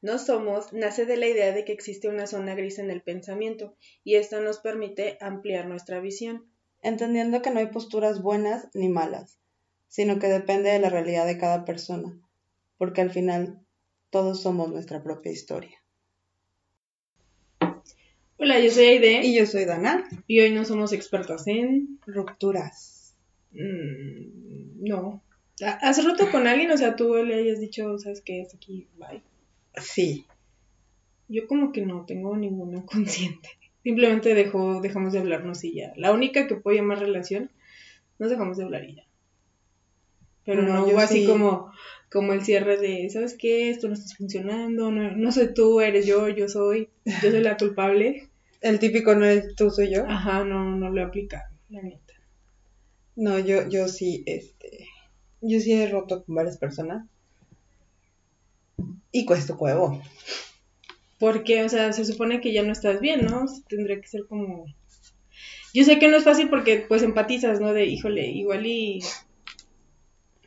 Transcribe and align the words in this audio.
no 0.00 0.18
somos 0.18 0.72
nace 0.72 1.06
de 1.06 1.16
la 1.16 1.26
idea 1.26 1.52
de 1.52 1.64
que 1.64 1.72
existe 1.72 2.08
una 2.08 2.26
zona 2.26 2.54
gris 2.54 2.78
en 2.78 2.90
el 2.90 3.02
pensamiento 3.02 3.76
y 4.04 4.14
esto 4.14 4.40
nos 4.40 4.58
permite 4.58 5.18
ampliar 5.20 5.66
nuestra 5.66 6.00
visión. 6.00 6.46
Entendiendo 6.82 7.42
que 7.42 7.50
no 7.50 7.58
hay 7.58 7.66
posturas 7.66 8.22
buenas 8.22 8.68
ni 8.74 8.88
malas, 8.88 9.38
sino 9.88 10.18
que 10.18 10.28
depende 10.28 10.70
de 10.70 10.78
la 10.78 10.90
realidad 10.90 11.26
de 11.26 11.38
cada 11.38 11.64
persona, 11.64 12.16
porque 12.76 13.00
al 13.00 13.10
final 13.10 13.60
todos 14.10 14.42
somos 14.42 14.70
nuestra 14.70 15.02
propia 15.02 15.32
historia. 15.32 15.82
Hola, 18.40 18.60
yo 18.60 18.70
soy 18.70 18.84
Aide. 18.84 19.26
Y 19.26 19.36
yo 19.36 19.46
soy 19.46 19.64
Dana. 19.64 20.08
Y 20.28 20.38
hoy 20.38 20.52
no 20.52 20.64
somos 20.64 20.92
expertas 20.92 21.48
en 21.48 21.98
rupturas. 22.06 23.16
Mm, 23.50 24.84
no. 24.88 25.24
¿Has 25.60 26.04
roto 26.04 26.30
con 26.30 26.46
alguien? 26.46 26.70
O 26.70 26.76
sea, 26.76 26.94
tú 26.94 27.16
le 27.16 27.34
hayas 27.34 27.58
dicho, 27.58 27.98
¿sabes 27.98 28.20
qué? 28.20 28.42
Es 28.42 28.54
aquí, 28.54 28.86
bye. 28.96 29.20
Sí. 29.80 30.26
Yo 31.28 31.46
como 31.46 31.72
que 31.72 31.84
no 31.84 32.04
tengo 32.06 32.36
ninguna 32.36 32.82
consciente. 32.86 33.50
Simplemente 33.82 34.34
dejó, 34.34 34.80
dejamos 34.80 35.12
de 35.12 35.20
hablarnos 35.20 35.64
y 35.64 35.74
ya. 35.74 35.92
La 35.96 36.12
única 36.12 36.46
que 36.46 36.56
puedo 36.56 36.76
llamar 36.76 36.98
relación, 36.98 37.50
nos 38.18 38.30
dejamos 38.30 38.56
de 38.56 38.64
hablar 38.64 38.84
y 38.84 38.96
ya. 38.96 39.04
Pero 40.44 40.62
no, 40.62 40.86
hubo 40.86 40.98
así 40.98 41.26
como, 41.26 41.70
como 42.10 42.32
el 42.32 42.42
cierre 42.42 42.78
de, 42.78 43.10
¿sabes 43.10 43.36
qué? 43.38 43.68
Esto 43.68 43.86
no 43.86 43.92
está 43.92 44.16
funcionando, 44.16 44.90
no, 44.90 45.10
no 45.10 45.30
soy 45.30 45.52
tú, 45.52 45.82
eres 45.82 46.06
yo, 46.06 46.26
yo 46.30 46.48
soy, 46.48 46.88
yo 47.04 47.30
soy 47.30 47.42
la 47.42 47.56
culpable. 47.58 48.30
El 48.62 48.78
típico 48.78 49.14
no 49.14 49.26
es 49.26 49.54
tú, 49.54 49.70
soy 49.70 49.94
yo. 49.94 50.06
Ajá, 50.06 50.44
no, 50.44 50.74
no 50.76 50.88
lo 50.88 51.02
he 51.02 51.04
aplicado, 51.04 51.44
la 51.68 51.82
neta. 51.82 52.14
No, 53.14 53.38
yo, 53.38 53.68
yo 53.68 53.88
sí, 53.88 54.22
este, 54.24 54.86
yo 55.42 55.60
sí 55.60 55.74
he 55.74 55.86
roto 55.88 56.24
con 56.24 56.34
varias 56.34 56.56
personas. 56.56 57.06
Y 59.12 59.24
cuesta 59.24 59.54
huevo. 59.54 60.00
Porque, 61.18 61.64
o 61.64 61.68
sea, 61.68 61.92
se 61.92 62.04
supone 62.04 62.40
que 62.40 62.52
ya 62.52 62.62
no 62.62 62.72
estás 62.72 63.00
bien, 63.00 63.26
¿no? 63.26 63.46
Tendría 63.68 64.00
que 64.00 64.08
ser 64.08 64.26
como... 64.26 64.66
Yo 65.74 65.84
sé 65.84 65.98
que 65.98 66.08
no 66.08 66.16
es 66.16 66.24
fácil 66.24 66.48
porque, 66.48 66.84
pues, 66.88 67.02
empatizas, 67.02 67.60
¿no? 67.60 67.72
De, 67.72 67.86
híjole, 67.86 68.26
igual 68.28 68.66
y... 68.66 69.00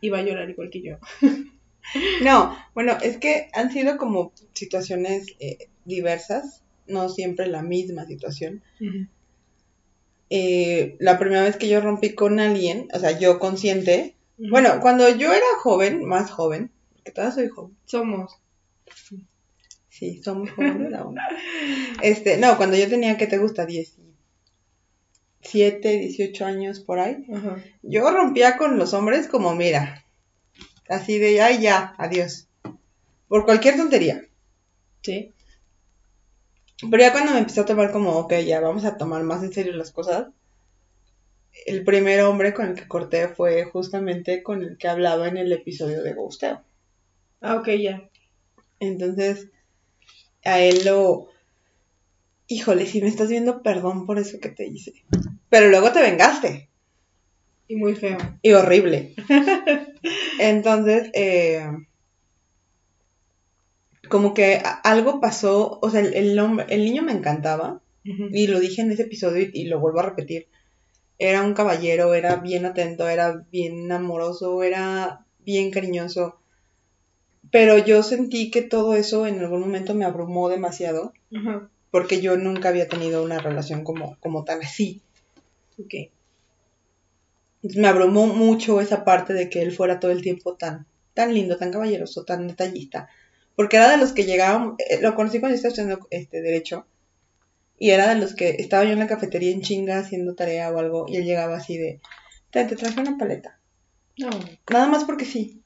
Iba 0.02 0.20
a 0.20 0.24
llorar 0.24 0.50
igual 0.50 0.70
que 0.70 0.82
yo. 0.82 0.98
no, 2.24 2.58
bueno, 2.74 2.98
es 3.02 3.18
que 3.18 3.50
han 3.54 3.72
sido 3.72 3.98
como 3.98 4.32
situaciones 4.54 5.28
eh, 5.40 5.70
diversas, 5.86 6.64
no 6.88 7.10
siempre 7.10 7.48
la 7.48 7.62
misma 7.62 8.06
situación. 8.06 8.64
Eh, 10.30 10.96
la 11.00 11.20
primera 11.20 11.44
vez 11.44 11.58
que 11.58 11.68
yo 11.68 11.82
rompí 11.82 12.16
con 12.16 12.40
alguien, 12.40 12.88
o 12.94 13.00
sea, 13.00 13.20
yo 13.20 13.38
consciente, 13.38 14.16
bueno, 14.38 14.80
cuando 14.82 15.08
yo 15.10 15.32
era 15.34 15.46
joven, 15.62 16.06
más 16.06 16.32
joven, 16.32 16.72
que 17.04 17.12
todavía 17.12 17.36
soy 17.36 17.48
joven. 17.50 17.78
Somos. 17.86 18.41
Sí, 19.90 20.22
somos 20.24 20.50
jóvenes 20.52 20.94
aún. 20.94 21.18
Este, 22.02 22.38
no, 22.38 22.58
cuando 22.58 22.78
yo 22.78 22.90
tenía, 22.90 23.18
¿qué 23.18 23.28
te 23.28 23.38
gusta? 23.38 23.66
17, 23.66 26.00
18 26.00 26.46
años 26.46 26.80
por 26.80 27.00
ahí. 27.00 27.26
Yo 27.84 28.10
rompía 28.10 28.58
con 28.58 28.78
los 28.78 28.94
hombres 28.94 29.28
como, 29.28 29.54
mira, 29.54 30.06
así 30.90 31.20
de, 31.20 31.42
ay, 31.42 31.62
ya, 31.62 31.94
adiós. 31.98 32.48
Por 33.28 33.46
cualquier 33.46 33.78
tontería. 33.78 34.26
Sí. 35.04 35.34
Pero 36.90 37.04
ya 37.04 37.12
cuando 37.12 37.34
me 37.34 37.40
empecé 37.40 37.62
a 37.62 37.66
tomar 37.66 37.92
como, 37.92 38.18
ok, 38.18 38.34
ya 38.46 38.60
vamos 38.60 38.86
a 38.86 38.98
tomar 38.98 39.24
más 39.24 39.44
en 39.44 39.54
serio 39.54 39.74
las 39.74 39.92
cosas, 39.92 40.30
el 41.66 41.84
primer 41.84 42.22
hombre 42.22 42.54
con 42.54 42.68
el 42.68 42.76
que 42.76 42.88
corté 42.88 43.28
fue 43.28 43.66
justamente 43.66 44.42
con 44.42 44.64
el 44.64 44.78
que 44.78 44.88
hablaba 44.88 45.28
en 45.28 45.38
el 45.38 45.52
episodio 45.52 46.02
de 46.02 46.14
Ghosteo. 46.14 46.64
Ah, 47.42 47.56
ok, 47.56 47.70
ya. 47.80 48.10
Entonces, 48.82 49.48
a 50.44 50.60
él 50.60 50.84
lo... 50.84 51.30
Híjole, 52.48 52.86
si 52.86 53.02
me 53.02 53.08
estás 53.08 53.30
viendo, 53.30 53.64
perdón 53.64 54.06
por 54.06 54.20
eso 54.20 54.42
que 54.42 54.50
te 54.50 54.68
hice. 54.68 54.92
Pero 55.50 55.70
luego 55.70 55.94
te 55.94 56.02
vengaste. 56.02 56.70
Y 57.70 57.78
muy 57.78 57.96
feo. 57.96 58.18
Y 58.42 58.52
horrible. 58.52 59.16
Entonces, 60.40 61.10
eh, 61.14 61.66
como 64.10 64.34
que 64.34 64.62
algo 64.84 65.22
pasó, 65.22 65.80
o 65.82 65.90
sea, 65.90 66.02
el, 66.02 66.14
el 66.68 66.84
niño 66.84 67.04
me 67.04 67.14
encantaba, 67.14 67.82
y 68.04 68.48
lo 68.48 68.60
dije 68.60 68.82
en 68.82 68.92
ese 68.92 69.04
episodio 69.04 69.48
y, 69.54 69.66
lo 69.66 69.80
vuelvo 69.80 70.00
a 70.00 70.10
repetir. 70.10 70.48
Era 71.20 71.44
un 71.44 71.54
caballero, 71.54 72.14
era 72.16 72.38
bien 72.38 72.66
atento, 72.66 73.08
era 73.08 73.46
bien 73.52 73.92
amoroso, 73.92 74.64
era 74.64 75.26
bien 75.40 75.72
cariñoso. 75.72 76.41
Pero 77.52 77.78
yo 77.78 78.02
sentí 78.04 78.50
que 78.50 78.62
todo 78.62 78.94
eso 78.96 79.28
en 79.28 79.40
algún 79.40 79.62
momento 79.62 79.94
me 79.94 80.06
abrumó 80.06 80.50
demasiado, 80.50 81.14
porque 81.92 82.22
yo 82.22 82.38
nunca 82.38 82.70
había 82.70 82.88
tenido 82.88 83.24
una 83.24 83.40
relación 83.40 83.84
como, 83.84 84.18
como 84.20 84.44
tan 84.44 84.62
así. 84.62 85.02
Ok. 85.78 86.12
me 87.76 87.88
abrumó 87.88 88.28
mucho 88.28 88.82
esa 88.82 89.04
parte 89.04 89.34
de 89.34 89.50
que 89.50 89.62
él 89.62 89.72
fuera 89.72 90.00
todo 90.00 90.12
el 90.12 90.22
tiempo 90.22 90.56
tan, 90.56 90.86
tan 91.14 91.34
lindo, 91.34 91.58
tan 91.58 91.72
caballeroso, 91.72 92.24
tan 92.24 92.48
detallista 92.48 93.10
porque 93.56 93.78
era 93.78 93.92
de 93.92 93.98
los 93.98 94.14
que 94.14 94.24
llegaban, 94.24 94.76
eh, 94.78 95.00
lo 95.02 95.16
conocí 95.16 95.40
cuando 95.40 95.56
estaba 95.56 95.70
estudiando 95.70 96.08
este, 96.10 96.42
Derecho, 96.42 96.88
y 97.78 97.92
era 97.92 98.14
de 98.14 98.20
los 98.20 98.34
que 98.34 98.56
estaba 98.60 98.84
yo 98.84 98.92
en 98.92 99.00
la 99.00 99.08
cafetería 99.08 99.52
en 99.52 99.62
chinga 99.62 100.00
haciendo 100.00 100.36
tarea 100.36 100.72
o 100.72 100.80
algo, 100.80 101.06
y 101.08 101.18
él 101.18 101.26
llegaba 101.26 101.58
así 101.58 101.78
de, 101.78 102.00
te, 102.50 102.66
traje 102.66 103.00
una 103.00 103.18
paleta. 103.18 103.60
No. 104.18 104.30
Nada 104.70 104.88
más 104.88 105.04
porque 105.04 105.26
sí. 105.26 105.61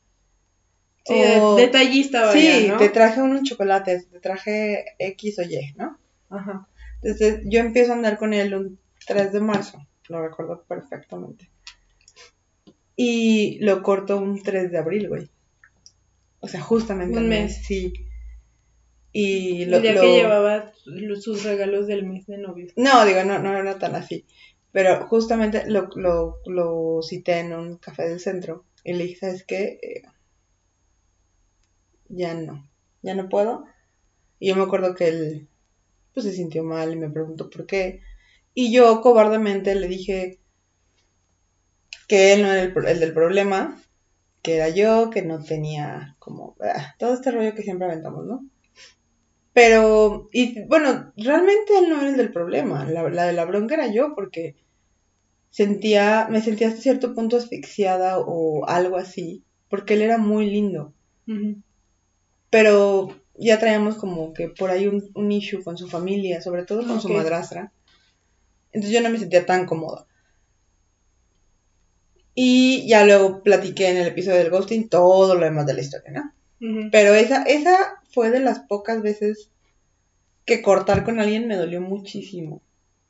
Sí, 1.06 1.14
detallista, 1.58 2.32
Sí, 2.32 2.72
te 2.80 2.90
traje 2.90 3.22
unos 3.22 3.44
chocolates, 3.44 4.10
te 4.10 4.20
traje 4.20 4.86
X 4.98 5.40
o 5.40 5.44
Y, 5.44 5.74
¿no? 5.78 6.00
Ajá. 6.30 6.68
Entonces 7.04 7.42
yo 7.46 7.60
empiezo 7.60 7.92
a 7.92 7.96
andar 7.96 8.18
con 8.18 8.34
él 8.34 8.56
un 8.56 8.80
3 9.06 9.32
de 9.32 9.40
marzo, 9.40 9.86
lo 10.10 10.28
recuerdo 10.28 10.64
perfectamente. 10.68 11.52
Y 12.96 13.60
lo 13.60 13.84
corto 13.84 14.18
un 14.18 14.42
3 14.42 14.72
de 14.72 14.78
abril, 14.78 15.10
güey. 15.10 15.30
O 16.40 16.48
sea, 16.48 16.62
justamente. 16.62 17.18
Un 17.18 17.30
mes. 17.30 17.62
Sí. 17.66 17.94
Y 19.12 19.66
lo, 19.66 19.78
El 19.78 19.84
día 19.84 20.02
que 20.02 20.16
llevaba 20.16 20.72
sus 21.20 21.44
regalos 21.44 21.88
del 21.88 22.06
mes 22.06 22.26
de 22.26 22.38
novio. 22.38 22.68
No, 22.76 23.06
digo, 23.06 23.24
no, 23.24 23.40
no 23.40 23.58
era 23.58 23.78
tan 23.78 23.96
así. 23.96 24.26
Pero 24.72 25.06
justamente 25.08 25.70
lo, 25.70 25.90
lo, 25.96 26.40
lo 26.46 27.02
cité 27.02 27.40
en 27.40 27.54
un 27.54 27.78
café 27.78 28.10
del 28.10 28.20
centro. 28.20 28.66
Y 28.84 28.94
le 28.94 29.06
dije, 29.06 29.20
¿sabes 29.20 29.44
qué? 29.44 29.80
Ya 32.10 32.34
no. 32.34 32.70
Ya 33.02 33.16
no 33.16 33.30
puedo. 33.30 33.66
Y 34.40 34.50
yo 34.50 34.56
me 34.56 34.64
acuerdo 34.64 34.96
que 34.96 35.08
él 35.08 35.50
pues 36.14 36.26
se 36.26 36.34
sintió 36.34 36.64
mal 36.64 36.94
y 36.94 36.96
me 36.96 37.10
preguntó 37.10 37.50
por 37.50 37.66
qué. 37.66 38.02
Y 38.54 38.72
yo 38.74 39.02
cobardemente 39.02 39.76
le 39.76 39.88
dije 39.88 40.40
que 42.08 42.34
él 42.34 42.42
no 42.42 42.52
era 42.52 42.62
el, 42.62 42.74
el 42.88 43.00
del 43.00 43.14
problema, 43.14 43.82
que 44.42 44.56
era 44.56 44.70
yo, 44.70 45.10
que 45.10 45.24
no 45.24 45.44
tenía 45.44 46.16
como 46.20 46.56
ah, 46.62 46.96
todo 47.00 47.14
este 47.14 47.32
rollo 47.32 47.56
que 47.56 47.64
siempre 47.64 47.88
aventamos, 47.88 48.26
¿no? 48.26 48.48
Pero, 49.54 50.30
y 50.34 50.64
bueno, 50.68 51.14
realmente 51.16 51.78
él 51.78 51.90
no 51.90 52.02
era 52.02 52.10
el 52.10 52.18
del 52.18 52.32
problema, 52.32 52.86
la, 52.86 53.26
de 53.26 53.34
la 53.34 53.46
bronca 53.46 53.76
era 53.76 53.88
yo 53.88 54.14
porque 54.14 54.56
sentía, 55.50 56.28
me 56.30 56.42
sentía 56.42 56.68
hasta 56.68 56.82
cierto 56.82 57.16
punto 57.16 57.38
asfixiada 57.38 58.20
o 58.20 58.68
algo 58.68 58.98
así, 58.98 59.46
porque 59.70 59.94
él 59.94 60.02
era 60.02 60.18
muy 60.18 60.50
lindo. 60.50 60.94
Pero 62.50 63.10
ya 63.36 63.60
traíamos 63.60 63.96
como 63.96 64.34
que 64.34 64.50
por 64.50 64.70
ahí 64.70 64.88
un, 64.88 65.10
un, 65.14 65.32
issue 65.32 65.64
con 65.64 65.78
su 65.78 65.88
familia, 65.88 66.42
sobre 66.42 66.64
todo 66.64 66.86
con 66.86 67.02
su 67.02 67.10
madrastra. 67.10 67.72
Entonces 68.72 68.94
yo 68.94 69.02
no 69.02 69.10
me 69.10 69.20
sentía 69.20 69.46
tan 69.46 69.66
cómoda. 69.66 70.06
Y 72.34 72.86
ya 72.88 73.06
luego 73.06 73.42
platiqué 73.44 73.90
en 73.90 73.98
el 73.98 74.08
episodio 74.08 74.40
del 74.40 74.50
ghosting 74.50 74.90
todo 74.90 75.36
lo 75.36 75.46
demás 75.46 75.66
de 75.66 75.74
la 75.74 75.82
historia, 75.82 76.12
¿no? 76.12 76.32
Pero 76.92 77.14
esa, 77.14 77.44
esa 77.44 78.02
fue 78.12 78.32
de 78.32 78.40
las 78.40 78.60
pocas 78.60 79.02
veces 79.02 79.50
que 80.46 80.62
cortar 80.62 81.04
con 81.04 81.20
alguien 81.20 81.48
me 81.48 81.58
dolió 81.58 81.80
muchísimo. 81.82 82.62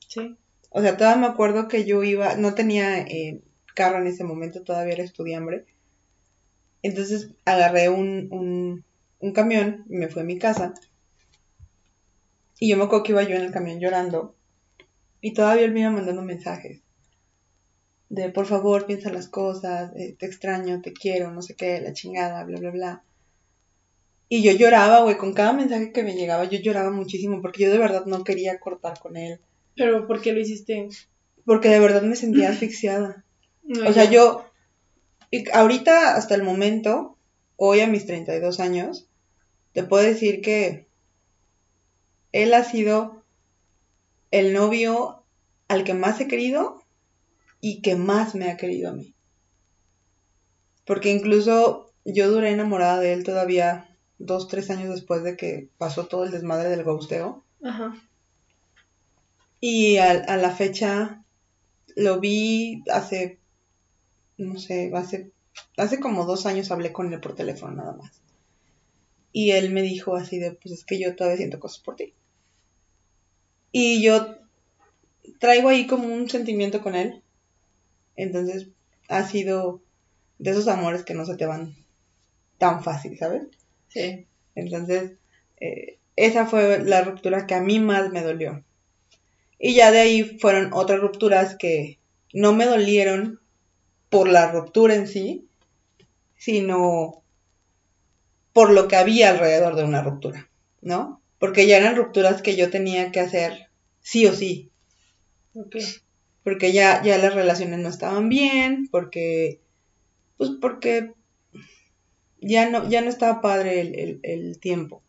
Sí. 0.07 0.35
O 0.69 0.81
sea, 0.81 0.97
todavía 0.97 1.21
me 1.21 1.27
acuerdo 1.27 1.67
que 1.67 1.85
yo 1.85 2.03
iba, 2.03 2.35
no 2.35 2.53
tenía 2.53 2.99
eh, 2.99 3.41
carro 3.73 3.99
en 3.99 4.07
ese 4.07 4.23
momento, 4.23 4.61
todavía 4.61 4.93
era 4.93 5.03
estudiambre. 5.03 5.65
Entonces 6.81 7.29
agarré 7.45 7.89
un, 7.89 8.27
un, 8.31 8.83
un 9.19 9.31
camión 9.33 9.85
y 9.89 9.97
me 9.97 10.07
fui 10.07 10.21
a 10.21 10.25
mi 10.25 10.37
casa. 10.37 10.73
Y 12.59 12.69
yo 12.69 12.77
me 12.77 12.83
acuerdo 12.83 13.03
que 13.03 13.11
iba 13.11 13.23
yo 13.23 13.35
en 13.35 13.43
el 13.43 13.51
camión 13.51 13.79
llorando. 13.79 14.35
Y 15.21 15.33
todavía 15.33 15.65
él 15.65 15.71
me 15.71 15.81
iba 15.81 15.89
mandando 15.89 16.21
mensajes 16.21 16.85
de 18.09 18.29
por 18.29 18.45
favor 18.45 18.85
piensa 18.85 19.11
las 19.11 19.27
cosas, 19.27 19.91
eh, 19.95 20.15
te 20.17 20.25
extraño, 20.25 20.81
te 20.81 20.93
quiero, 20.93 21.31
no 21.31 21.41
sé 21.41 21.55
qué, 21.55 21.81
la 21.81 21.93
chingada, 21.93 22.43
bla, 22.43 22.59
bla, 22.59 22.71
bla. 22.71 23.03
Y 24.29 24.41
yo 24.41 24.51
lloraba, 24.51 25.01
güey, 25.01 25.17
con 25.17 25.33
cada 25.33 25.53
mensaje 25.53 25.91
que 25.91 26.03
me 26.03 26.15
llegaba, 26.15 26.45
yo 26.45 26.59
lloraba 26.59 26.91
muchísimo 26.91 27.41
porque 27.41 27.63
yo 27.63 27.71
de 27.71 27.77
verdad 27.77 28.05
no 28.05 28.23
quería 28.23 28.59
cortar 28.59 28.99
con 28.99 29.17
él. 29.17 29.39
¿Pero 29.75 30.07
por 30.07 30.21
qué 30.21 30.33
lo 30.33 30.39
hiciste? 30.39 30.87
Porque 31.45 31.69
de 31.69 31.79
verdad 31.79 32.01
me 32.01 32.15
sentía 32.15 32.49
asfixiada. 32.49 33.23
o 33.87 33.93
sea, 33.93 34.05
yo, 34.05 34.45
ahorita 35.53 36.15
hasta 36.15 36.35
el 36.35 36.43
momento, 36.43 37.14
hoy 37.57 37.81
a 37.81 37.87
mis 37.87 38.05
32 38.05 38.59
años, 38.59 39.07
te 39.73 39.83
puedo 39.83 40.03
decir 40.03 40.41
que 40.41 40.87
él 42.31 42.53
ha 42.53 42.63
sido 42.63 43.23
el 44.31 44.53
novio 44.53 45.23
al 45.67 45.83
que 45.83 45.93
más 45.93 46.19
he 46.19 46.27
querido 46.27 46.83
y 47.61 47.81
que 47.81 47.95
más 47.95 48.35
me 48.35 48.49
ha 48.49 48.57
querido 48.57 48.89
a 48.89 48.93
mí. 48.93 49.13
Porque 50.85 51.11
incluso 51.11 51.91
yo 52.03 52.29
duré 52.29 52.51
enamorada 52.51 52.99
de 52.99 53.13
él 53.13 53.23
todavía 53.23 53.89
dos, 54.19 54.47
tres 54.47 54.69
años 54.69 54.89
después 54.89 55.23
de 55.23 55.35
que 55.35 55.69
pasó 55.77 56.05
todo 56.07 56.23
el 56.23 56.31
desmadre 56.31 56.69
del 56.69 56.83
ghosteo. 56.83 57.43
Ajá. 57.63 57.95
Y 59.59 59.97
a, 59.97 60.11
a 60.11 60.37
la 60.37 60.51
fecha 60.51 61.23
lo 61.95 62.19
vi 62.19 62.83
hace, 62.91 63.39
no 64.37 64.59
sé, 64.59 64.91
hace, 64.93 65.31
hace 65.77 65.99
como 65.99 66.25
dos 66.25 66.45
años 66.45 66.71
hablé 66.71 66.91
con 66.91 67.11
él 67.13 67.19
por 67.19 67.35
teléfono 67.35 67.73
nada 67.75 67.93
más. 67.93 68.21
Y 69.31 69.51
él 69.51 69.71
me 69.71 69.81
dijo 69.81 70.15
así 70.15 70.39
de, 70.39 70.51
pues 70.51 70.73
es 70.73 70.85
que 70.85 70.99
yo 70.99 71.15
todavía 71.15 71.37
siento 71.37 71.59
cosas 71.59 71.79
por 71.79 71.95
ti. 71.95 72.13
Y 73.71 74.01
yo 74.01 74.37
traigo 75.39 75.69
ahí 75.69 75.87
como 75.87 76.07
un 76.07 76.29
sentimiento 76.29 76.81
con 76.81 76.95
él. 76.95 77.21
Entonces 78.15 78.69
ha 79.09 79.27
sido 79.27 79.81
de 80.39 80.51
esos 80.51 80.67
amores 80.67 81.03
que 81.03 81.13
no 81.13 81.25
se 81.25 81.35
te 81.35 81.45
van 81.45 81.75
tan 82.57 82.83
fácil, 82.83 83.17
¿sabes? 83.17 83.43
Sí. 83.89 84.25
Entonces, 84.55 85.13
eh, 85.59 85.99
esa 86.15 86.45
fue 86.45 86.83
la 86.83 87.01
ruptura 87.01 87.45
que 87.45 87.55
a 87.55 87.61
mí 87.61 87.79
más 87.79 88.11
me 88.11 88.23
dolió. 88.23 88.63
Y 89.59 89.75
ya 89.75 89.91
de 89.91 89.99
ahí 89.99 90.39
fueron 90.39 90.71
otras 90.73 90.99
rupturas 90.99 91.55
que 91.57 91.99
no 92.33 92.53
me 92.53 92.65
dolieron 92.65 93.39
por 94.15 94.29
la 94.29 94.49
ruptura 94.49 94.95
en 94.95 95.09
sí, 95.09 95.45
sino 96.37 97.21
por 98.53 98.71
lo 98.71 98.87
que 98.87 98.95
había 98.95 99.31
alrededor 99.31 99.75
de 99.75 99.83
una 99.83 100.01
ruptura, 100.01 100.49
¿no? 100.79 101.21
Porque 101.37 101.67
ya 101.67 101.75
eran 101.75 101.97
rupturas 101.97 102.41
que 102.41 102.55
yo 102.55 102.69
tenía 102.69 103.11
que 103.11 103.19
hacer 103.19 103.67
sí 103.99 104.25
o 104.25 104.33
sí. 104.33 104.71
Porque 106.45 106.71
ya, 106.71 107.03
ya 107.03 107.17
las 107.17 107.35
relaciones 107.35 107.79
no 107.79 107.89
estaban 107.89 108.29
bien, 108.29 108.87
porque, 108.89 109.59
pues 110.37 110.51
porque 110.61 111.11
ya 112.39 112.69
no, 112.69 112.87
ya 112.87 113.01
no 113.01 113.09
estaba 113.09 113.41
padre 113.41 113.81
el, 113.81 114.21
el, 114.23 114.59
tiempo. 114.61 115.03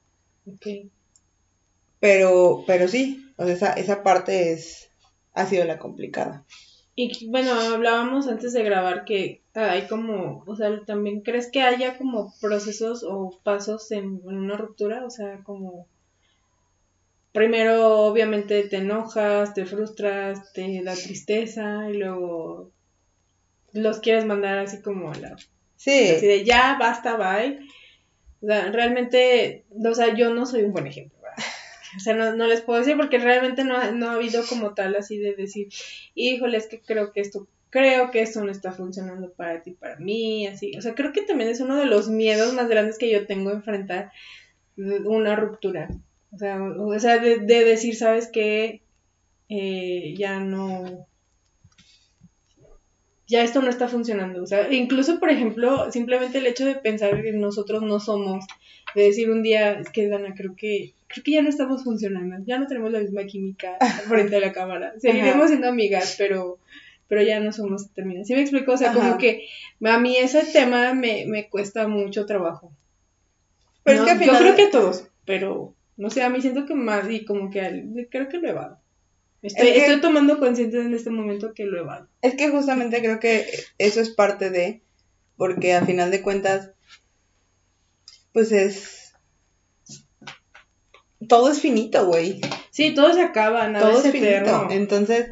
Pero, 2.01 2.65
pero 2.67 2.89
sí, 2.89 3.33
o 3.37 3.45
sea, 3.45 3.55
esa, 3.55 3.73
esa 3.75 4.03
parte 4.03 4.53
es, 4.53 4.91
ha 5.33 5.47
sido 5.47 5.65
la 5.65 5.79
complicada. 5.79 6.45
Y 6.99 7.27
bueno, 7.27 7.53
hablábamos 7.53 8.27
antes 8.27 8.55
de 8.55 8.65
grabar 8.65 9.05
que 9.05 9.43
hay 9.53 9.87
como, 9.87 10.43
o 10.47 10.57
sea, 10.57 10.83
también 10.87 11.21
crees 11.21 11.51
que 11.51 11.61
haya 11.61 11.99
como 11.99 12.33
procesos 12.41 13.05
o 13.07 13.39
pasos 13.45 13.93
en, 13.93 14.23
una 14.25 14.57
ruptura, 14.57 15.05
o 15.05 15.11
sea, 15.11 15.43
como 15.45 15.87
primero 17.33 18.07
obviamente 18.07 18.63
te 18.63 18.79
enojas, 18.79 19.53
te 19.53 19.67
frustras, 19.67 20.55
te 20.55 20.83
da 20.83 20.95
tristeza 20.95 21.91
y 21.91 21.99
luego 21.99 22.73
los 23.75 24.01
quieres 24.01 24.25
mandar 24.25 24.57
así 24.57 24.81
como 24.81 25.13
a 25.13 25.17
la... 25.17 25.37
Sí. 25.77 26.09
Así 26.09 26.27
de 26.27 26.45
ya, 26.45 26.79
basta, 26.81 27.19
bye. 27.19 27.59
O 28.41 28.47
sea, 28.47 28.73
realmente, 28.73 29.67
o 29.71 29.95
sea, 29.95 30.15
yo 30.15 30.33
no 30.33 30.47
soy 30.47 30.63
un 30.63 30.73
buen 30.73 30.87
ejemplo. 30.87 31.16
O 31.97 32.01
sea, 32.01 32.15
no, 32.15 32.35
no 32.37 32.47
les 32.47 32.61
puedo 32.61 32.79
decir 32.79 32.97
porque 32.97 33.19
realmente 33.19 33.65
no, 33.65 33.93
no 33.93 34.11
ha 34.11 34.15
habido 34.15 34.45
como 34.49 34.75
tal 34.75 34.95
así 34.97 35.19
de 35.19 35.35
decir, 35.35 35.69
híjole, 36.15 36.59
es 36.59 36.67
que 36.67 36.81
creo 36.81 37.13
que 37.13 37.21
esto 37.21 37.49
creo 37.71 38.11
que 38.11 38.23
esto 38.23 38.43
no 38.43 38.51
está 38.51 38.73
funcionando 38.73 39.33
para 39.33 39.63
ti, 39.63 39.73
para 39.73 39.97
mí, 39.97 40.47
así. 40.47 40.73
O 40.79 40.83
sea, 40.83 40.95
creo 40.95 41.13
que 41.13 41.23
también 41.23 41.51
es 41.51 41.61
uno 41.61 41.77
de 41.77 41.85
los 41.85 42.09
miedos 42.09 42.55
más 42.55 42.69
grandes 42.69 42.97
que 42.97 43.11
yo 43.11 43.27
tengo 43.27 43.51
enfrentar 43.51 44.13
una 44.77 45.37
ruptura. 45.37 45.89
O 46.33 46.39
sea, 46.39 46.63
o 46.63 46.99
sea 46.99 47.19
de, 47.19 47.39
decir, 47.39 47.95
¿sabes 47.97 48.31
qué? 48.33 48.83
Eh, 49.49 50.15
ya 50.17 50.41
no... 50.41 51.07
Ya 53.29 53.43
esto 53.43 53.61
no 53.61 53.69
está 53.69 53.89
funcionando. 53.89 54.43
O 54.43 54.47
sea, 54.47 54.73
incluso, 54.73 55.21
por 55.21 55.31
ejemplo, 55.31 55.91
simplemente 55.93 56.39
el 56.39 56.47
hecho 56.47 56.65
de 56.65 56.77
pensar 56.77 57.21
que 57.23 57.33
nosotros 57.33 57.83
no 57.83 58.01
somos, 58.01 58.47
de 58.95 59.03
decir 59.03 59.31
un 59.31 59.43
día, 59.43 59.73
es 59.81 59.91
que 59.91 60.09
Dana, 60.09 60.35
creo 60.35 60.55
que, 60.57 60.95
creo 61.09 61.25
que 61.25 61.33
ya 61.33 61.43
no 61.43 61.49
estamos 61.49 61.85
funcionando, 61.85 62.37
ya 62.47 62.59
no 62.59 62.67
tenemos 62.67 62.93
la 62.93 63.01
misma 63.01 63.25
química 63.25 63.77
frente 64.09 64.37
a 64.37 64.41
la 64.41 64.53
cámara. 64.53 64.95
Seguiremos 64.99 65.49
siendo 65.49 65.69
amigas, 65.69 66.17
pero 66.19 66.59
pero 67.09 67.23
ya 67.23 67.41
no 67.41 67.53
somos 67.53 67.93
terminados. 67.93 68.27
¿Sí 68.27 68.35
me 68.35 68.43
explico? 68.43 68.73
O 68.73 68.77
sea, 68.77 68.93
como 68.93 69.17
que 69.19 69.47
a 69.85 69.99
mí 69.99 70.17
ese 70.17 70.45
tema 70.45 70.93
me, 70.95 71.25
me 71.27 71.49
cuesta 71.49 71.87
mucho 71.87 72.27
trabajo. 72.27 72.73
Pero 73.85 74.01
es 74.01 74.05
que 74.05 74.11
al 74.11 74.19
final... 74.19 74.35
Yo 74.35 74.41
creo 74.41 74.57
que 74.57 74.63
a 74.65 74.71
todos, 74.71 75.09
pero 75.25 75.75
no 75.97 76.11
sé, 76.11 76.23
a 76.23 76.31
mí 76.31 76.41
siento 76.41 76.67
que 76.67 76.75
más 76.75 77.09
y 77.11 77.25
como 77.25 77.51
que 77.51 78.09
creo 78.11 78.29
que 78.29 78.39
lo 78.39 78.49
evado. 78.49 78.81
Estoy, 79.43 79.69
estoy 79.69 80.01
tomando 80.01 80.39
conciencia 80.39 80.81
en 80.81 80.95
este 80.95 81.11
momento 81.11 81.55
que 81.55 81.65
lo 81.65 81.79
evado. 81.79 82.09
Es 82.23 82.35
que 82.35 82.51
justamente 82.51 82.99
creo 82.99 83.21
que 83.21 83.47
eso 83.79 84.01
es 84.01 84.11
parte 84.11 84.51
de, 84.51 84.83
porque 85.37 85.75
al 85.75 85.87
final 85.87 86.11
de 86.11 86.23
cuentas, 86.23 86.73
pues 88.33 88.51
es... 88.51 89.06
Todo 91.29 91.51
es 91.51 91.61
finito, 91.61 92.07
güey. 92.07 92.41
Sí, 92.71 92.95
todo 92.95 93.13
se 93.13 93.23
acaba, 93.23 93.69
nada 93.69 93.91
todo 93.91 94.05
es, 94.05 94.11
finito. 94.11 94.69
Entonces, 94.71 95.31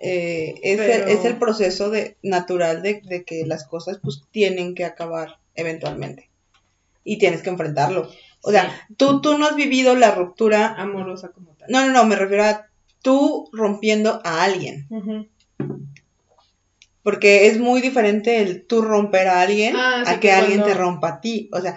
eh, 0.00 0.54
es, 0.62 0.80
el, 0.80 1.08
es, 1.08 1.24
el, 1.24 1.36
proceso 1.36 1.90
de, 1.90 2.16
natural 2.22 2.82
de, 2.82 3.02
de, 3.04 3.24
que 3.24 3.44
las 3.46 3.66
cosas 3.66 4.00
pues 4.02 4.22
tienen 4.30 4.74
que 4.74 4.84
acabar 4.84 5.38
eventualmente. 5.54 6.30
Y 7.04 7.18
tienes 7.18 7.42
que 7.42 7.50
enfrentarlo. 7.50 8.10
O 8.42 8.50
sea, 8.50 8.70
tú, 8.96 9.20
tú 9.20 9.36
no 9.36 9.46
has 9.46 9.56
vivido 9.56 9.94
la 9.94 10.14
ruptura 10.14 10.74
amorosa 10.74 11.28
como 11.28 11.54
tal. 11.54 11.68
No, 11.70 11.86
no, 11.86 11.92
no, 11.92 12.04
me 12.04 12.16
refiero 12.16 12.44
a 12.44 12.66
tú 13.02 13.48
rompiendo 13.52 14.20
a 14.24 14.42
alguien. 14.42 14.86
Porque 17.02 17.46
es 17.46 17.58
muy 17.58 17.80
diferente 17.80 18.40
el 18.42 18.66
tú 18.66 18.82
romper 18.82 19.28
a 19.28 19.40
alguien 19.40 19.74
ah, 19.76 20.04
a 20.06 20.20
que, 20.20 20.32
alguien 20.32 20.62
te 20.62 20.74
rompa 20.74 21.08
a 21.08 21.20
ti. 21.20 21.48
O 21.52 21.60
sea, 21.60 21.76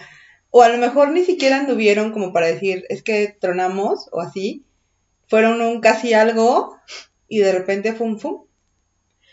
o 0.55 0.61
a 0.61 0.69
lo 0.69 0.77
mejor 0.77 1.09
ni 1.09 1.23
siquiera 1.23 1.57
anduvieron 1.57 2.11
como 2.11 2.31
para 2.31 2.45
decir, 2.45 2.85
es 2.89 3.01
que 3.01 3.35
tronamos 3.39 4.07
o 4.11 4.21
así. 4.21 4.63
Fueron 5.27 5.59
un 5.61 5.81
casi 5.81 6.13
algo 6.13 6.77
y 7.27 7.39
de 7.39 7.51
repente 7.51 7.93
fum 7.93 8.19
fum. 8.19 8.43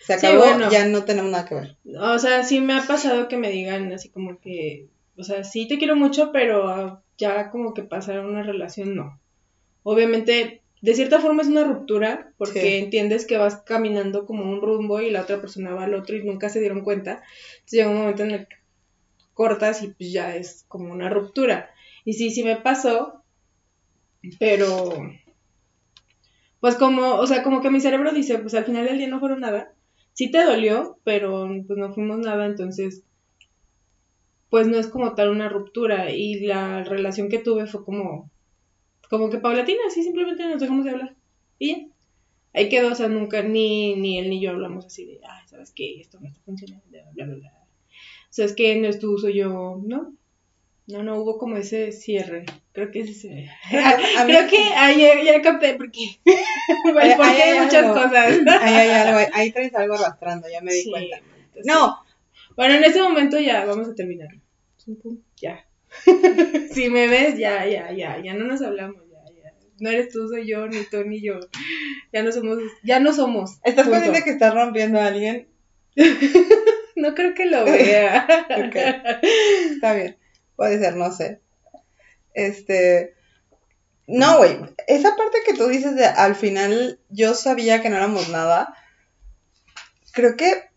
Se 0.00 0.14
acabó, 0.14 0.44
ya 0.70 0.86
no 0.86 1.04
tenemos 1.04 1.30
nada 1.30 1.44
que 1.44 1.54
ver. 1.56 1.76
O 2.00 2.18
sea, 2.18 2.42
sí 2.42 2.62
me 2.62 2.72
ha 2.72 2.86
pasado 2.86 3.28
que 3.28 3.36
me 3.36 3.50
digan 3.50 3.92
así 3.92 4.08
como 4.08 4.40
que, 4.40 4.86
o 5.18 5.22
sea, 5.22 5.44
sí 5.44 5.68
te 5.68 5.76
quiero 5.76 5.94
mucho, 5.94 6.32
pero 6.32 7.02
ya 7.18 7.50
como 7.50 7.74
que 7.74 7.82
pasar 7.82 8.20
una 8.20 8.42
relación 8.42 8.96
no. 8.96 9.20
Obviamente, 9.82 10.62
de 10.80 10.94
cierta 10.94 11.20
forma 11.20 11.42
es 11.42 11.48
una 11.48 11.64
ruptura, 11.64 12.32
porque 12.38 12.78
entiendes 12.78 13.26
que 13.26 13.36
vas 13.36 13.56
caminando 13.56 14.24
como 14.24 14.50
un 14.50 14.62
rumbo 14.62 15.02
y 15.02 15.10
la 15.10 15.20
otra 15.20 15.38
persona 15.42 15.74
va 15.74 15.84
al 15.84 15.92
otro 15.92 16.16
y 16.16 16.24
nunca 16.24 16.48
se 16.48 16.60
dieron 16.60 16.80
cuenta. 16.80 17.22
Entonces 17.56 17.72
llega 17.72 17.90
un 17.90 17.98
momento 17.98 18.22
en 18.22 18.30
el 18.30 18.48
que 18.48 18.59
cortas 19.40 19.82
y 19.82 19.88
pues 19.88 20.12
ya 20.12 20.36
es 20.36 20.66
como 20.68 20.92
una 20.92 21.08
ruptura. 21.08 21.70
Y 22.04 22.12
sí, 22.12 22.30
sí 22.30 22.44
me 22.44 22.56
pasó, 22.56 23.22
pero 24.38 24.92
pues 26.60 26.74
como, 26.76 27.14
o 27.14 27.26
sea, 27.26 27.42
como 27.42 27.62
que 27.62 27.70
mi 27.70 27.80
cerebro 27.80 28.12
dice, 28.12 28.38
pues 28.38 28.52
al 28.52 28.66
final 28.66 28.84
del 28.84 28.98
día 28.98 29.08
no 29.08 29.18
fueron 29.18 29.40
nada. 29.40 29.72
Sí 30.12 30.30
te 30.30 30.44
dolió, 30.44 30.98
pero 31.04 31.48
pues 31.66 31.78
no 31.78 31.90
fuimos 31.94 32.18
nada, 32.18 32.44
entonces, 32.44 33.02
pues 34.50 34.68
no 34.68 34.76
es 34.76 34.88
como 34.88 35.14
tal 35.14 35.30
una 35.30 35.48
ruptura. 35.48 36.10
Y 36.10 36.40
la 36.40 36.84
relación 36.84 37.30
que 37.30 37.38
tuve 37.38 37.66
fue 37.66 37.82
como, 37.82 38.30
como 39.08 39.30
que 39.30 39.38
paulatina, 39.38 39.80
así 39.86 40.02
simplemente 40.02 40.46
nos 40.46 40.60
dejamos 40.60 40.84
de 40.84 40.90
hablar. 40.90 41.16
Y 41.58 41.68
ya. 41.70 41.86
Ahí 42.52 42.68
quedó, 42.68 42.92
o 42.92 42.94
sea, 42.94 43.08
nunca, 43.08 43.42
ni, 43.42 43.96
ni 43.96 44.18
él 44.18 44.28
ni 44.28 44.42
yo 44.42 44.50
hablamos 44.50 44.84
así 44.84 45.06
de, 45.06 45.20
ay, 45.26 45.48
¿sabes 45.48 45.72
qué? 45.74 45.98
Esto 45.98 46.20
no 46.20 46.28
está 46.28 46.42
funcionando, 46.42 46.84
bla, 46.90 47.04
bla, 47.14 47.24
bla. 47.24 47.59
O 48.30 48.32
sea, 48.32 48.44
es 48.44 48.52
que 48.52 48.76
no 48.76 48.86
es 48.86 49.00
tú, 49.00 49.18
soy 49.18 49.34
yo, 49.34 49.80
¿no? 49.84 50.14
No, 50.86 51.02
no 51.02 51.18
hubo 51.18 51.36
como 51.36 51.56
ese 51.56 51.90
cierre. 51.90 52.46
Creo 52.72 52.92
que 52.92 53.00
ese. 53.00 53.48
Creo 54.26 54.48
que 54.48 54.58
ahí 54.76 55.24
ya, 55.24 55.42
capté 55.42 55.74
porque. 55.78 56.18
porque 56.84 57.00
hay, 57.00 57.60
muchas 57.60 57.86
cosas. 57.86 58.14
ahí 58.14 58.74
hay 58.74 58.88
algo, 58.90 59.30
ahí 59.32 59.50
traes 59.50 59.74
algo 59.74 59.94
arrastrando, 59.94 60.48
ya 60.48 60.60
me 60.60 60.72
di 60.72 60.88
cuenta. 60.88 61.20
No. 61.64 61.98
Bueno, 62.54 62.74
en 62.74 62.84
este 62.84 63.02
momento 63.02 63.38
ya 63.40 63.64
vamos 63.64 63.88
a 63.88 63.94
terminar. 63.94 64.28
Ya. 65.40 65.66
si 66.72 66.88
me 66.88 67.08
ves, 67.08 67.36
ya, 67.36 67.66
ya, 67.66 67.90
ya, 67.92 68.22
ya 68.22 68.34
no 68.34 68.44
nos 68.44 68.62
hablamos, 68.62 69.02
ya, 69.10 69.24
ya. 69.42 69.52
No 69.80 69.90
eres 69.90 70.12
tú, 70.12 70.28
soy 70.28 70.46
yo, 70.46 70.68
ni 70.68 70.84
tú, 70.84 71.04
ni 71.04 71.20
yo. 71.20 71.40
Ya 72.12 72.22
no 72.22 72.30
somos, 72.30 72.58
ya 72.84 73.00
no 73.00 73.12
somos. 73.12 73.58
¿Estás 73.64 73.88
consciente 73.88 74.22
que 74.22 74.30
estás 74.30 74.54
rompiendo 74.54 75.00
a 75.00 75.06
alguien? 75.06 75.48
No 77.00 77.14
creo 77.14 77.34
que 77.34 77.46
lo 77.46 77.64
vea. 77.66 78.26
Está 79.72 79.94
bien. 79.94 80.16
Puede 80.56 80.78
ser, 80.78 80.96
no 80.96 81.12
sé. 81.12 81.40
Este. 82.34 83.14
No, 84.06 84.38
güey. 84.38 84.58
Esa 84.86 85.16
parte 85.16 85.38
que 85.46 85.54
tú 85.54 85.68
dices 85.68 85.94
de 85.96 86.04
al 86.04 86.34
final 86.34 87.00
yo 87.08 87.34
sabía 87.34 87.82
que 87.82 87.90
no 87.90 87.96
éramos 87.96 88.28
nada. 88.28 88.74
Creo 90.12 90.36
que 90.36 90.70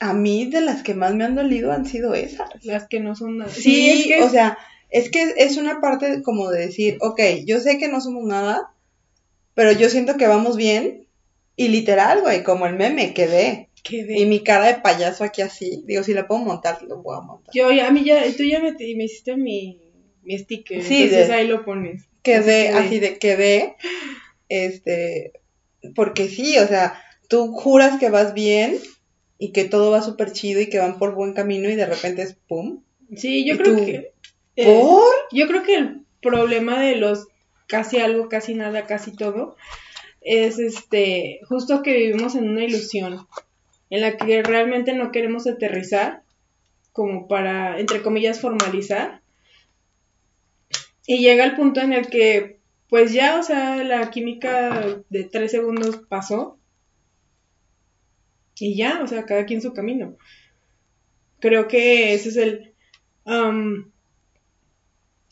a 0.00 0.12
mí 0.12 0.46
de 0.46 0.60
las 0.60 0.82
que 0.82 0.94
más 0.94 1.14
me 1.14 1.24
han 1.24 1.34
dolido 1.34 1.72
han 1.72 1.86
sido 1.86 2.14
esas. 2.14 2.48
Las 2.64 2.88
que 2.88 3.00
no 3.00 3.14
son 3.14 3.38
nada. 3.38 3.50
Sí, 3.50 4.12
o 4.22 4.28
sea, 4.28 4.58
es 4.90 5.10
que 5.10 5.34
es 5.38 5.56
una 5.56 5.80
parte 5.80 6.22
como 6.22 6.50
de 6.50 6.66
decir, 6.66 6.98
ok, 7.00 7.20
yo 7.44 7.60
sé 7.60 7.78
que 7.78 7.88
no 7.88 8.00
somos 8.00 8.24
nada, 8.24 8.72
pero 9.54 9.72
yo 9.72 9.88
siento 9.88 10.16
que 10.16 10.28
vamos 10.28 10.56
bien. 10.56 11.08
Y 11.56 11.68
literal, 11.68 12.20
güey, 12.20 12.42
como 12.42 12.66
el 12.66 12.74
meme, 12.74 13.14
quedé. 13.14 13.70
Y 13.90 14.24
mi 14.26 14.42
cara 14.42 14.66
de 14.66 14.80
payaso 14.80 15.24
aquí 15.24 15.42
así, 15.42 15.82
digo, 15.86 16.02
si 16.02 16.14
la 16.14 16.26
puedo 16.26 16.40
montar, 16.42 16.82
lo 16.82 17.02
puedo 17.02 17.22
montar. 17.22 17.54
Yo, 17.54 17.70
ya, 17.70 17.88
a 17.88 17.90
mí 17.90 18.04
ya, 18.04 18.22
tú 18.36 18.42
ya 18.44 18.60
me, 18.60 18.72
me 18.72 19.04
hiciste 19.04 19.36
mi, 19.36 19.80
mi 20.22 20.38
sticker, 20.38 20.82
Sí, 20.82 21.02
entonces 21.02 21.28
de- 21.28 21.34
ahí 21.34 21.46
lo 21.46 21.64
pones. 21.64 22.04
Quedé, 22.22 22.68
Así 22.70 22.86
así 22.86 22.98
de 23.00 23.18
quedé, 23.18 23.76
este, 24.48 25.32
porque 25.94 26.28
sí, 26.28 26.56
o 26.58 26.66
sea, 26.66 27.02
tú 27.28 27.52
juras 27.52 27.98
que 28.00 28.08
vas 28.08 28.32
bien 28.32 28.78
y 29.38 29.52
que 29.52 29.64
todo 29.64 29.90
va 29.90 30.00
súper 30.00 30.32
chido 30.32 30.60
y 30.62 30.68
que 30.70 30.78
van 30.78 30.98
por 30.98 31.14
buen 31.14 31.34
camino 31.34 31.68
y 31.68 31.76
de 31.76 31.84
repente 31.86 32.22
es 32.22 32.34
pum. 32.48 32.82
Sí, 33.16 33.44
yo 33.46 33.54
¿Y 33.54 33.58
creo 33.58 33.76
tú? 33.76 33.84
que... 33.84 34.12
eh, 34.56 34.64
¿Por? 34.64 35.02
yo 35.32 35.46
creo 35.48 35.62
que 35.64 35.76
el 35.76 36.06
problema 36.22 36.80
de 36.80 36.96
los 36.96 37.26
casi 37.68 37.98
algo, 37.98 38.28
casi 38.30 38.54
nada, 38.54 38.86
casi 38.86 39.14
todo, 39.14 39.56
es 40.22 40.58
este, 40.58 41.40
justo 41.48 41.82
que 41.82 41.92
vivimos 41.92 42.34
en 42.34 42.48
una 42.48 42.64
ilusión 42.64 43.26
en 43.94 44.00
la 44.00 44.16
que 44.16 44.42
realmente 44.42 44.92
no 44.92 45.12
queremos 45.12 45.46
aterrizar 45.46 46.24
como 46.90 47.28
para, 47.28 47.78
entre 47.78 48.02
comillas, 48.02 48.40
formalizar. 48.40 49.22
Y 51.06 51.18
llega 51.18 51.44
el 51.44 51.54
punto 51.54 51.80
en 51.80 51.92
el 51.92 52.08
que, 52.08 52.58
pues 52.88 53.12
ya, 53.12 53.38
o 53.38 53.44
sea, 53.44 53.84
la 53.84 54.10
química 54.10 55.00
de 55.10 55.22
tres 55.22 55.52
segundos 55.52 55.98
pasó. 56.08 56.58
Y 58.56 58.76
ya, 58.76 59.00
o 59.00 59.06
sea, 59.06 59.26
cada 59.26 59.46
quien 59.46 59.62
su 59.62 59.72
camino. 59.72 60.16
Creo 61.38 61.68
que 61.68 62.14
ese 62.14 62.30
es 62.30 62.36
el... 62.36 62.74
am, 63.24 63.92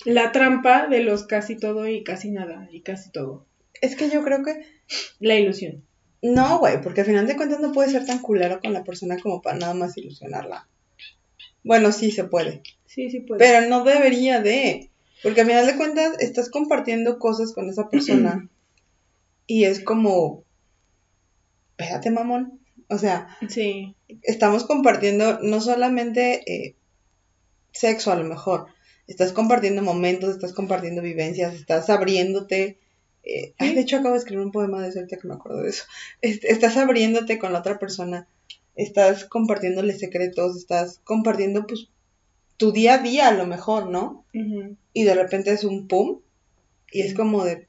la 0.04 0.30
trampa 0.30 0.86
de 0.86 1.02
los 1.02 1.26
casi 1.26 1.56
todo 1.56 1.88
y 1.88 2.04
casi 2.04 2.30
nada 2.30 2.68
y 2.70 2.82
casi 2.82 3.10
todo. 3.10 3.44
Es 3.80 3.96
que 3.96 4.08
yo 4.08 4.22
creo 4.22 4.44
que 4.44 4.64
La 5.18 5.34
ilusión. 5.34 5.82
No, 6.22 6.58
güey, 6.58 6.80
porque 6.80 7.00
al 7.00 7.06
final 7.06 7.26
de 7.26 7.36
cuentas 7.36 7.60
no 7.60 7.72
puedes 7.72 7.92
ser 7.92 8.06
tan 8.06 8.20
culero 8.20 8.60
con 8.60 8.72
la 8.72 8.84
persona 8.84 9.18
como 9.20 9.42
para 9.42 9.58
nada 9.58 9.74
más 9.74 9.96
ilusionarla. 9.96 10.68
Bueno, 11.64 11.92
sí 11.92 12.10
se 12.10 12.24
puede, 12.24 12.62
Sí, 12.86 13.10
sí 13.10 13.20
puede. 13.20 13.38
pero 13.38 13.68
no 13.68 13.84
debería 13.84 14.40
de, 14.40 14.90
porque 15.22 15.42
al 15.42 15.46
final 15.46 15.66
de 15.66 15.76
cuentas 15.76 16.16
estás 16.20 16.48
compartiendo 16.50 17.18
cosas 17.18 17.52
con 17.52 17.68
esa 17.68 17.88
persona 17.88 18.48
y 19.46 19.64
es 19.64 19.82
como, 19.82 20.44
espérate, 21.76 22.10
mamón. 22.10 22.60
O 22.88 22.98
sea, 22.98 23.36
Sí, 23.48 23.94
estamos 24.22 24.64
compartiendo 24.64 25.38
no 25.40 25.60
solamente 25.60 26.42
eh, 26.52 26.76
sexo 27.72 28.12
a 28.12 28.16
lo 28.16 28.24
mejor, 28.24 28.66
estás 29.06 29.32
compartiendo 29.32 29.82
momentos, 29.82 30.30
estás 30.34 30.52
compartiendo 30.52 31.00
vivencias, 31.02 31.54
estás 31.54 31.88
abriéndote. 31.90 32.78
Eh, 33.24 33.54
de 33.58 33.80
hecho 33.80 33.96
acabo 33.96 34.14
de 34.14 34.18
escribir 34.18 34.44
un 34.44 34.52
poema 34.52 34.82
de 34.82 34.88
eso 34.88 34.98
ahorita 34.98 35.16
que 35.18 35.28
me 35.28 35.34
acuerdo 35.34 35.62
de 35.62 35.70
eso. 35.70 35.84
Estás 36.20 36.76
abriéndote 36.76 37.38
con 37.38 37.52
la 37.52 37.60
otra 37.60 37.78
persona, 37.78 38.26
estás 38.76 39.24
compartiéndole 39.24 39.94
secretos, 39.98 40.56
estás 40.56 41.00
compartiendo 41.04 41.66
pues 41.66 41.88
tu 42.56 42.72
día 42.72 42.94
a 42.94 42.98
día 42.98 43.28
a 43.28 43.32
lo 43.32 43.46
mejor, 43.46 43.88
¿no? 43.90 44.24
Y 44.92 45.04
de 45.04 45.14
repente 45.14 45.52
es 45.52 45.64
un 45.64 45.88
pum 45.88 46.20
y 46.92 47.00
es 47.02 47.14
como 47.14 47.44
de, 47.44 47.66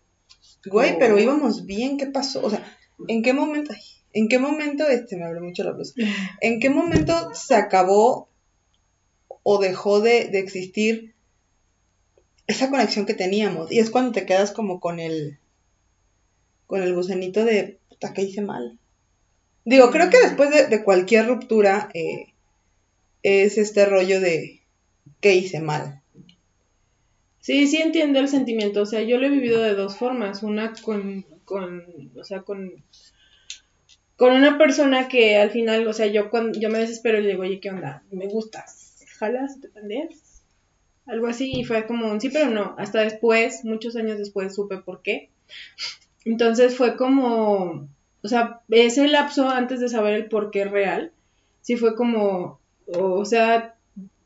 güey, 0.66 0.94
Oh. 0.94 0.98
pero 1.00 1.18
íbamos 1.20 1.66
bien, 1.66 1.98
¿qué 1.98 2.06
pasó? 2.08 2.46
O 2.46 2.50
sea, 2.50 2.64
¿en 3.08 3.22
qué 3.24 3.34
momento? 3.34 3.72
ay, 3.74 3.82
¿En 4.16 4.28
qué 4.28 4.38
momento, 4.38 4.88
este, 4.88 5.18
me 5.18 5.26
abrió 5.26 5.42
mucho 5.42 5.64
la 5.64 5.72
blusa, 5.72 5.94
¿En 6.42 6.60
qué 6.60 6.70
momento 6.70 7.34
se 7.34 7.56
acabó 7.56 8.30
o 9.42 9.60
dejó 9.60 10.02
de, 10.02 10.26
de 10.30 10.40
existir 10.40 11.16
esa 12.46 12.70
conexión 12.70 13.06
que 13.08 13.14
teníamos? 13.16 13.72
Y 13.72 13.80
es 13.80 13.90
cuando 13.90 14.12
te 14.12 14.26
quedas 14.28 14.52
como 14.52 14.80
con 14.80 15.00
el 15.00 15.40
con 16.74 16.82
el 16.82 16.96
gusanito 16.96 17.46
de 17.46 17.78
puta 17.88 18.16
que 18.16 18.24
hice 18.24 18.42
mal. 18.42 18.80
Digo, 19.64 19.92
creo 19.92 20.10
que 20.10 20.20
después 20.20 20.50
de, 20.50 20.84
cualquier 20.84 21.28
ruptura 21.28 21.92
eh, 21.94 22.34
es 23.22 23.60
este 23.60 23.86
rollo 23.86 24.20
de 24.20 24.64
que 25.22 25.36
hice 25.36 25.60
mal. 25.60 26.02
Sí, 27.42 27.68
sí 27.68 27.78
entiendo 27.78 28.20
el 28.20 28.28
sentimiento. 28.28 28.82
O 28.82 28.86
sea, 28.88 29.04
yo 29.04 29.20
lo 29.20 29.28
he 29.28 29.30
vivido 29.30 29.62
de 29.62 29.76
dos 29.76 29.98
formas. 29.98 30.42
Una 30.42 30.74
con, 30.82 31.28
con, 31.46 32.12
o 32.20 32.24
sea, 32.24 32.42
con, 32.42 32.84
con 34.16 34.34
una 34.34 34.58
persona 34.58 35.08
que 35.08 35.38
al 35.38 35.52
final, 35.52 35.86
o 35.86 35.94
sea, 35.94 36.08
yo 36.08 36.32
cuando 36.32 36.60
yo 36.60 36.72
me 36.72 36.80
desespero 36.80 37.20
y 37.20 37.22
le 37.22 37.30
digo, 37.30 37.44
oye, 37.44 37.60
¿qué 37.60 37.70
onda? 37.70 38.02
¿Me 38.10 38.26
gustas? 38.26 39.06
¿Jalas? 39.20 39.62
¿Te 39.62 39.68
pendeas? 39.68 40.44
Algo 41.06 41.28
así, 41.28 41.52
y 41.54 41.66
fue 41.66 41.86
como 41.86 42.12
un 42.12 42.20
sí, 42.20 42.30
pero 42.30 42.50
no. 42.50 42.74
Hasta 42.80 43.02
después, 43.02 43.64
muchos 43.64 43.96
años 43.96 44.18
después, 44.18 44.56
supe 44.56 44.78
por 44.80 45.04
qué. 45.04 45.30
Entonces 46.26 46.78
fue 46.78 46.96
como, 46.96 47.88
o 48.22 48.28
sea, 48.28 48.62
ese 48.70 49.08
lapso 49.08 49.50
antes 49.50 49.80
de 49.80 49.90
saber 49.90 50.14
el 50.14 50.30
por 50.30 50.52
qué 50.52 50.66
real, 50.66 51.12
sí 51.62 51.76
fue 51.76 51.96
como, 51.96 52.60
o, 52.88 53.14
o 53.14 53.26
sea, 53.26 53.76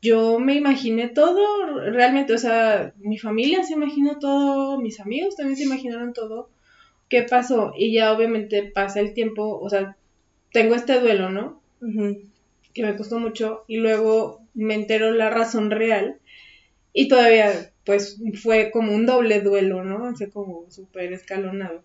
yo 0.00 0.38
me 0.38 0.54
imaginé 0.54 1.08
todo, 1.08 1.80
realmente, 1.90 2.32
o 2.32 2.38
sea, 2.38 2.92
mi 2.98 3.18
familia 3.18 3.64
se 3.64 3.74
imaginó 3.74 4.18
todo, 4.18 4.80
mis 4.80 5.00
amigos 5.00 5.36
también 5.36 5.56
se 5.56 5.64
imaginaron 5.64 6.12
todo. 6.12 6.48
¿Qué 7.08 7.22
pasó? 7.22 7.72
Y 7.76 7.92
ya 7.92 8.12
obviamente 8.12 8.62
pasa 8.62 9.00
el 9.00 9.14
tiempo, 9.14 9.58
o 9.58 9.68
sea, 9.70 9.96
tengo 10.52 10.74
este 10.74 11.00
duelo, 11.00 11.30
¿no? 11.30 11.60
Que 12.74 12.82
me 12.82 12.96
costó 12.96 13.18
mucho 13.18 13.64
y 13.66 13.78
luego 13.78 14.42
me 14.54 14.74
entero 14.74 15.10
la 15.12 15.30
razón 15.30 15.70
real 15.70 16.18
y 16.92 17.08
todavía 17.08 17.72
pues 17.88 18.18
fue 18.42 18.70
como 18.70 18.94
un 18.94 19.06
doble 19.06 19.40
duelo, 19.40 19.82
¿no? 19.82 20.14
Sea, 20.14 20.28
como 20.28 20.66
súper 20.70 21.14
escalonado. 21.14 21.82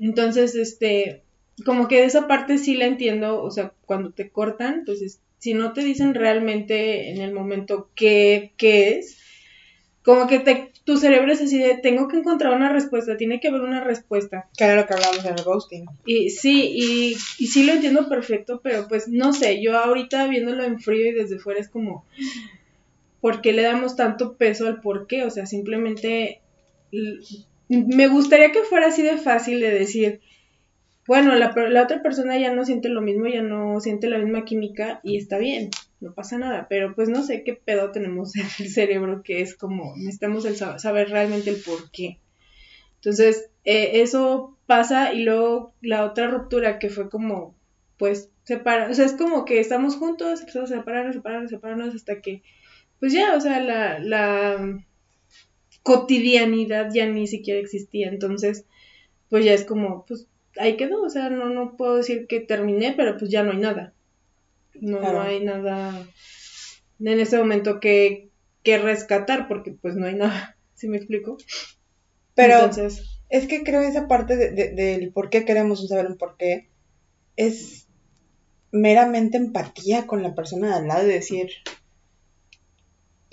Entonces, 0.00 0.54
este, 0.56 1.20
como 1.66 1.88
que 1.88 1.96
de 2.00 2.06
esa 2.06 2.26
parte 2.26 2.56
sí 2.56 2.74
la 2.74 2.86
entiendo, 2.86 3.42
o 3.42 3.50
sea, 3.50 3.74
cuando 3.84 4.12
te 4.12 4.30
cortan, 4.30 4.84
pues 4.86 5.02
es- 5.02 5.20
si 5.38 5.52
no 5.52 5.74
te 5.74 5.84
dicen 5.84 6.14
realmente 6.14 7.10
en 7.10 7.20
el 7.20 7.34
momento 7.34 7.90
qué, 7.94 8.52
qué 8.56 8.98
es, 8.98 9.18
como 10.04 10.26
que 10.26 10.40
te, 10.40 10.72
tu 10.84 10.96
cerebro 10.96 11.30
es 11.32 11.42
así 11.42 11.58
de, 11.58 11.76
tengo 11.76 12.08
que 12.08 12.16
encontrar 12.16 12.54
una 12.54 12.72
respuesta, 12.72 13.18
tiene 13.18 13.38
que 13.38 13.48
haber 13.48 13.60
una 13.60 13.84
respuesta. 13.84 14.48
Que 14.56 14.64
era 14.64 14.76
lo 14.76 14.86
que 14.86 14.94
hablábamos 14.94 15.24
en 15.26 15.34
el 15.38 15.44
ghosting. 15.44 15.84
Y 16.06 16.30
sí, 16.30 16.72
y, 16.74 17.12
y 17.38 17.46
sí 17.48 17.64
lo 17.64 17.72
entiendo 17.74 18.08
perfecto, 18.08 18.60
pero 18.64 18.88
pues 18.88 19.08
no 19.08 19.32
sé, 19.34 19.62
yo 19.62 19.78
ahorita 19.78 20.26
viéndolo 20.28 20.64
en 20.64 20.80
frío 20.80 21.08
y 21.08 21.12
desde 21.12 21.38
fuera 21.38 21.60
es 21.60 21.68
como, 21.68 22.06
¿por 23.22 23.42
qué 23.42 23.54
le 23.54 23.62
damos 23.62 23.96
tanto 23.96 24.36
peso 24.38 24.68
al 24.68 24.82
por 24.82 25.08
qué? 25.08 25.24
O 25.24 25.30
sea, 25.30 25.46
simplemente 25.46 26.42
me 27.68 28.08
gustaría 28.08 28.52
que 28.52 28.62
fuera 28.64 28.88
así 28.88 29.02
de 29.02 29.16
fácil 29.18 29.60
de 29.60 29.70
decir, 29.70 30.20
bueno, 31.06 31.34
la, 31.36 31.52
otra 31.82 32.02
persona 32.02 32.38
ya 32.38 32.54
no 32.54 32.64
siente 32.64 32.88
lo 32.88 33.02
mismo, 33.02 33.26
ya 33.28 33.42
no 33.42 33.80
siente 33.80 34.08
la 34.10 34.18
misma 34.18 34.44
química 34.44 35.00
y 35.04 35.18
está 35.18 35.38
bien, 35.38 35.70
no 36.00 36.14
pasa 36.14 36.38
nada, 36.38 36.66
pero 36.70 36.94
pues 36.94 37.08
no 37.08 37.22
sé 37.24 37.44
qué 37.44 37.54
pedo 37.54 37.92
tenemos 37.92 38.36
en 38.36 38.46
el 38.60 38.70
cerebro 38.70 39.22
que 39.24 39.42
es 39.42 39.56
como, 39.56 39.96
necesitamos 39.96 40.44
el 40.46 40.56
sa- 40.56 40.78
saber 40.78 41.10
realmente 41.10 41.50
el 41.50 41.62
por 41.62 41.90
qué. 41.92 42.18
Entonces, 42.96 43.50
eh, 43.64 44.02
eso 44.02 44.56
pasa 44.66 45.12
y 45.12 45.24
luego 45.24 45.74
la 45.82 46.04
otra 46.04 46.28
ruptura 46.28 46.78
que 46.78 46.90
fue 46.90 47.10
como, 47.10 47.56
pues, 47.98 48.30
separa, 48.44 48.90
o 48.90 48.94
sea, 48.94 49.06
es 49.06 49.12
como 49.14 49.44
que 49.44 49.60
estamos 49.60 49.96
juntos, 49.96 50.40
empezamos 50.40 50.70
a 50.72 50.76
separarnos, 50.78 51.14
separarnos, 51.16 51.50
separarnos 51.50 51.94
hasta 51.94 52.20
que, 52.20 52.42
pues 53.02 53.12
ya, 53.12 53.34
o 53.36 53.40
sea, 53.40 53.58
la, 53.60 53.98
la 53.98 54.78
cotidianidad 55.82 56.90
ya 56.94 57.06
ni 57.06 57.26
siquiera 57.26 57.58
existía, 57.60 58.08
entonces, 58.08 58.64
pues 59.28 59.44
ya 59.44 59.52
es 59.54 59.64
como, 59.64 60.04
pues, 60.06 60.28
ahí 60.56 60.76
quedó, 60.76 61.02
o 61.02 61.10
sea, 61.10 61.28
no, 61.30 61.48
no 61.48 61.76
puedo 61.76 61.96
decir 61.96 62.26
que 62.28 62.38
terminé, 62.40 62.94
pero 62.96 63.16
pues 63.18 63.30
ya 63.30 63.42
no 63.42 63.50
hay 63.52 63.58
nada, 63.58 63.92
no, 64.80 65.00
Claro. 65.00 65.18
no 65.18 65.22
hay 65.24 65.44
nada 65.44 66.06
en 67.00 67.20
ese 67.20 67.38
momento 67.38 67.80
que, 67.80 68.28
que 68.62 68.78
rescatar, 68.78 69.48
porque 69.48 69.72
pues 69.72 69.96
no 69.96 70.06
hay 70.06 70.14
nada, 70.14 70.56
¿sí 70.74 70.88
me 70.88 70.98
explico? 70.98 71.36
Pero 72.34 72.54
Entonces, 72.54 73.08
Es 73.28 73.46
que 73.48 73.64
creo 73.64 73.80
esa 73.80 74.08
parte 74.08 74.36
de- 74.36 74.50
de- 74.52 74.70
del 74.72 75.10
por 75.12 75.30
qué 75.30 75.44
queremos 75.46 75.88
saber 75.88 76.06
un 76.06 76.18
por 76.18 76.36
qué 76.36 76.68
es 77.36 77.88
meramente 78.72 79.38
empatía 79.38 80.06
con 80.06 80.22
la 80.22 80.34
persona 80.34 80.68
de 80.68 80.74
al 80.74 80.86
lado 80.88 81.06
y 81.08 81.12
decir, 81.12 81.48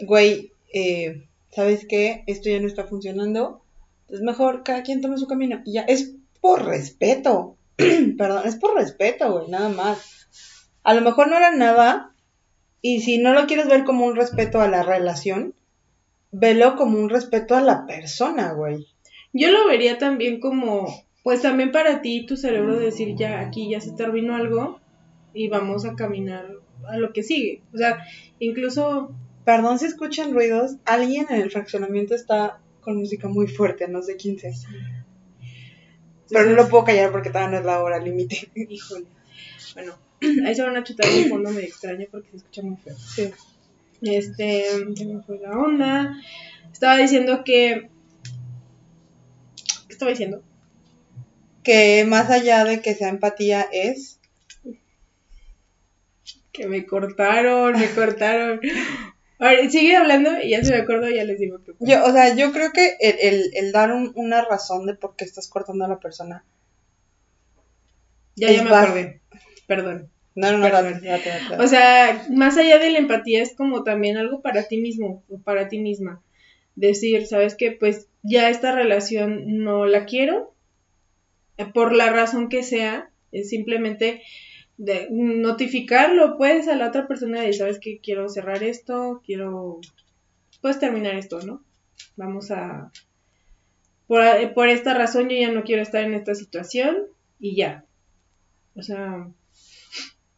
güey, 0.06 0.54
eh, 0.74 1.28
¿sabes 1.52 1.86
qué? 1.88 2.24
Esto 2.28 2.50
ya 2.50 2.60
no 2.60 2.68
está 2.68 2.86
funcionando. 2.86 3.62
Es 4.10 4.22
mejor 4.22 4.64
cada 4.64 4.84
quien 4.84 5.02
tome 5.02 5.18
su 5.18 5.28
camino. 5.28 5.62
Y 5.66 5.74
ya, 5.74 5.82
es 5.82 6.16
por 6.42 6.66
respeto. 6.66 7.58
Perdón, 8.18 8.44
es 8.46 8.56
por 8.56 8.76
respeto, 8.76 9.32
güey, 9.32 9.50
nada 9.50 9.70
más. 9.70 10.28
A 10.84 10.94
lo 10.94 11.02
mejor 11.02 11.28
no 11.28 11.38
era 11.38 11.52
nada. 11.52 12.14
Y 12.82 13.02
si 13.02 13.18
no 13.18 13.34
lo 13.34 13.46
quieres 13.46 13.68
ver 13.68 13.84
como 13.84 14.06
un 14.06 14.16
respeto 14.16 14.62
a 14.62 14.68
la 14.68 14.84
relación, 14.84 15.54
velo 16.32 16.76
como 16.76 16.98
un 16.98 17.10
respeto 17.10 17.56
a 17.56 17.62
la 17.62 17.86
persona, 17.86 18.54
güey. 18.54 18.88
Yo 19.34 19.52
lo 19.52 19.68
vería 19.68 19.98
también 19.98 20.40
como, 20.40 20.88
pues 21.24 21.42
también 21.42 21.72
para 21.72 22.02
ti, 22.02 22.26
tu 22.26 22.38
cerebro 22.38 22.80
decir 22.80 23.16
ya 23.16 23.42
aquí 23.42 23.70
ya 23.70 23.82
se 23.82 23.92
terminó 23.92 24.36
algo 24.36 24.80
y 25.34 25.50
vamos 25.50 25.86
a 25.86 25.96
caminar 25.96 26.48
a 26.88 26.98
lo 26.98 27.14
que 27.14 27.24
sigue. 27.24 27.62
O 27.74 27.78
sea, 27.78 28.04
incluso, 28.40 29.12
perdón 29.50 29.80
si 29.80 29.88
escuchan 29.88 30.32
ruidos, 30.32 30.76
alguien 30.86 31.26
en 31.32 31.42
el 31.42 31.50
fraccionamiento 31.50 32.14
está 32.14 32.60
con 32.82 32.98
música 32.98 33.28
muy 33.28 33.48
fuerte, 33.48 33.88
no 33.88 34.04
sé 34.04 34.16
quién 34.16 34.38
sea. 34.38 34.52
Pero 36.30 36.46
no 36.46 36.52
lo 36.52 36.70
puedo 36.70 36.84
callar 36.84 37.12
porque 37.12 37.30
todavía 37.30 37.54
no 37.54 37.58
es 37.58 37.66
la 37.66 37.82
hora 37.82 37.98
límite. 37.98 38.52
Híjole. 38.54 39.08
Bueno, 39.74 39.98
ahí 40.46 40.54
se 40.54 40.62
van 40.62 40.78
a 40.78 40.84
chutar 40.84 41.08
en 41.10 41.30
fondo 41.30 41.50
medio 41.50 41.66
extraño 41.66 42.06
porque 42.12 42.30
se 42.30 42.38
escucha 42.38 42.62
muy 42.62 42.78
feo. 42.78 42.96
Sí. 42.96 43.32
Este, 44.04 44.66
¿qué 44.96 45.06
me 45.06 45.24
fue 45.24 45.40
la 45.40 45.58
onda? 45.58 46.16
Estaba 46.72 46.98
diciendo 46.98 47.44
que. 47.44 47.90
¿Qué 49.88 49.94
estaba 49.94 50.12
diciendo? 50.12 50.44
Que 51.64 52.06
más 52.08 52.30
allá 52.30 52.66
de 52.66 52.84
que 52.84 52.94
sea 52.94 53.10
empatía 53.10 53.66
es. 53.72 54.20
Que 56.52 56.68
me 56.68 56.86
cortaron, 56.86 57.80
me 57.80 57.90
cortaron. 57.90 58.60
Ahora, 59.40 59.70
sigue 59.70 59.96
hablando 59.96 60.32
y 60.42 60.50
ya 60.52 60.64
se 60.64 60.72
me 60.74 60.80
acuerdo, 60.80 61.10
ya 61.10 61.24
les 61.24 61.40
digo 61.40 61.64
que. 61.64 61.72
Yo, 61.80 62.04
o 62.06 62.12
sea, 62.12 62.36
yo 62.36 62.52
creo 62.52 62.72
que 62.74 62.98
el, 63.00 63.16
el, 63.22 63.52
el 63.54 63.72
dar 63.72 63.92
un- 63.92 64.12
una 64.16 64.44
razón 64.44 64.86
de 64.86 64.96
por 64.96 65.16
qué 65.16 65.26
estás 65.26 65.48
cortando 65.50 65.86
a 65.86 65.88
la 65.88 66.00
persona. 66.00 66.44
Ya, 68.36 68.50
es 68.50 68.58
ya 68.58 68.64
me 68.64 68.70
acordé. 68.76 69.22
Perdón. 69.68 70.10
No, 70.36 70.52
no, 70.52 70.58
no, 70.60 70.64
Perdón. 70.64 70.94
date, 70.94 71.06
date, 71.08 71.30
date, 71.30 71.50
date. 71.50 71.64
O 71.64 71.68
sea, 71.68 72.26
más 72.30 72.58
allá 72.58 72.80
de 72.80 72.92
la 72.92 73.00
empatía 73.00 73.42
es 73.42 73.56
como 73.56 73.84
también 73.84 74.18
algo 74.18 74.42
para 74.42 74.68
ti 74.68 74.78
mismo 74.78 75.24
o 75.30 75.40
para 75.40 75.68
ti 75.70 75.80
misma. 75.80 76.22
Decir, 76.76 77.26
¿sabes 77.28 77.56
qué? 77.56 77.72
Pues 77.72 78.08
ya 78.24 78.50
esta 78.50 78.72
relación 78.74 79.58
no 79.64 79.86
la 79.86 80.06
quiero, 80.06 80.54
eh, 81.58 81.66
por 81.66 81.94
la 81.94 82.12
razón 82.12 82.50
que 82.50 82.64
sea, 82.64 83.10
es 83.32 83.50
simplemente 83.50 84.22
de 84.80 85.10
notificarlo 85.12 86.38
pues 86.38 86.70
a 86.70 86.76
la 86.76 86.88
otra 86.88 87.06
persona 87.06 87.42
de, 87.42 87.52
¿sabes 87.52 87.80
qué? 87.80 88.00
Quiero 88.02 88.30
cerrar 88.30 88.64
esto, 88.64 89.22
quiero, 89.26 89.82
pues 90.62 90.80
terminar 90.80 91.16
esto, 91.16 91.42
¿no? 91.42 91.62
Vamos 92.16 92.50
a, 92.50 92.90
por, 94.08 94.24
por 94.54 94.70
esta 94.70 94.94
razón 94.94 95.28
yo 95.28 95.36
ya 95.36 95.52
no 95.52 95.64
quiero 95.64 95.82
estar 95.82 96.02
en 96.06 96.14
esta 96.14 96.34
situación 96.34 97.08
y 97.42 97.58
ya. 97.58 97.84
O 98.74 98.82
sea, 98.82 99.28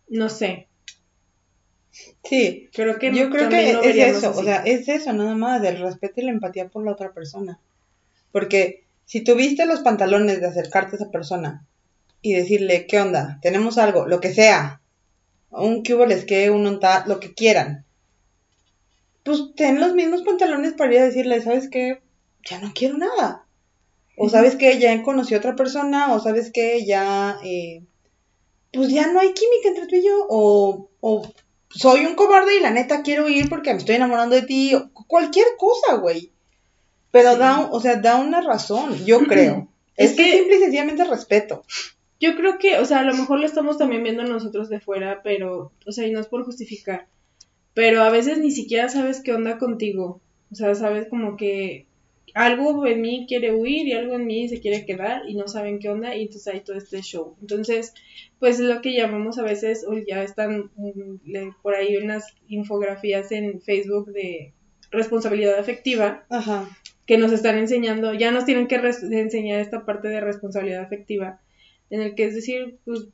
no 0.09 0.29
sé. 0.29 0.67
sí, 2.23 2.67
Creo 2.73 2.97
que 2.97 3.13
yo 3.13 3.29
creo 3.29 3.47
que 3.47 3.69
es 3.69 4.17
eso, 4.17 4.31
así. 4.31 4.39
o 4.39 4.43
sea, 4.43 4.63
es 4.63 4.89
eso 4.89 5.13
nada 5.13 5.35
más, 5.35 5.63
el 5.63 5.77
respeto 5.77 6.19
y 6.19 6.23
la 6.23 6.31
empatía 6.31 6.67
por 6.67 6.83
la 6.83 6.93
otra 6.93 7.13
persona. 7.13 7.59
Porque 8.31 8.85
si 9.05 9.23
tuviste 9.23 9.67
los 9.67 9.81
pantalones 9.81 10.41
de 10.41 10.47
acercarte 10.47 10.95
a 10.95 10.99
esa 10.99 11.11
persona 11.11 11.67
y 12.21 12.33
decirle, 12.33 12.85
¿qué 12.87 12.99
onda? 12.99 13.39
Tenemos 13.41 13.77
algo, 13.77 14.07
lo 14.07 14.19
que 14.19 14.33
sea, 14.33 14.81
un 15.49 15.83
cubo 15.83 16.05
les 16.05 16.25
que, 16.25 16.49
un 16.51 16.65
onta, 16.65 17.03
lo 17.07 17.19
que 17.19 17.33
quieran. 17.33 17.85
Pues 19.23 19.39
ten 19.55 19.79
los 19.79 19.93
mismos 19.93 20.23
pantalones 20.23 20.73
para 20.73 20.93
ir 20.93 20.99
a 21.01 21.05
decirle, 21.05 21.41
¿sabes 21.41 21.69
qué? 21.69 22.01
Ya 22.49 22.59
no 22.59 22.71
quiero 22.73 22.97
nada. 22.97 23.45
O 24.17 24.29
sabes 24.29 24.55
que 24.55 24.77
ya 24.79 25.01
conocí 25.03 25.33
a 25.33 25.37
otra 25.37 25.55
persona, 25.55 26.13
o 26.13 26.19
sabes 26.19 26.51
que 26.51 26.85
ya, 26.85 27.37
eh, 27.43 27.83
pues 28.73 28.89
ya 28.89 29.07
no 29.07 29.19
hay 29.19 29.33
química 29.33 29.69
entre 29.69 29.87
tú 29.87 29.95
y 29.95 30.05
yo, 30.05 30.25
o, 30.29 30.89
o 30.99 31.31
soy 31.69 32.05
un 32.05 32.15
cobarde 32.15 32.55
y 32.57 32.59
la 32.59 32.71
neta 32.71 33.01
quiero 33.03 33.29
ir 33.29 33.47
porque 33.49 33.71
me 33.73 33.79
estoy 33.79 33.95
enamorando 33.95 34.35
de 34.35 34.41
ti, 34.43 34.75
o 34.75 34.91
cualquier 35.07 35.47
cosa, 35.57 35.95
güey. 35.95 36.31
Pero 37.11 37.33
Sí. 37.33 37.39
da, 37.39 37.69
o 37.71 37.79
sea, 37.79 37.95
da 37.97 38.15
una 38.17 38.41
razón, 38.41 39.05
yo 39.05 39.19
creo. 39.25 39.67
Es 39.97 40.11
es 40.11 40.17
que 40.17 40.23
que- 40.23 40.37
simple 40.37 40.55
y 40.55 40.59
sencillamente 40.59 41.03
respeto. 41.03 41.63
Yo 42.21 42.35
creo 42.35 42.59
que, 42.59 42.77
o 42.77 42.85
sea, 42.85 42.99
a 42.99 43.03
lo 43.03 43.15
mejor 43.15 43.39
lo 43.39 43.45
estamos 43.45 43.77
también 43.77 44.03
viendo 44.03 44.23
nosotros 44.23 44.69
de 44.69 44.79
fuera, 44.79 45.21
pero, 45.23 45.73
o 45.85 45.91
sea, 45.91 46.07
y 46.07 46.11
no 46.11 46.19
es 46.19 46.27
por 46.27 46.45
justificar, 46.45 47.07
pero 47.73 48.03
a 48.03 48.11
veces 48.11 48.37
ni 48.37 48.51
siquiera 48.51 48.87
sabes 48.87 49.21
qué 49.21 49.33
onda 49.33 49.57
contigo. 49.57 50.21
O 50.51 50.55
sea, 50.55 50.75
sabes 50.75 51.07
como 51.09 51.35
que 51.35 51.87
algo 52.33 52.85
en 52.85 53.01
mí 53.01 53.25
quiere 53.27 53.53
huir 53.53 53.87
y 53.87 53.93
algo 53.93 54.15
en 54.15 54.25
mí 54.25 54.47
se 54.47 54.61
quiere 54.61 54.85
quedar 54.85 55.27
y 55.27 55.35
no 55.35 55.47
saben 55.47 55.79
qué 55.79 55.89
onda 55.89 56.15
y 56.15 56.23
entonces 56.23 56.53
hay 56.53 56.61
todo 56.61 56.77
este 56.77 57.01
show. 57.01 57.35
Entonces, 57.41 57.93
pues 58.39 58.59
es 58.59 58.65
lo 58.65 58.81
que 58.81 58.95
llamamos 58.95 59.37
a 59.37 59.43
veces, 59.43 59.85
o 59.87 59.97
ya 59.97 60.23
están 60.23 60.69
mm, 60.75 61.61
por 61.61 61.75
ahí 61.75 61.97
unas 61.97 62.25
infografías 62.47 63.31
en 63.31 63.61
Facebook 63.61 64.11
de 64.11 64.53
responsabilidad 64.91 65.57
afectiva 65.57 66.25
Ajá. 66.29 66.69
que 67.05 67.17
nos 67.17 67.31
están 67.31 67.57
enseñando, 67.57 68.13
ya 68.13 68.31
nos 68.31 68.45
tienen 68.45 68.67
que 68.67 68.75
enseñar 68.75 69.59
esta 69.59 69.85
parte 69.85 70.09
de 70.09 70.21
responsabilidad 70.21 70.83
afectiva, 70.83 71.39
en 71.91 72.01
el 72.01 72.15
que 72.15 72.25
es 72.27 72.35
decir, 72.35 72.79
pues 72.85 73.09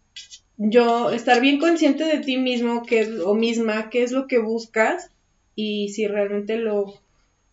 yo 0.58 1.12
estar 1.12 1.42
bien 1.42 1.60
consciente 1.60 2.06
de 2.06 2.20
ti 2.20 2.38
mismo 2.38 2.86
que 2.86 3.02
es, 3.02 3.10
o 3.22 3.36
misma, 3.36 3.90
qué 3.92 4.04
es 4.04 4.12
lo 4.14 4.28
que 4.28 4.40
buscas 4.40 5.12
y 5.56 5.90
si 5.90 6.08
realmente 6.08 6.58
lo, 6.58 6.94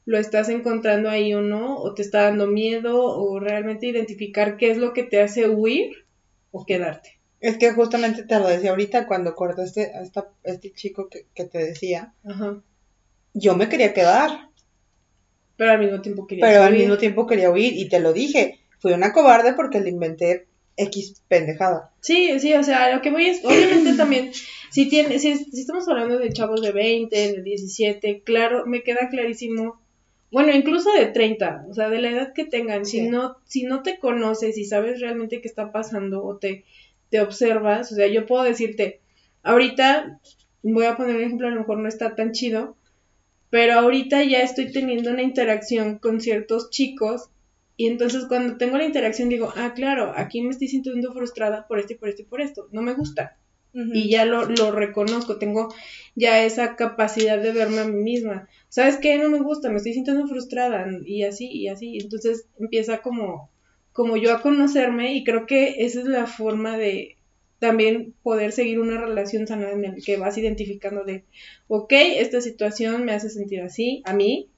lo 0.06 0.18
estás 0.18 0.48
encontrando 0.50 1.10
ahí 1.10 1.34
o 1.34 1.42
no, 1.42 1.76
o 1.78 1.94
te 1.94 2.02
está 2.02 2.24
dando 2.24 2.46
miedo, 2.48 3.02
o 3.04 3.40
realmente 3.40 3.86
identificar 3.88 4.56
qué 4.58 4.70
es 4.72 4.78
lo 4.78 4.92
que 4.94 5.04
te 5.04 5.20
hace 5.22 5.48
huir 5.50 6.06
o 6.52 6.66
quedarte. 6.66 7.10
Es 7.38 7.58
que 7.58 7.72
justamente 7.72 8.24
te 8.24 8.40
lo 8.40 8.48
decía 8.48 8.70
ahorita 8.70 9.06
cuando 9.06 9.36
cortaste 9.36 9.92
a 9.94 10.02
esta, 10.02 10.20
a 10.44 10.50
este 10.50 10.72
chico 10.72 11.08
que, 11.08 11.28
que 11.32 11.44
te 11.44 11.58
decía, 11.58 12.12
Ajá. 12.24 12.62
yo 13.34 13.54
me 13.56 13.68
quería 13.68 13.92
quedar, 13.92 14.50
Pero 15.56 15.72
al 15.72 15.80
mismo 15.80 16.00
tiempo 16.00 16.26
quería 16.28 16.46
pero 16.46 16.62
al 16.62 16.74
huir. 16.74 16.78
mismo 16.78 16.96
tiempo 16.98 17.26
quería 17.26 17.50
huir 17.50 17.72
y 17.74 17.88
te 17.88 18.00
lo 18.00 18.12
dije, 18.12 18.60
fui 18.78 18.92
una 18.92 19.12
cobarde 19.12 19.54
porque 19.54 19.80
le 19.80 19.90
inventé 19.90 20.46
X 20.76 21.22
pendejada. 21.28 21.92
Sí, 22.00 22.38
sí, 22.40 22.54
o 22.54 22.62
sea, 22.62 22.94
lo 22.94 23.00
que 23.02 23.10
voy 23.10 23.26
es, 23.26 23.44
obviamente 23.44 23.92
también, 23.96 24.32
si, 24.70 24.88
tiene, 24.88 25.18
si, 25.18 25.36
si 25.36 25.60
estamos 25.60 25.88
hablando 25.88 26.18
de 26.18 26.32
chavos 26.32 26.62
de 26.62 26.72
20, 26.72 27.16
de 27.32 27.42
17, 27.42 28.22
claro, 28.24 28.66
me 28.66 28.82
queda 28.82 29.08
clarísimo, 29.08 29.80
bueno, 30.32 30.52
incluso 30.52 30.92
de 30.92 31.06
30, 31.06 31.66
o 31.70 31.74
sea, 31.74 31.88
de 31.90 32.00
la 32.00 32.10
edad 32.10 32.32
que 32.32 32.44
tengan, 32.44 32.84
Sí. 32.84 32.98
si 32.98 33.08
no 33.08 33.36
si 33.44 33.62
no 33.64 33.82
te 33.82 33.98
conoces 33.98 34.58
y 34.58 34.64
sabes 34.64 35.00
realmente 35.00 35.40
qué 35.40 35.48
está 35.48 35.70
pasando 35.70 36.24
o 36.24 36.36
te, 36.38 36.64
te 37.10 37.20
observas, 37.20 37.92
o 37.92 37.94
sea, 37.94 38.08
yo 38.08 38.26
puedo 38.26 38.42
decirte, 38.42 39.00
ahorita, 39.44 40.18
voy 40.62 40.86
a 40.86 40.96
poner 40.96 41.16
un 41.16 41.22
ejemplo, 41.22 41.46
a 41.46 41.50
lo 41.50 41.60
mejor 41.60 41.78
no 41.78 41.88
está 41.88 42.16
tan 42.16 42.32
chido, 42.32 42.76
pero 43.50 43.74
ahorita 43.74 44.24
ya 44.24 44.40
estoy 44.40 44.72
teniendo 44.72 45.10
una 45.12 45.22
interacción 45.22 45.98
con 45.98 46.20
ciertos 46.20 46.70
chicos 46.70 47.28
y 47.76 47.86
entonces 47.88 48.26
cuando 48.26 48.56
tengo 48.56 48.78
la 48.78 48.84
interacción 48.84 49.28
digo, 49.28 49.52
ah, 49.56 49.72
claro, 49.74 50.12
aquí 50.16 50.42
me 50.42 50.50
estoy 50.50 50.68
sintiendo 50.68 51.12
frustrada 51.12 51.66
por 51.66 51.78
esto 51.78 51.94
y 51.94 51.96
por 51.96 52.08
esto 52.08 52.22
y 52.22 52.26
por 52.26 52.40
esto, 52.40 52.68
no 52.72 52.82
me 52.82 52.94
gusta. 52.94 53.36
Y 53.92 54.08
ya 54.08 54.24
lo, 54.24 54.44
lo 54.44 54.70
reconozco, 54.70 55.36
tengo 55.38 55.74
ya 56.14 56.44
esa 56.44 56.76
capacidad 56.76 57.42
de 57.42 57.50
verme 57.50 57.80
a 57.80 57.84
mí 57.84 58.00
misma. 58.04 58.48
¿Sabes 58.68 58.98
qué? 58.98 59.18
No 59.18 59.28
me 59.28 59.40
gusta, 59.40 59.68
me 59.68 59.78
estoy 59.78 59.94
sintiendo 59.94 60.28
frustrada 60.28 60.86
y 61.04 61.24
así 61.24 61.48
y 61.50 61.66
así. 61.66 61.98
Entonces 61.98 62.46
empieza 62.56 63.02
como, 63.02 63.50
como 63.90 64.16
yo 64.16 64.32
a 64.32 64.42
conocerme 64.42 65.14
y 65.16 65.24
creo 65.24 65.46
que 65.46 65.84
esa 65.84 65.98
es 65.98 66.06
la 66.06 66.28
forma 66.28 66.78
de 66.78 67.16
también 67.58 68.14
poder 68.22 68.52
seguir 68.52 68.78
una 68.78 69.00
relación 69.00 69.46
sana 69.48 69.72
en 69.72 69.84
el 69.84 70.04
que 70.04 70.18
vas 70.18 70.38
identificando 70.38 71.02
de, 71.02 71.24
ok, 71.66 71.92
esta 72.18 72.40
situación 72.40 73.04
me 73.04 73.12
hace 73.12 73.28
sentir 73.28 73.60
así, 73.62 74.02
a 74.04 74.12
mí, 74.12 74.50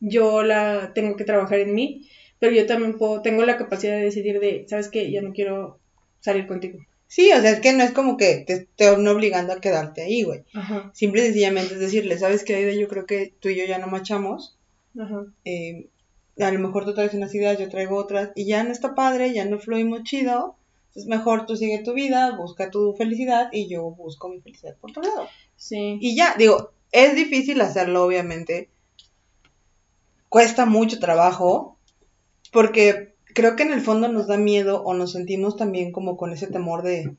yo 0.00 0.42
la 0.42 0.92
tengo 0.94 1.16
que 1.16 1.24
trabajar 1.24 1.60
en 1.60 1.74
mí, 1.74 2.08
pero 2.38 2.54
yo 2.54 2.66
también 2.66 2.98
puedo, 2.98 3.22
tengo 3.22 3.44
la 3.44 3.56
capacidad 3.56 3.94
de 3.94 4.04
decidir 4.04 4.40
de, 4.40 4.66
¿sabes 4.68 4.88
qué? 4.88 5.10
Ya 5.10 5.22
no 5.22 5.32
quiero 5.32 5.78
salir 6.20 6.46
contigo. 6.46 6.78
Sí, 7.06 7.30
o 7.32 7.40
sea, 7.40 7.52
es 7.52 7.60
que 7.60 7.72
no 7.72 7.84
es 7.84 7.92
como 7.92 8.16
que 8.16 8.38
te 8.46 8.52
estén 8.54 9.06
obligando 9.06 9.52
a 9.52 9.60
quedarte 9.60 10.02
ahí, 10.02 10.22
güey. 10.24 10.42
Ajá, 10.54 10.90
Simple 10.94 11.22
y 11.22 11.24
sencillamente 11.26 11.74
es 11.74 11.80
decirle, 11.80 12.18
¿sabes 12.18 12.44
qué, 12.44 12.56
Aida? 12.56 12.72
Yo 12.72 12.88
creo 12.88 13.06
que 13.06 13.34
tú 13.40 13.48
y 13.50 13.56
yo 13.56 13.64
ya 13.66 13.78
no 13.78 13.86
machamos. 13.86 14.58
ajá. 14.98 15.26
eh, 15.44 15.88
a 16.40 16.50
lo 16.50 16.58
mejor 16.58 16.84
tú 16.84 16.94
traes 16.94 17.14
unas 17.14 17.34
ideas, 17.34 17.58
yo 17.58 17.68
traigo 17.68 17.96
otras, 17.96 18.30
y 18.34 18.46
ya 18.46 18.64
no 18.64 18.72
está 18.72 18.94
padre, 18.94 19.32
ya 19.32 19.44
no 19.44 19.58
fluimos 19.60 20.02
chido. 20.02 20.56
Entonces 20.88 21.06
mejor 21.08 21.46
tú 21.46 21.56
sigue 21.56 21.82
tu 21.84 21.92
vida, 21.92 22.36
busca 22.36 22.70
tu 22.70 22.94
felicidad 22.94 23.48
y 23.52 23.68
yo 23.68 23.82
busco 23.90 24.28
mi 24.28 24.40
felicidad 24.40 24.76
por 24.80 24.90
otro 24.90 25.02
lado. 25.02 25.28
Sí. 25.56 25.98
Y 26.00 26.16
ya, 26.16 26.34
digo, 26.36 26.72
es 26.92 27.14
difícil 27.14 27.60
hacerlo, 27.60 28.04
obviamente. 28.04 28.70
Cuesta 30.34 30.66
mucho 30.66 30.98
trabajo, 30.98 31.78
porque 32.50 33.14
creo 33.24 33.54
que 33.54 33.62
en 33.62 33.72
el 33.72 33.80
fondo 33.80 34.08
nos 34.08 34.26
da 34.26 34.36
miedo 34.36 34.82
o 34.82 34.92
nos 34.92 35.12
sentimos 35.12 35.56
también 35.56 35.92
como 35.92 36.16
con 36.16 36.32
ese 36.32 36.48
temor 36.48 36.82
de, 36.82 37.14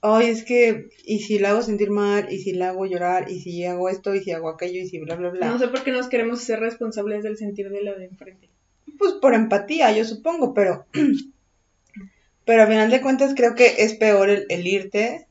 ay, 0.00 0.26
es 0.26 0.42
que, 0.42 0.88
y 1.04 1.20
si 1.20 1.38
la 1.38 1.50
hago 1.50 1.62
sentir 1.62 1.90
mal, 1.90 2.26
y 2.32 2.40
si 2.40 2.54
la 2.54 2.70
hago 2.70 2.86
llorar, 2.86 3.30
y 3.30 3.38
si 3.38 3.64
hago 3.64 3.88
esto, 3.88 4.16
y 4.16 4.24
si 4.24 4.32
hago 4.32 4.48
aquello, 4.48 4.80
y 4.80 4.88
si 4.88 4.98
bla, 4.98 5.14
bla, 5.14 5.30
bla. 5.30 5.46
No 5.48 5.60
sé 5.60 5.68
por 5.68 5.84
qué 5.84 5.92
nos 5.92 6.08
queremos 6.08 6.40
ser 6.40 6.58
responsables 6.58 7.22
del 7.22 7.36
sentir 7.36 7.70
de 7.70 7.84
la 7.84 7.94
de 7.94 8.06
enfrente. 8.06 8.50
Pues 8.98 9.12
por 9.12 9.34
empatía, 9.34 9.92
yo 9.92 10.04
supongo, 10.04 10.54
pero, 10.54 10.86
pero 12.44 12.64
a 12.64 12.66
final 12.66 12.90
de 12.90 13.00
cuentas 13.00 13.32
creo 13.36 13.54
que 13.54 13.84
es 13.84 13.94
peor 13.94 14.28
el, 14.28 14.46
el 14.48 14.66
irte 14.66 15.28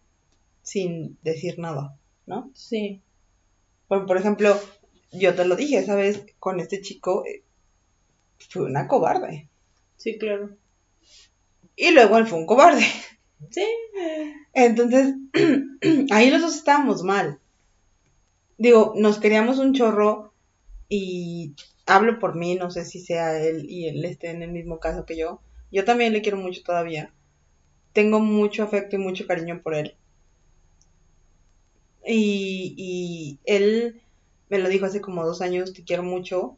sin 0.62 1.18
decir 1.22 1.60
nada, 1.60 1.98
¿no? 2.26 2.50
Sí. 2.54 3.02
Por, 3.90 4.06
por 4.06 4.16
ejemplo, 4.16 4.58
yo 5.20 5.36
te 5.36 5.46
lo 5.46 5.56
dije, 5.56 5.86
¿sabes? 5.86 6.26
Con 6.40 6.60
este 6.60 6.82
chico 6.82 7.26
eh, 7.26 7.44
fue 8.50 8.64
una 8.64 8.88
cobarde. 8.88 9.50
Sí, 9.98 10.18
claro. 10.18 10.56
Y 11.76 11.92
luego 11.92 12.18
él 12.18 12.28
fue 12.28 12.40
un 12.40 12.46
cobarde. 12.46 12.86
Sí. 13.50 13.66
Entonces, 14.54 15.16
ahí 16.12 16.30
los 16.32 16.42
dos 16.42 16.56
estábamos 16.56 17.04
mal. 17.04 17.40
digo, 18.58 18.94
nos 18.96 19.20
queríamos 19.20 19.60
un 19.60 19.74
chorro 19.74 20.34
y 20.88 21.54
hablo 21.86 22.20
por 22.20 22.36
mí, 22.36 22.56
no 22.56 22.72
sé 22.72 22.86
si 22.86 23.00
sea 23.00 23.40
él 23.42 23.66
y 23.70 23.88
él 23.88 24.06
esté 24.06 24.30
en 24.30 24.42
el 24.42 24.52
mismo 24.52 24.80
caso 24.80 25.06
que 25.06 25.18
yo. 25.18 25.42
Yo 25.72 25.84
también 25.84 26.14
le 26.14 26.22
quiero 26.22 26.38
mucho 26.38 26.64
todavía. 26.64 27.14
Tengo 27.94 28.20
mucho 28.20 28.64
afecto 28.64 28.96
y 28.96 29.00
mucho 29.00 29.28
cariño 29.28 29.62
por 29.62 29.76
él. 29.76 29.96
Y, 32.08 32.76
y 32.78 33.40
él 33.46 34.02
me 34.50 34.60
lo 34.60 34.70
dijo 34.70 34.86
hace 34.86 35.02
como 35.02 35.26
dos 35.26 35.42
años, 35.42 35.74
te 35.74 35.84
quiero 35.84 36.04
mucho. 36.04 36.58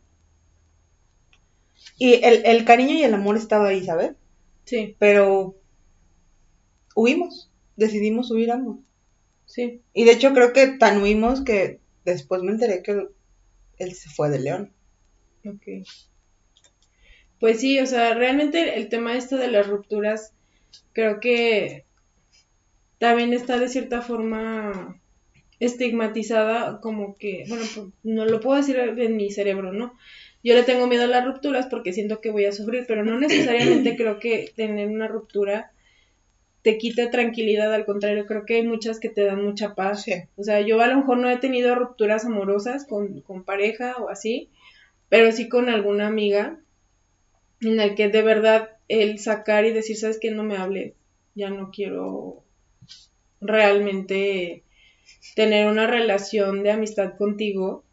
Y 1.98 2.14
el, 2.26 2.46
el 2.46 2.66
cariño 2.66 2.94
y 2.94 3.04
el 3.04 3.14
amor 3.14 3.38
estaba 3.38 3.70
ahí, 3.70 3.84
¿sabes? 3.84 4.16
Sí. 4.66 4.96
Pero 5.00 5.56
huimos, 6.96 7.50
decidimos 7.76 8.32
huir 8.32 8.52
ambos. 8.52 8.80
Sí. 9.46 9.82
Y 9.94 10.04
de 10.04 10.12
hecho 10.12 10.34
creo 10.34 10.54
que 10.54 10.68
tan 10.68 11.02
huimos 11.02 11.42
que 11.42 11.80
después 12.04 12.42
me 12.42 12.52
enteré 12.52 12.84
que 12.84 13.08
él 13.78 13.94
se 13.94 14.10
fue 14.10 14.30
de 14.30 14.40
León. 14.40 14.74
Ok. 15.46 15.88
Pues 17.40 17.60
sí, 17.60 17.80
o 17.80 17.86
sea, 17.86 18.14
realmente 18.14 18.78
el 18.78 18.90
tema 18.90 19.16
esto 19.16 19.38
de 19.38 19.50
las 19.50 19.68
rupturas, 19.68 20.34
creo 20.94 21.20
que 21.20 21.86
también 22.98 23.32
está 23.34 23.60
de 23.60 23.70
cierta 23.70 24.02
forma 24.02 25.00
estigmatizada 25.60 26.80
como 26.82 27.18
que, 27.18 27.46
bueno, 27.48 27.66
pues, 27.74 27.88
no 28.04 28.26
lo 28.26 28.40
puedo 28.40 28.58
decir 28.58 28.78
en 28.78 29.18
mi 29.18 29.32
cerebro, 29.32 29.74
¿no? 29.74 29.98
Yo 30.44 30.54
le 30.54 30.64
tengo 30.64 30.88
miedo 30.88 31.04
a 31.04 31.08
las 31.08 31.26
rupturas 31.26 31.68
porque 31.68 31.94
siento 31.94 32.22
que 32.22 32.30
voy 32.30 32.46
a 32.46 32.52
sufrir, 32.52 32.86
pero 32.88 33.04
no 33.04 33.20
necesariamente 33.20 33.96
creo 33.98 34.20
que 34.20 34.52
tener 34.56 34.88
una 34.88 35.08
ruptura 35.08 35.72
te 36.62 36.78
quite 36.78 37.08
tranquilidad, 37.08 37.74
al 37.74 37.86
contrario, 37.86 38.26
creo 38.26 38.46
que 38.46 38.56
hay 38.56 38.64
muchas 38.68 39.00
que 39.00 39.08
te 39.08 39.24
dan 39.24 39.42
mucha 39.44 39.74
paz. 39.74 40.06
O 40.36 40.44
sea, 40.44 40.60
yo 40.62 40.82
a 40.82 40.88
lo 40.88 40.98
mejor 40.98 41.18
no 41.18 41.30
he 41.30 41.38
tenido 41.38 41.76
rupturas 41.76 42.26
amorosas 42.26 42.86
con, 42.86 43.22
con 43.22 43.44
pareja 43.44 43.96
o 43.98 44.10
así, 44.10 44.50
pero 45.08 45.32
sí 45.32 45.48
con 45.48 45.70
alguna 45.70 46.08
amiga 46.08 46.60
en 47.62 47.78
la 47.78 47.96
que 47.96 48.10
de 48.10 48.22
verdad 48.22 48.72
el 48.90 49.20
sacar 49.20 49.66
y 49.66 49.72
decir, 49.72 49.96
sabes 49.96 50.20
que 50.20 50.32
no 50.32 50.44
me 50.44 50.58
hable, 50.58 50.94
ya 51.36 51.50
no 51.50 51.72
quiero 51.72 52.44
realmente 53.40 54.64
tener 55.36 55.68
una 55.68 55.88
relación 55.88 56.64
de 56.64 56.72
amistad 56.72 57.18
contigo, 57.18 57.84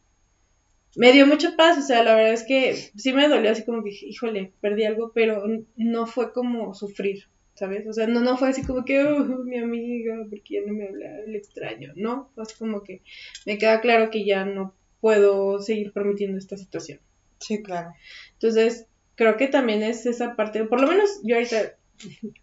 me 0.96 1.12
dio 1.12 1.26
mucha 1.26 1.56
paz, 1.56 1.78
o 1.78 1.82
sea, 1.82 2.02
la 2.02 2.14
verdad 2.14 2.32
es 2.32 2.44
que 2.44 2.74
sí 2.74 3.12
me 3.12 3.28
dolió 3.28 3.50
así 3.50 3.64
como 3.64 3.82
que, 3.82 3.90
híjole, 3.90 4.52
perdí 4.60 4.84
algo, 4.84 5.12
pero 5.12 5.44
no 5.76 6.06
fue 6.06 6.32
como 6.32 6.74
sufrir, 6.74 7.24
¿sabes? 7.54 7.86
O 7.86 7.92
sea, 7.92 8.06
no, 8.06 8.20
no 8.20 8.36
fue 8.36 8.50
así 8.50 8.62
como 8.62 8.84
que, 8.84 9.02
oh, 9.02 9.24
mi 9.44 9.58
amiga, 9.58 10.16
porque 10.28 10.54
ya 10.54 10.60
no 10.66 10.72
me 10.72 10.86
habla, 10.86 11.20
el 11.26 11.34
extraño, 11.34 11.92
no, 11.96 12.30
fue 12.34 12.44
así 12.44 12.54
como 12.56 12.82
que 12.82 13.02
me 13.44 13.58
queda 13.58 13.80
claro 13.80 14.10
que 14.10 14.24
ya 14.24 14.44
no 14.44 14.74
puedo 15.00 15.60
seguir 15.60 15.92
permitiendo 15.92 16.38
esta 16.38 16.56
situación. 16.56 17.00
Sí, 17.40 17.62
claro. 17.62 17.92
Entonces, 18.34 18.86
creo 19.16 19.36
que 19.36 19.48
también 19.48 19.82
es 19.82 20.06
esa 20.06 20.36
parte, 20.36 20.64
por 20.64 20.80
lo 20.80 20.86
menos 20.86 21.20
yo 21.24 21.34
ahorita, 21.34 21.74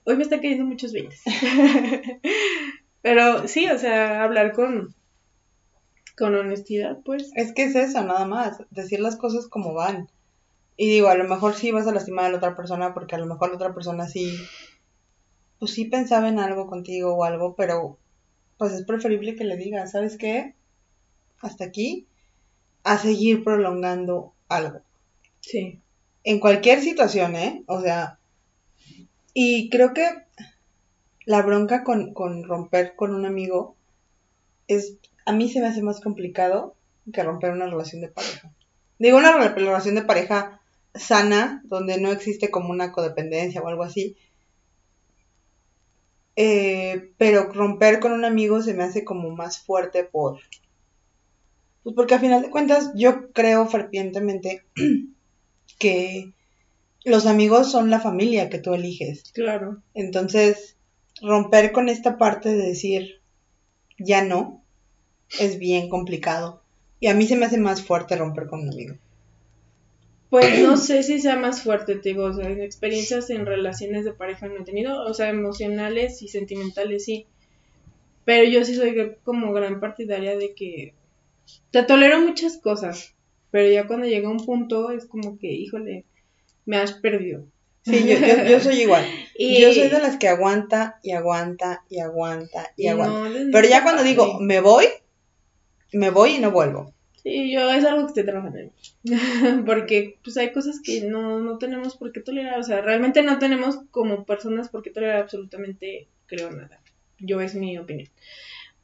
hoy 0.04 0.15
me 0.17 0.23
están 0.23 0.41
cayendo 0.41 0.65
muchos 0.65 0.91
bienes. 0.91 1.21
Pero 3.01 3.47
sí, 3.47 3.67
o 3.67 3.77
sea, 3.77 4.23
hablar 4.23 4.53
con, 4.53 4.93
con 6.17 6.35
honestidad, 6.35 6.99
pues. 7.03 7.31
Es 7.35 7.53
que 7.53 7.63
es 7.63 7.75
eso, 7.75 8.03
nada 8.03 8.25
más, 8.25 8.63
decir 8.69 8.99
las 8.99 9.15
cosas 9.15 9.47
como 9.47 9.73
van. 9.73 10.09
Y 10.77 10.89
digo, 10.89 11.09
a 11.09 11.15
lo 11.15 11.25
mejor 11.25 11.55
sí 11.55 11.71
vas 11.71 11.87
a 11.87 11.91
lastimar 11.91 12.25
a 12.25 12.29
la 12.29 12.37
otra 12.37 12.55
persona 12.55 12.93
porque 12.93 13.15
a 13.15 13.19
lo 13.19 13.25
mejor 13.25 13.49
la 13.49 13.55
otra 13.55 13.73
persona 13.73 14.07
sí, 14.07 14.35
pues 15.59 15.73
sí 15.73 15.85
pensaba 15.85 16.29
en 16.29 16.39
algo 16.39 16.67
contigo 16.67 17.15
o 17.15 17.23
algo, 17.23 17.55
pero 17.55 17.97
pues 18.57 18.73
es 18.73 18.85
preferible 18.85 19.35
que 19.35 19.43
le 19.43 19.57
digas, 19.57 19.91
¿sabes 19.91 20.17
qué? 20.17 20.55
Hasta 21.39 21.65
aquí, 21.65 22.07
a 22.83 22.97
seguir 22.97 23.43
prolongando 23.43 24.33
algo. 24.49 24.81
Sí. 25.41 25.79
En 26.23 26.39
cualquier 26.39 26.81
situación, 26.81 27.35
¿eh? 27.35 27.63
O 27.67 27.81
sea, 27.81 28.19
y 29.33 29.69
creo 29.69 29.93
que 29.93 30.07
la 31.25 31.41
bronca 31.41 31.84
con, 31.84 32.13
con 32.13 32.43
romper 32.43 32.95
con 32.95 33.13
un 33.13 33.25
amigo 33.25 33.75
es, 34.67 34.97
a 35.25 35.34
mí 35.34 35.49
se 35.49 35.62
me 35.62 35.67
hace 35.67 35.81
más 35.81 36.01
complicado 36.01 36.75
que 37.12 37.23
romper 37.23 37.51
una 37.51 37.67
relación 37.67 38.01
de 38.01 38.10
pareja. 38.10 38.51
Digo, 38.99 39.17
una 39.17 39.49
relación 39.49 39.95
de 39.95 40.03
pareja 40.03 40.62
sana, 40.93 41.62
donde 41.65 41.99
no 41.99 42.12
existe 42.12 42.51
como 42.51 42.69
una 42.69 42.91
codependencia 42.91 43.62
o 43.62 43.67
algo 43.67 43.84
así. 43.84 44.17
Eh, 46.36 47.12
pero 47.17 47.51
romper 47.51 47.99
con 47.99 48.13
un 48.13 48.25
amigo 48.25 48.62
se 48.62 48.73
me 48.73 48.84
hace 48.84 49.03
como 49.03 49.29
más 49.31 49.60
fuerte 49.60 50.03
por... 50.03 50.39
Pues 51.84 51.95
porque 51.95 52.13
a 52.13 52.19
final 52.19 52.43
de 52.43 52.51
cuentas 52.51 52.91
yo 52.95 53.31
creo 53.31 53.67
fervientemente 53.67 54.63
que 55.79 56.31
los 57.03 57.25
amigos 57.25 57.71
son 57.71 57.89
la 57.89 57.99
familia 57.99 58.49
que 58.49 58.60
tú 58.60 58.73
eliges. 58.73 59.31
Claro. 59.34 59.81
Entonces, 59.95 60.77
romper 61.21 61.71
con 61.71 61.89
esta 61.89 62.17
parte 62.17 62.49
de 62.49 62.67
decir 62.67 63.21
ya 63.97 64.23
no 64.23 64.63
es 65.39 65.60
bien 65.60 65.89
complicado. 65.89 66.62
Y 66.99 67.07
a 67.07 67.13
mí 67.13 67.25
se 67.25 67.36
me 67.36 67.45
hace 67.45 67.57
más 67.57 67.81
fuerte 67.81 68.15
romper 68.15 68.47
con 68.47 68.62
un 68.62 68.69
amigo. 68.69 68.95
Pues 70.29 70.60
no 70.63 70.77
sé 70.77 71.03
si 71.03 71.19
sea 71.19 71.36
más 71.36 71.62
fuerte, 71.62 71.95
te 71.95 72.10
digo, 72.10 72.25
o 72.25 72.34
sea, 72.34 72.49
experiencias 72.49 73.29
en 73.29 73.45
relaciones 73.45 74.05
de 74.05 74.13
pareja 74.13 74.47
no 74.47 74.62
he 74.62 74.63
tenido, 74.63 75.03
o 75.03 75.13
sea, 75.13 75.29
emocionales 75.29 76.21
y 76.21 76.27
sentimentales 76.27 77.05
sí. 77.05 77.27
Pero 78.25 78.49
yo 78.49 78.63
sí 78.63 78.75
soy 78.75 79.15
como 79.23 79.51
gran 79.51 79.79
partidaria 79.79 80.38
de 80.38 80.53
que 80.53 80.93
te 81.71 81.84
tolero 81.84 82.21
muchas 82.21 82.57
cosas, 82.57 83.15
pero 83.49 83.69
ya 83.69 83.88
cuando 83.88 84.05
llega 84.05 84.29
un 84.29 84.45
punto 84.45 84.91
es 84.91 85.05
como 85.05 85.38
que, 85.38 85.51
híjole, 85.51 86.05
me 86.65 86.77
has 86.77 86.93
perdido. 86.93 87.45
Sí, 87.84 88.08
yo, 88.08 88.15
yo, 88.48 88.60
soy 88.60 88.82
igual. 88.82 89.06
Yo 89.39 89.74
soy 89.74 89.89
de 89.89 90.00
las 90.00 90.17
que 90.17 90.28
aguanta 90.28 91.00
y 91.02 91.13
aguanta 91.13 91.84
y 91.89 92.00
aguanta 92.00 92.72
y, 92.78 92.88
aguanta. 92.88 93.39
Pero 93.52 93.67
ya 93.67 93.82
cuando 93.82 94.04
digo, 94.04 94.39
me 94.39 94.60
voy, 94.60 94.86
me 95.91 96.12
voy 96.12 96.36
y 96.36 96.39
no 96.39 96.52
vuelvo. 96.52 96.94
Sí, 97.24 97.52
yo 97.52 97.72
es 97.72 97.86
algo 97.86 98.02
que 98.04 98.08
estoy 98.08 98.26
trabajando 98.26 98.72
Porque 99.65 100.17
pues 100.24 100.38
hay 100.38 100.52
cosas 100.52 100.80
que 100.84 101.02
no, 101.02 101.39
no 101.39 101.58
tenemos 101.58 101.96
por 101.96 102.12
qué 102.12 102.20
tolerar. 102.20 102.60
O 102.60 102.63
sea, 102.63 102.82
realmente 102.82 103.22
no 103.24 103.39
tenemos 103.39 103.80
como 103.91 104.26
personas 104.26 104.70
por 104.70 104.82
qué 104.82 104.89
tolerar 104.89 105.17
absolutamente, 105.17 106.08
creo, 106.26 106.52
nada. 106.52 106.82
Yo 107.20 107.41
es 107.41 107.56
mi 107.56 107.78
opinión. 107.78 108.10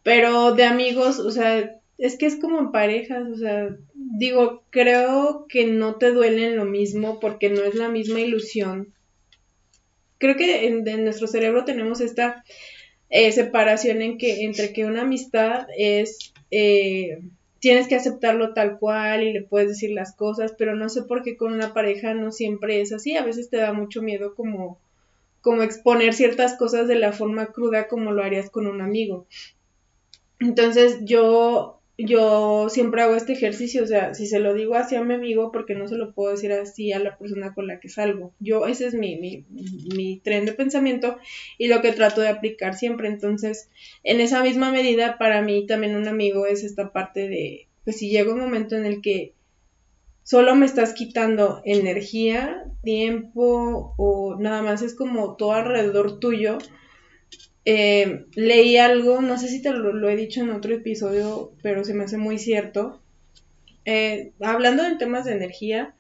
Pero 0.04 0.54
de 0.54 0.66
amigos, 0.66 1.20
o 1.20 1.32
sea, 1.32 1.80
es 1.98 2.18
que 2.18 2.28
es 2.28 2.36
como 2.36 2.60
en 2.60 2.72
parejas, 2.72 3.28
o 3.28 3.36
sea, 3.36 3.76
digo, 3.94 4.64
creo 4.70 5.46
que 5.50 5.66
no 5.66 5.96
te 5.96 6.12
duelen 6.12 6.56
lo 6.56 6.66
mismo 6.66 7.20
porque 7.20 7.50
no 7.50 7.64
es 7.64 7.76
la 7.76 7.90
misma 7.90 8.20
ilusión. 8.20 8.94
Creo 10.20 10.36
que 10.36 10.68
en, 10.68 11.04
nuestro 11.04 11.28
cerebro 11.28 11.66
tenemos 11.66 12.02
esta 12.02 12.44
eh, 13.10 13.32
separación 13.32 14.02
en 14.02 14.18
que 14.18 14.44
entre 14.44 14.74
que 14.74 14.86
una 14.86 15.04
amistad 15.04 15.68
es 15.78 16.34
eh, 16.52 17.20
tienes 17.60 17.88
que 17.88 17.96
aceptarlo 17.96 18.54
tal 18.54 18.78
cual 18.78 19.24
y 19.24 19.34
le 19.34 19.44
puedes 19.44 19.70
decir 19.70 19.92
las 19.92 20.16
cosas, 20.16 20.54
pero 20.58 20.76
no 20.76 20.90
sé 20.90 21.04
por 21.04 21.24
qué 21.24 21.36
con 21.36 21.54
una 21.54 21.74
pareja 21.74 22.14
no 22.14 22.32
siempre 22.32 22.82
es 22.82 22.94
así. 22.94 23.16
A 23.16 23.24
veces 23.24 23.50
te 23.50 23.58
da 23.58 23.74
mucho 23.74 24.02
miedo 24.02 24.36
como 24.36 24.80
como 25.42 25.62
exponer 25.62 26.14
ciertas 26.14 26.58
cosas 26.58 26.88
de 26.88 26.96
la 26.96 27.14
forma 27.14 27.54
cruda 27.54 27.88
como 27.88 28.12
lo 28.12 28.22
harías 28.22 28.50
con 28.50 28.68
un 28.68 28.82
amigo. 28.82 29.28
Entonces 30.40 31.00
yo 31.04 31.77
yo 31.98 32.70
siempre 32.70 33.02
hago 33.02 33.16
este 33.16 33.34
ejercicio, 33.34 33.84
o 33.84 33.88
sea, 33.88 34.14
si 34.14 34.28
se 34.28 34.40
lo 34.40 34.54
digo 34.54 34.76
así 34.76 34.96
a 34.96 35.04
mi 35.04 35.16
amigo, 35.16 35.52
porque 35.52 35.74
no 35.74 35.88
se 35.88 35.96
lo 35.96 36.14
puedo 36.14 36.32
decir 36.32 36.52
así 36.52 36.94
a 36.94 37.00
la 37.00 37.18
persona 37.18 37.56
con 37.56 37.66
la 37.66 37.80
que 37.80 37.90
salgo. 37.90 38.34
Yo, 38.40 38.68
ese 38.68 38.86
es 38.86 38.94
mi, 38.94 39.16
mi, 39.18 39.46
mi 39.96 40.20
tren 40.20 40.46
de 40.46 40.54
pensamiento 40.54 41.18
y 41.58 41.68
lo 41.68 41.82
que 41.82 41.94
trato 41.94 42.22
de 42.22 42.30
aplicar 42.30 42.76
siempre. 42.76 43.08
Entonces, 43.08 43.70
en 44.04 44.22
esa 44.22 44.44
misma 44.44 44.72
medida, 44.72 45.18
para 45.18 45.42
mí 45.42 45.66
también 45.66 45.96
un 45.96 46.08
amigo 46.08 46.46
es 46.46 46.64
esta 46.64 46.92
parte 46.92 47.28
de, 47.28 47.68
pues 47.84 47.98
si 47.98 48.10
llega 48.10 48.34
un 48.34 48.40
momento 48.40 48.76
en 48.76 48.86
el 48.86 49.02
que 49.02 49.34
solo 50.22 50.56
me 50.56 50.68
estás 50.68 50.94
quitando 50.94 51.62
energía, 51.66 52.66
tiempo 52.84 53.96
o 53.98 54.36
nada 54.40 54.62
más 54.62 54.84
es 54.84 54.94
como 54.94 55.36
todo 55.36 55.54
alrededor 55.54 56.20
tuyo, 56.20 56.60
eh, 57.69 58.23
leí 58.34 58.77
algo, 58.77 59.21
no 59.21 59.38
sé 59.38 59.49
si 59.49 59.62
te 59.62 59.71
lo, 59.71 60.10
he 60.10 60.15
dicho 60.15 60.39
en 60.39 60.51
otro 60.51 60.73
episodio, 60.73 61.51
pero 61.62 61.84
se 61.84 61.93
me 61.93 62.06
hace 62.06 62.15
muy 62.15 62.39
cierto. 62.39 63.01
Eh, 63.84 64.32
hablando 64.39 64.84
de 64.84 64.95
temas 64.95 65.25
de 65.25 65.34
energía, 65.34 65.93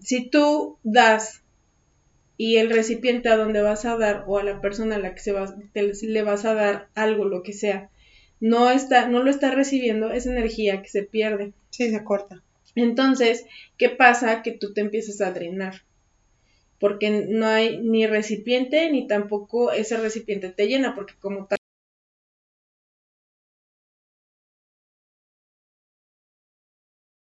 si 0.00 0.30
tú 0.30 0.78
das 0.84 1.42
y 2.36 2.58
el 2.58 2.70
recipiente 2.70 3.28
a 3.28 3.36
donde 3.36 3.60
vas 3.60 3.84
a 3.84 3.96
dar 3.96 4.22
o 4.28 4.38
a 4.38 4.44
la 4.44 4.60
persona 4.60 4.94
a 4.94 5.00
la 5.00 5.16
que 5.16 5.20
se 5.20 5.32
va, 5.32 5.52
le 5.74 6.22
vas 6.22 6.44
a 6.44 6.54
dar 6.54 6.88
algo, 6.94 7.24
lo 7.24 7.42
que 7.42 7.54
sea, 7.54 7.90
no, 8.38 8.70
está, 8.70 9.08
no 9.08 9.20
lo 9.20 9.30
está 9.30 9.50
recibiendo, 9.50 10.12
es 10.12 10.26
energía 10.26 10.80
que 10.80 10.90
se 10.90 11.02
pierde. 11.02 11.54
Sí, 11.70 11.90
se 11.90 12.04
corta. 12.04 12.44
Entonces, 12.76 13.46
¿qué 13.78 13.88
pasa? 13.88 14.42
Que 14.42 14.52
tú 14.52 14.72
te 14.72 14.80
empiezas 14.80 15.20
a 15.20 15.32
drenar 15.32 15.82
porque 16.84 17.26
no 17.30 17.46
hay 17.46 17.78
ni 17.80 18.06
recipiente 18.06 18.90
ni 18.92 19.06
tampoco 19.06 19.72
ese 19.72 19.96
recipiente 19.96 20.50
te 20.50 20.66
llena, 20.66 20.94
porque 20.94 21.14
como 21.18 21.46
tal 21.46 21.56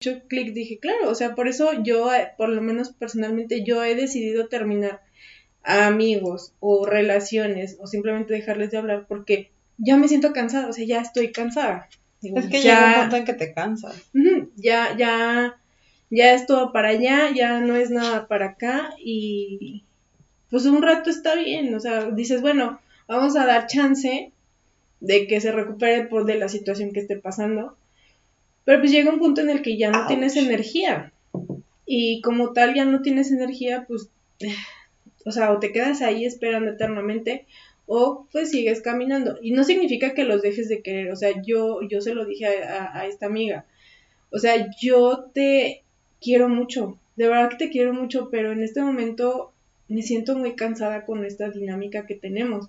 hecho 0.01 0.27
clic, 0.27 0.51
dije, 0.55 0.79
claro, 0.79 1.11
o 1.11 1.13
sea, 1.13 1.35
por 1.35 1.47
eso 1.47 1.83
yo, 1.83 2.11
eh, 2.11 2.31
por 2.39 2.49
lo 2.49 2.59
menos 2.59 2.93
personalmente, 2.93 3.63
yo 3.63 3.83
he 3.83 3.93
decidido 3.93 4.47
terminar 4.47 5.03
a 5.61 5.85
amigos 5.85 6.55
o 6.59 6.87
relaciones 6.87 7.77
o 7.79 7.85
simplemente 7.85 8.33
dejarles 8.33 8.71
de 8.71 8.79
hablar 8.79 9.05
porque 9.07 9.51
ya 9.77 9.95
me 9.95 10.07
siento 10.07 10.33
cansada, 10.33 10.69
o 10.69 10.73
sea, 10.73 10.87
ya 10.87 11.01
estoy 11.01 11.31
cansada. 11.31 11.87
es 12.19 12.47
que 12.47 12.63
ya, 12.63 12.79
llega 12.79 12.87
un 12.87 13.01
punto 13.01 13.15
en 13.17 13.25
que 13.25 13.33
te 13.35 13.53
cansas. 13.53 14.09
ya, 14.55 14.97
ya, 14.97 15.61
ya 16.09 16.33
es 16.33 16.45
todo 16.45 16.71
para 16.71 16.89
allá, 16.89 17.31
ya 17.33 17.59
no 17.59 17.75
es 17.75 17.89
nada 17.89 18.27
para 18.27 18.47
acá 18.47 18.93
y 19.03 19.83
pues 20.49 20.65
un 20.65 20.81
rato 20.81 21.09
está 21.09 21.35
bien, 21.35 21.73
o 21.73 21.79
sea, 21.79 22.11
dices, 22.11 22.41
bueno, 22.41 22.79
vamos 23.07 23.35
a 23.35 23.45
dar 23.45 23.67
chance 23.67 24.31
de 24.99 25.27
que 25.27 25.41
se 25.41 25.51
recupere 25.51 26.05
por 26.05 26.25
de 26.25 26.35
la 26.35 26.49
situación 26.49 26.91
que 26.93 27.01
esté 27.01 27.17
pasando, 27.17 27.75
pero 28.63 28.79
pues 28.79 28.91
llega 28.91 29.11
un 29.11 29.19
punto 29.19 29.41
en 29.41 29.49
el 29.49 29.61
que 29.61 29.77
ya 29.77 29.91
no 29.91 30.07
tienes 30.07 30.35
energía 30.35 31.11
y 31.85 32.21
como 32.21 32.53
tal 32.53 32.73
ya 32.73 32.85
no 32.85 33.01
tienes 33.01 33.31
energía, 33.31 33.85
pues, 33.87 34.09
o 35.25 35.31
sea, 35.31 35.51
o 35.51 35.59
te 35.59 35.71
quedas 35.71 36.01
ahí 36.01 36.25
esperando 36.25 36.71
eternamente 36.71 37.45
o 37.85 38.27
pues 38.31 38.51
sigues 38.51 38.81
caminando. 38.81 39.37
Y 39.41 39.51
no 39.51 39.63
significa 39.63 40.13
que 40.13 40.23
los 40.23 40.41
dejes 40.41 40.69
de 40.69 40.81
querer, 40.81 41.11
o 41.11 41.15
sea, 41.15 41.41
yo, 41.43 41.81
yo 41.87 42.01
se 42.01 42.15
lo 42.15 42.25
dije 42.25 42.45
a, 42.47 43.05
esta 43.07 43.27
amiga, 43.27 43.65
o 44.31 44.39
sea, 44.39 44.67
yo 44.81 45.29
te 45.33 45.83
quiero 46.25 46.49
mucho, 46.49 46.97
de 47.15 47.27
verdad 47.27 47.51
que 47.51 47.57
te 47.57 47.69
quiero 47.69 47.93
mucho, 47.93 48.29
pero 48.31 48.51
en 48.51 48.63
este 48.63 48.81
momento 48.81 49.53
me 49.87 50.01
siento 50.01 50.35
muy 50.35 50.55
cansada 50.55 51.05
con 51.05 51.23
esta 51.23 51.51
dinámica 51.51 52.07
que 52.07 52.15
tenemos. 52.15 52.67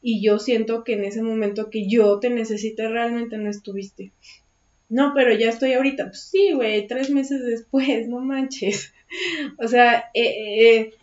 Y 0.00 0.22
yo 0.22 0.38
siento 0.38 0.84
que 0.84 0.92
en 0.92 1.04
ese 1.04 1.22
momento 1.22 1.70
que 1.70 1.88
yo 1.88 2.20
te 2.20 2.30
necesité 2.30 2.88
realmente 2.88 3.36
no 3.36 3.50
estuviste. 3.50 4.12
No, 4.88 5.12
pero 5.12 5.34
ya 5.34 5.48
estoy 5.48 5.72
ahorita. 5.72 6.04
Pues 6.06 6.20
sí, 6.20 6.52
güey, 6.52 6.86
tres 6.86 7.10
meses 7.10 7.44
después, 7.44 8.06
no 8.08 8.20
manches. 8.20 8.92
o 9.58 9.66
sea, 9.66 10.10
eh, 10.14 10.22
eh, 10.22 10.70
eh 10.78 10.94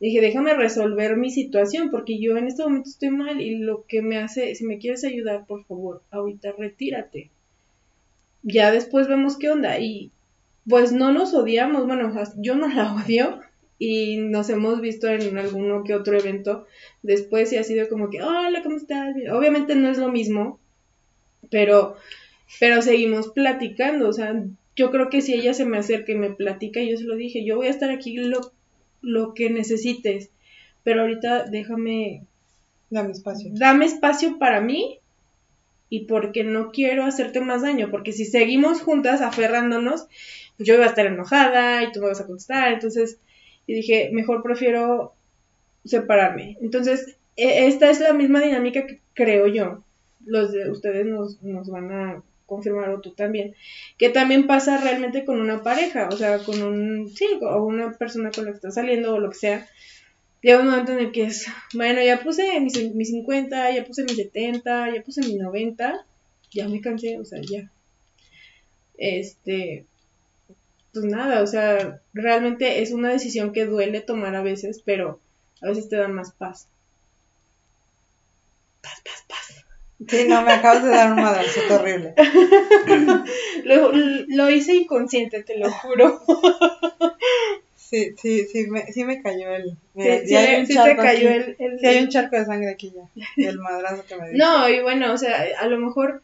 dije, 0.00 0.20
déjame 0.22 0.54
resolver 0.54 1.16
mi 1.16 1.30
situación, 1.30 1.90
porque 1.90 2.18
yo 2.18 2.38
en 2.38 2.46
este 2.46 2.62
momento 2.62 2.88
estoy 2.88 3.10
mal 3.10 3.40
y 3.40 3.58
lo 3.58 3.84
que 3.86 4.00
me 4.00 4.16
hace, 4.16 4.54
si 4.54 4.64
me 4.64 4.78
quieres 4.78 5.04
ayudar, 5.04 5.46
por 5.46 5.64
favor, 5.66 6.02
ahorita 6.10 6.52
retírate. 6.52 7.30
Ya 8.42 8.70
después 8.70 9.08
vemos 9.08 9.36
qué 9.36 9.50
onda. 9.50 9.78
Y 9.78 10.10
pues 10.68 10.92
no 10.92 11.12
nos 11.12 11.34
odiamos, 11.34 11.86
bueno, 11.86 12.12
yo 12.38 12.56
no 12.56 12.68
la 12.68 12.94
odio 13.04 13.40
y 13.78 14.18
nos 14.18 14.48
hemos 14.50 14.80
visto 14.80 15.08
en 15.08 15.36
alguno 15.38 15.84
que 15.84 15.94
otro 15.94 16.18
evento 16.18 16.66
después 17.02 17.52
y 17.52 17.56
ha 17.56 17.64
sido 17.64 17.88
como 17.88 18.10
que, 18.10 18.22
hola, 18.22 18.62
¿cómo 18.62 18.76
estás? 18.76 19.14
Obviamente 19.32 19.74
no 19.74 19.90
es 19.90 19.98
lo 19.98 20.10
mismo, 20.10 20.60
pero, 21.50 21.96
pero 22.60 22.82
seguimos 22.82 23.28
platicando, 23.28 24.08
o 24.08 24.12
sea, 24.12 24.44
yo 24.76 24.90
creo 24.90 25.10
que 25.10 25.20
si 25.20 25.34
ella 25.34 25.54
se 25.54 25.64
me 25.64 25.78
acerca 25.78 26.12
y 26.12 26.16
me 26.16 26.30
platica, 26.30 26.82
yo 26.82 26.96
se 26.96 27.04
lo 27.04 27.16
dije, 27.16 27.44
yo 27.44 27.56
voy 27.56 27.66
a 27.66 27.70
estar 27.70 27.90
aquí 27.90 28.16
lo 28.16 28.52
lo 29.04 29.34
que 29.34 29.50
necesites, 29.50 30.30
pero 30.82 31.02
ahorita 31.02 31.44
déjame... 31.44 32.24
Dame 32.90 33.12
espacio. 33.12 33.50
Dame 33.52 33.86
espacio 33.86 34.38
para 34.38 34.60
mí 34.60 35.00
y 35.88 36.06
porque 36.06 36.44
no 36.44 36.70
quiero 36.70 37.04
hacerte 37.04 37.40
más 37.40 37.62
daño, 37.62 37.90
porque 37.90 38.12
si 38.12 38.24
seguimos 38.24 38.82
juntas 38.82 39.20
aferrándonos, 39.20 40.06
yo 40.58 40.74
iba 40.74 40.84
a 40.84 40.88
estar 40.88 41.06
enojada 41.06 41.82
y 41.82 41.92
tú 41.92 42.00
me 42.00 42.08
vas 42.08 42.20
a 42.20 42.26
contestar, 42.26 42.72
entonces, 42.72 43.18
y 43.66 43.74
dije, 43.74 44.10
mejor 44.12 44.42
prefiero 44.42 45.14
separarme. 45.84 46.56
Entonces, 46.60 47.16
e, 47.36 47.66
esta 47.66 47.90
es 47.90 48.00
la 48.00 48.12
misma 48.12 48.40
dinámica 48.40 48.86
que 48.86 49.00
creo 49.14 49.46
yo. 49.46 49.82
Los 50.24 50.52
de 50.52 50.70
ustedes 50.70 51.06
nos, 51.06 51.42
nos 51.42 51.68
van 51.68 51.92
a 51.92 52.22
confirmar 52.46 52.90
o 52.90 53.00
tú 53.00 53.12
también, 53.12 53.54
que 53.98 54.10
también 54.10 54.46
pasa 54.46 54.78
realmente 54.78 55.24
con 55.24 55.40
una 55.40 55.62
pareja, 55.62 56.08
o 56.08 56.16
sea, 56.16 56.38
con 56.38 56.62
un, 56.62 57.08
sí, 57.08 57.26
o 57.40 57.64
una 57.64 57.92
persona 57.92 58.30
con 58.30 58.44
la 58.44 58.50
que 58.50 58.56
estás 58.56 58.74
saliendo 58.74 59.14
o 59.14 59.20
lo 59.20 59.30
que 59.30 59.36
sea, 59.36 59.66
llega 60.42 60.60
un 60.60 60.68
momento 60.68 60.92
en 60.92 60.98
el 60.98 61.12
que 61.12 61.24
es, 61.24 61.46
bueno, 61.72 62.02
ya 62.02 62.20
puse 62.22 62.60
mis, 62.60 62.94
mis 62.94 63.08
50, 63.08 63.72
ya 63.72 63.84
puse 63.84 64.04
mis 64.04 64.16
70, 64.16 64.94
ya 64.94 65.02
puse 65.02 65.22
mis 65.22 65.38
90, 65.38 66.06
ya 66.50 66.68
me 66.68 66.80
cansé, 66.80 67.18
o 67.18 67.24
sea, 67.24 67.40
ya. 67.40 67.70
Este, 68.96 69.86
pues 70.94 71.04
nada, 71.04 71.42
o 71.42 71.46
sea, 71.46 72.00
realmente 72.14 72.80
es 72.80 72.92
una 72.92 73.10
decisión 73.10 73.52
que 73.52 73.66
duele 73.66 74.00
tomar 74.00 74.36
a 74.36 74.42
veces, 74.42 74.80
pero 74.84 75.20
a 75.60 75.68
veces 75.68 75.88
te 75.88 75.96
da 75.96 76.08
más 76.08 76.32
paz. 76.32 76.68
Paz, 78.80 79.02
paz, 79.04 79.24
paz. 79.28 79.64
Sí, 80.08 80.26
no, 80.28 80.42
me 80.42 80.52
acabas 80.52 80.84
de 80.84 80.90
dar 80.90 81.12
un 81.12 81.20
madrazo 81.20 81.60
horrible. 81.70 82.14
lo, 83.64 83.92
lo, 83.92 84.50
hice 84.50 84.74
inconsciente, 84.74 85.42
te 85.42 85.58
lo 85.58 85.70
juro. 85.70 86.22
Sí, 87.74 88.14
sí, 88.20 88.44
sí 88.46 88.66
me, 88.66 88.86
sí 88.92 89.04
me 89.04 89.22
cayó 89.22 89.54
el... 89.54 89.76
sí, 89.94 90.34
hay 90.34 90.60
un 90.60 90.66
charco 90.66 91.02
te 91.02 91.06
cayó 91.06 91.30
el, 91.30 91.56
Sí, 91.78 91.86
hay 91.86 92.02
un 92.02 92.08
charco 92.08 92.36
de 92.36 92.44
sangre 92.44 92.70
aquí 92.70 92.92
ya, 92.94 93.08
el 93.36 93.58
madrazo 93.58 94.04
que 94.06 94.16
me 94.16 94.30
dio. 94.30 94.38
No, 94.38 94.68
y 94.68 94.80
bueno, 94.80 95.12
o 95.12 95.16
sea, 95.16 95.44
a 95.60 95.66
lo 95.66 95.78
mejor 95.78 96.22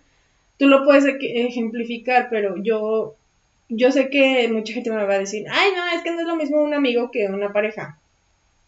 tú 0.59 0.67
lo 0.67 0.85
puedes 0.85 1.05
ejemplificar, 1.07 2.29
pero 2.29 2.57
yo, 2.63 3.15
yo 3.71 3.93
sé 3.93 4.11
que 4.11 4.49
mucha 4.49 4.75
gente 4.75 4.91
me 4.91 5.05
va 5.05 5.15
a 5.15 5.19
decir, 5.19 5.47
ay, 5.49 5.71
no, 5.77 5.87
es 5.97 6.03
que 6.03 6.11
no 6.11 6.21
es 6.21 6.27
lo 6.27 6.37
mismo 6.37 6.63
un 6.63 6.75
amigo 6.75 7.11
que 7.11 7.27
una 7.27 7.53
pareja. 7.53 7.99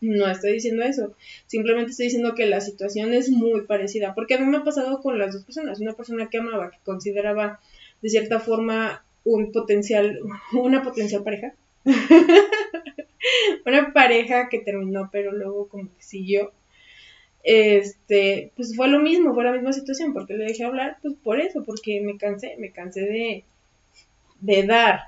No 0.01 0.29
estoy 0.29 0.55
diciendo 0.55 0.83
eso, 0.83 1.15
simplemente 1.47 1.93
estoy 1.93 2.07
diciendo 2.07 2.35
que 2.35 2.47
la 2.47 2.61
situación 2.61 3.13
es 3.15 3.31
muy 3.31 3.63
parecida, 3.63 4.15
porque 4.15 4.35
a 4.35 4.39
mí 4.39 4.47
me 4.47 4.59
ha 4.59 4.65
pasado 4.65 5.01
con 5.01 5.19
las 5.19 5.33
dos 5.33 5.45
personas, 5.45 5.81
una 5.81 5.93
persona 5.93 6.29
que 6.29 6.39
amaba, 6.39 6.71
que 6.71 6.79
consideraba 6.85 7.61
de 8.01 8.09
cierta 8.09 8.41
forma 8.41 9.05
un 9.25 9.53
potencial, 9.53 10.19
una 10.55 10.83
potencial 10.83 11.23
pareja, 11.23 11.55
una 13.67 13.93
pareja 13.93 14.49
que 14.49 14.59
terminó, 14.59 15.09
pero 15.13 15.33
luego 15.33 15.69
como 15.69 15.85
que 15.85 16.03
siguió, 16.03 16.53
este, 17.45 18.53
pues 18.57 18.75
fue 18.77 18.89
lo 18.89 19.01
mismo, 19.01 19.35
fue 19.35 19.45
la 19.45 19.53
misma 19.53 19.73
situación, 19.73 20.13
porque 20.13 20.35
le 20.35 20.47
dejé 20.47 20.65
hablar, 20.65 20.99
pues 21.03 21.15
por 21.15 21.41
eso, 21.41 21.65
porque 21.65 22.01
me 22.01 22.17
cansé, 22.17 22.57
me 22.59 22.73
cansé 22.73 23.03
de, 23.03 23.45
de 24.43 24.67
dar, 24.67 25.01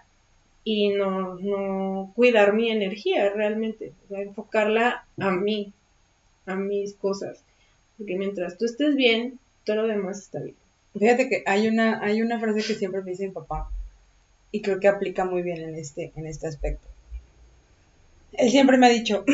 y 0.64 0.88
no, 0.90 1.34
no 1.34 2.12
cuidar 2.16 2.54
mi 2.54 2.70
energía 2.70 3.30
realmente, 3.30 3.92
o 4.08 4.16
enfocarla 4.16 5.04
a 5.18 5.30
mí, 5.30 5.72
a 6.46 6.54
mis 6.54 6.94
cosas, 6.94 7.44
porque 7.98 8.16
mientras 8.16 8.56
tú 8.56 8.64
estés 8.64 8.96
bien, 8.96 9.38
todo 9.64 9.76
lo 9.76 9.86
demás 9.86 10.20
está 10.20 10.40
bien. 10.40 10.56
Fíjate 10.98 11.28
que 11.28 11.42
hay 11.46 11.68
una, 11.68 12.00
hay 12.02 12.22
una 12.22 12.38
frase 12.38 12.66
que 12.66 12.74
siempre 12.74 13.02
me 13.02 13.10
dice 13.10 13.26
mi 13.26 13.32
papá 13.32 13.70
y 14.52 14.62
creo 14.62 14.78
que 14.78 14.88
aplica 14.88 15.24
muy 15.24 15.42
bien 15.42 15.60
en 15.60 15.74
este, 15.74 16.12
en 16.14 16.26
este 16.26 16.46
aspecto. 16.46 16.86
Él 18.32 18.50
siempre 18.50 18.78
me 18.78 18.86
ha 18.86 18.90
dicho, 18.90 19.24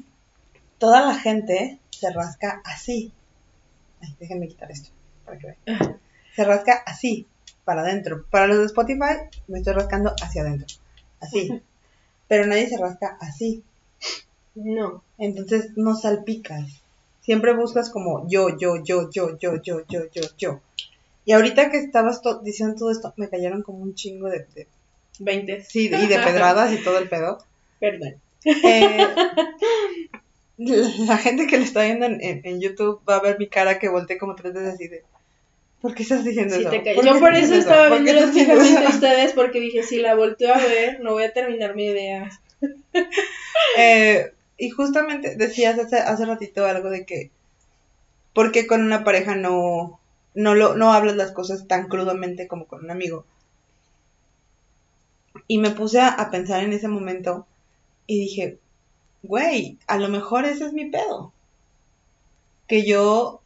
toda 0.78 1.06
la 1.06 1.14
gente 1.14 1.78
se 1.90 2.10
rasca 2.12 2.60
así. 2.64 3.12
Ay, 4.00 4.14
déjenme 4.18 4.48
quitar 4.48 4.70
esto 4.70 4.90
para 5.24 5.38
que 5.38 5.54
vean. 5.66 6.00
Se 6.34 6.44
rasca 6.44 6.82
así, 6.86 7.26
para 7.68 7.82
adentro. 7.82 8.24
Para 8.30 8.46
los 8.46 8.60
de 8.60 8.64
Spotify 8.64 9.28
me 9.46 9.58
estoy 9.58 9.74
rascando 9.74 10.14
hacia 10.22 10.40
adentro. 10.40 10.78
Así. 11.20 11.60
Pero 12.26 12.46
nadie 12.46 12.66
se 12.66 12.78
rasca 12.78 13.18
así. 13.20 13.62
No. 14.54 15.02
Entonces 15.18 15.72
no 15.76 15.94
salpicas. 15.94 16.64
Siempre 17.20 17.54
buscas 17.54 17.90
como 17.90 18.26
yo, 18.26 18.56
yo, 18.56 18.82
yo, 18.82 19.10
yo, 19.10 19.36
yo, 19.38 19.60
yo, 19.60 19.82
yo, 19.86 20.04
yo, 20.10 20.22
yo. 20.38 20.60
Y 21.26 21.32
ahorita 21.32 21.70
que 21.70 21.76
estabas 21.76 22.22
diciendo 22.42 22.74
todo 22.74 22.90
esto, 22.90 23.12
me 23.18 23.28
cayeron 23.28 23.62
como 23.62 23.80
un 23.80 23.94
chingo 23.94 24.30
de... 24.30 24.46
de 24.54 24.66
20. 25.18 25.64
Sí, 25.64 25.90
y 25.92 26.06
de 26.06 26.18
pedradas 26.18 26.72
y 26.72 26.82
todo 26.82 26.96
el 26.96 27.10
pedo. 27.10 27.44
Perdón. 27.78 28.14
Eh, 28.46 29.06
la 30.56 31.18
gente 31.18 31.46
que 31.46 31.58
lo 31.58 31.64
está 31.64 31.82
viendo 31.82 32.06
en, 32.06 32.18
en, 32.22 32.60
YouTube 32.62 33.02
va 33.06 33.16
a 33.16 33.20
ver 33.20 33.38
mi 33.38 33.46
cara 33.46 33.78
que 33.78 33.90
volteé 33.90 34.16
como 34.16 34.34
tres 34.36 34.54
veces 34.54 34.72
así 34.72 34.88
de... 34.88 35.04
¿Por 35.80 35.94
qué 35.94 36.02
estás 36.02 36.24
diciendo 36.24 36.56
eso? 36.56 36.70
Yo 37.04 37.20
por 37.20 37.34
eso 37.34 37.54
estaba 37.54 37.88
viendo 37.90 38.12
los 38.12 38.30
fijamente 38.30 38.84
a 38.84 38.88
ustedes 38.88 39.32
porque 39.32 39.60
dije, 39.60 39.82
si 39.84 39.98
la 39.98 40.16
volteo 40.16 40.52
a 40.52 40.58
ver, 40.58 41.00
no 41.00 41.12
voy 41.12 41.24
a 41.24 41.32
terminar 41.32 41.76
mi 41.76 41.86
idea. 41.86 42.30
eh, 43.78 44.32
y 44.56 44.70
justamente 44.70 45.36
decías 45.36 45.78
hace, 45.78 45.98
hace 45.98 46.24
ratito 46.26 46.66
algo 46.66 46.90
de 46.90 47.06
que, 47.06 47.30
¿por 48.32 48.50
qué 48.50 48.66
con 48.66 48.82
una 48.82 49.04
pareja 49.04 49.36
no, 49.36 50.00
no, 50.34 50.56
lo, 50.56 50.74
no 50.74 50.92
hablas 50.92 51.14
las 51.14 51.30
cosas 51.30 51.68
tan 51.68 51.86
crudamente 51.86 52.48
como 52.48 52.66
con 52.66 52.84
un 52.84 52.90
amigo? 52.90 53.24
Y 55.46 55.58
me 55.58 55.70
puse 55.70 56.00
a, 56.00 56.08
a 56.08 56.30
pensar 56.32 56.64
en 56.64 56.72
ese 56.72 56.88
momento 56.88 57.46
y 58.08 58.18
dije, 58.18 58.58
güey, 59.22 59.78
a 59.86 59.96
lo 59.98 60.08
mejor 60.08 60.44
ese 60.44 60.66
es 60.66 60.72
mi 60.72 60.90
pedo. 60.90 61.32
Que 62.66 62.84
yo 62.84 63.40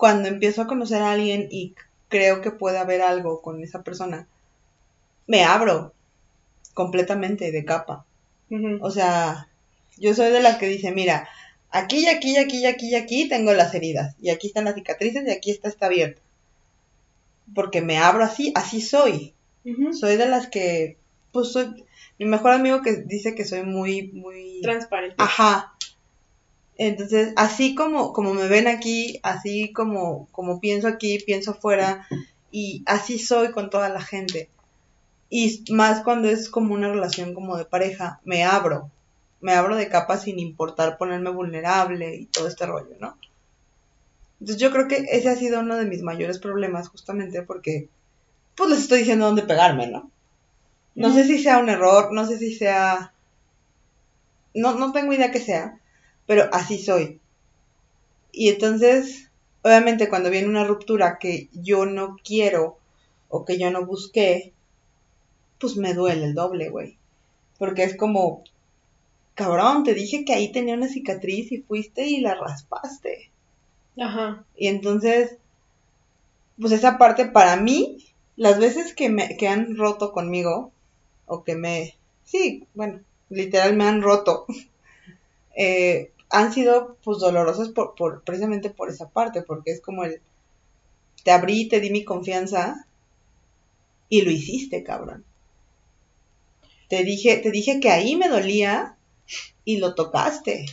cuando 0.00 0.28
empiezo 0.28 0.62
a 0.62 0.66
conocer 0.66 1.02
a 1.02 1.12
alguien 1.12 1.46
y 1.50 1.74
creo 2.08 2.40
que 2.40 2.50
puede 2.50 2.78
haber 2.78 3.02
algo 3.02 3.42
con 3.42 3.62
esa 3.62 3.82
persona, 3.82 4.26
me 5.26 5.44
abro 5.44 5.92
completamente 6.72 7.52
de 7.52 7.66
capa. 7.66 8.06
O 8.80 8.90
sea, 8.90 9.48
yo 9.98 10.14
soy 10.14 10.32
de 10.32 10.40
las 10.40 10.56
que 10.56 10.68
dice, 10.68 10.90
mira, 10.90 11.28
aquí 11.70 11.98
y 11.98 12.08
aquí 12.08 12.32
y 12.32 12.38
aquí 12.38 12.60
y 12.60 12.66
aquí 12.66 12.88
y 12.88 12.94
aquí 12.94 13.28
tengo 13.28 13.52
las 13.52 13.74
heridas 13.74 14.16
y 14.22 14.30
aquí 14.30 14.46
están 14.46 14.64
las 14.64 14.74
cicatrices 14.74 15.28
y 15.28 15.30
aquí 15.30 15.50
está 15.50 15.68
está 15.68 15.86
abierto. 15.86 16.22
Porque 17.54 17.82
me 17.82 17.98
abro 17.98 18.24
así, 18.24 18.52
así 18.54 18.80
soy. 18.80 19.34
Soy 19.92 20.16
de 20.16 20.26
las 20.26 20.48
que, 20.48 20.96
pues 21.30 21.52
soy, 21.52 21.84
mi 22.18 22.24
mejor 22.24 22.52
amigo 22.52 22.80
que 22.80 23.02
dice 23.04 23.34
que 23.34 23.44
soy 23.44 23.64
muy, 23.64 24.10
muy... 24.12 24.60
Transparente. 24.62 25.16
Ajá. 25.18 25.74
Entonces, 26.82 27.34
así 27.36 27.74
como, 27.74 28.14
como 28.14 28.32
me 28.32 28.48
ven 28.48 28.66
aquí, 28.66 29.20
así 29.22 29.70
como, 29.70 30.28
como 30.32 30.60
pienso 30.60 30.88
aquí, 30.88 31.18
pienso 31.18 31.50
afuera, 31.50 32.06
y 32.50 32.82
así 32.86 33.18
soy 33.18 33.50
con 33.50 33.68
toda 33.68 33.90
la 33.90 34.00
gente. 34.00 34.48
Y 35.28 35.62
más 35.72 36.02
cuando 36.02 36.30
es 36.30 36.48
como 36.48 36.72
una 36.72 36.88
relación 36.88 37.34
como 37.34 37.58
de 37.58 37.66
pareja, 37.66 38.22
me 38.24 38.44
abro, 38.44 38.90
me 39.42 39.52
abro 39.52 39.76
de 39.76 39.90
capa 39.90 40.16
sin 40.16 40.38
importar 40.38 40.96
ponerme 40.96 41.28
vulnerable 41.28 42.16
y 42.16 42.24
todo 42.24 42.48
este 42.48 42.64
rollo, 42.64 42.96
¿no? 42.98 43.14
Entonces 44.40 44.56
yo 44.56 44.70
creo 44.70 44.88
que 44.88 45.04
ese 45.10 45.28
ha 45.28 45.36
sido 45.36 45.60
uno 45.60 45.76
de 45.76 45.84
mis 45.84 46.00
mayores 46.00 46.38
problemas 46.38 46.88
justamente 46.88 47.42
porque 47.42 47.90
pues 48.54 48.70
les 48.70 48.78
estoy 48.78 49.00
diciendo 49.00 49.26
dónde 49.26 49.42
pegarme, 49.42 49.86
¿no? 49.86 50.10
No 50.94 51.12
sé 51.12 51.24
si 51.24 51.42
sea 51.42 51.58
un 51.58 51.68
error, 51.68 52.10
no 52.10 52.24
sé 52.24 52.38
si 52.38 52.54
sea... 52.54 53.12
No, 54.54 54.72
no 54.76 54.92
tengo 54.92 55.12
idea 55.12 55.30
que 55.30 55.40
sea, 55.40 55.79
pero 56.30 56.48
así 56.52 56.78
soy. 56.78 57.18
Y 58.30 58.50
entonces, 58.50 59.32
obviamente 59.62 60.08
cuando 60.08 60.30
viene 60.30 60.46
una 60.46 60.62
ruptura 60.62 61.18
que 61.18 61.48
yo 61.52 61.86
no 61.86 62.18
quiero 62.22 62.78
o 63.28 63.44
que 63.44 63.58
yo 63.58 63.72
no 63.72 63.84
busqué, 63.84 64.52
pues 65.58 65.76
me 65.76 65.92
duele 65.92 66.26
el 66.26 66.34
doble, 66.34 66.68
güey. 66.68 66.96
Porque 67.58 67.82
es 67.82 67.96
como, 67.96 68.44
cabrón, 69.34 69.82
te 69.82 69.92
dije 69.92 70.24
que 70.24 70.32
ahí 70.32 70.52
tenía 70.52 70.76
una 70.76 70.86
cicatriz 70.86 71.50
y 71.50 71.62
fuiste 71.62 72.06
y 72.06 72.20
la 72.20 72.36
raspaste. 72.36 73.32
Ajá. 73.98 74.44
Y 74.56 74.68
entonces, 74.68 75.36
pues 76.60 76.72
esa 76.72 76.96
parte 76.96 77.26
para 77.26 77.56
mí, 77.56 78.06
las 78.36 78.60
veces 78.60 78.94
que 78.94 79.08
me 79.08 79.36
que 79.36 79.48
han 79.48 79.76
roto 79.76 80.12
conmigo, 80.12 80.70
o 81.26 81.42
que 81.42 81.56
me, 81.56 81.96
sí, 82.22 82.68
bueno, 82.74 83.00
literal 83.30 83.74
me 83.74 83.82
han 83.82 84.00
roto, 84.00 84.46
eh, 85.56 86.12
han 86.30 86.52
sido 86.52 86.96
pues 87.02 87.18
dolorosos 87.18 87.70
por, 87.70 87.94
por, 87.96 88.22
precisamente 88.22 88.70
por 88.70 88.88
esa 88.88 89.08
parte, 89.08 89.42
porque 89.42 89.72
es 89.72 89.80
como 89.80 90.04
el, 90.04 90.22
te 91.24 91.32
abrí, 91.32 91.68
te 91.68 91.80
di 91.80 91.90
mi 91.90 92.04
confianza 92.04 92.86
y 94.08 94.22
lo 94.22 94.30
hiciste, 94.30 94.84
cabrón. 94.84 95.24
Te 96.88 97.04
dije, 97.04 97.36
te 97.36 97.50
dije 97.50 97.80
que 97.80 97.90
ahí 97.90 98.16
me 98.16 98.28
dolía 98.28 98.96
y 99.64 99.78
lo 99.78 99.94
tocaste. 99.94 100.66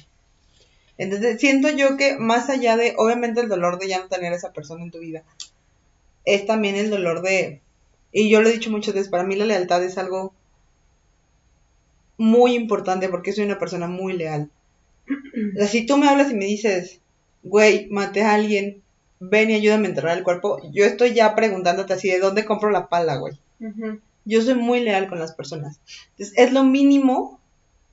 Entonces 0.97 1.39
siento 1.39 1.69
yo 1.69 1.97
que 1.97 2.17
más 2.17 2.49
allá 2.49 2.77
de, 2.77 2.93
obviamente 2.97 3.41
el 3.41 3.49
dolor 3.49 3.77
de 3.79 3.87
ya 3.87 3.99
no 3.99 4.07
tener 4.07 4.33
a 4.33 4.37
esa 4.37 4.53
persona 4.53 4.83
en 4.83 4.91
tu 4.91 4.99
vida, 4.99 5.23
es 6.25 6.45
también 6.45 6.75
el 6.75 6.89
dolor 6.89 7.21
de, 7.21 7.61
y 8.11 8.29
yo 8.29 8.41
lo 8.41 8.49
he 8.49 8.53
dicho 8.53 8.71
muchas 8.71 8.93
veces, 8.93 9.09
para 9.09 9.23
mí 9.23 9.35
la 9.35 9.45
lealtad 9.45 9.83
es 9.83 9.97
algo 9.97 10.33
muy 12.17 12.55
importante 12.55 13.09
porque 13.09 13.31
soy 13.31 13.45
una 13.45 13.59
persona 13.59 13.87
muy 13.87 14.13
leal 14.13 14.51
si 15.67 15.85
tú 15.85 15.97
me 15.97 16.07
hablas 16.07 16.31
y 16.31 16.35
me 16.35 16.45
dices, 16.45 16.99
güey, 17.43 17.87
maté 17.89 18.21
a 18.21 18.33
alguien, 18.33 18.81
ven 19.19 19.49
y 19.49 19.55
ayúdame 19.55 19.87
a 19.87 19.89
enterrar 19.89 20.17
el 20.17 20.23
cuerpo, 20.23 20.59
yo 20.71 20.85
estoy 20.85 21.13
ya 21.13 21.35
preguntándote 21.35 21.93
así, 21.93 22.09
¿de 22.09 22.19
dónde 22.19 22.45
compro 22.45 22.69
la 22.69 22.89
pala, 22.89 23.17
güey? 23.17 23.33
Yo 24.25 24.41
soy 24.41 24.55
muy 24.55 24.81
leal 24.81 25.07
con 25.07 25.19
las 25.19 25.33
personas. 25.33 25.79
Entonces, 26.11 26.37
es 26.37 26.51
lo 26.51 26.63
mínimo, 26.63 27.39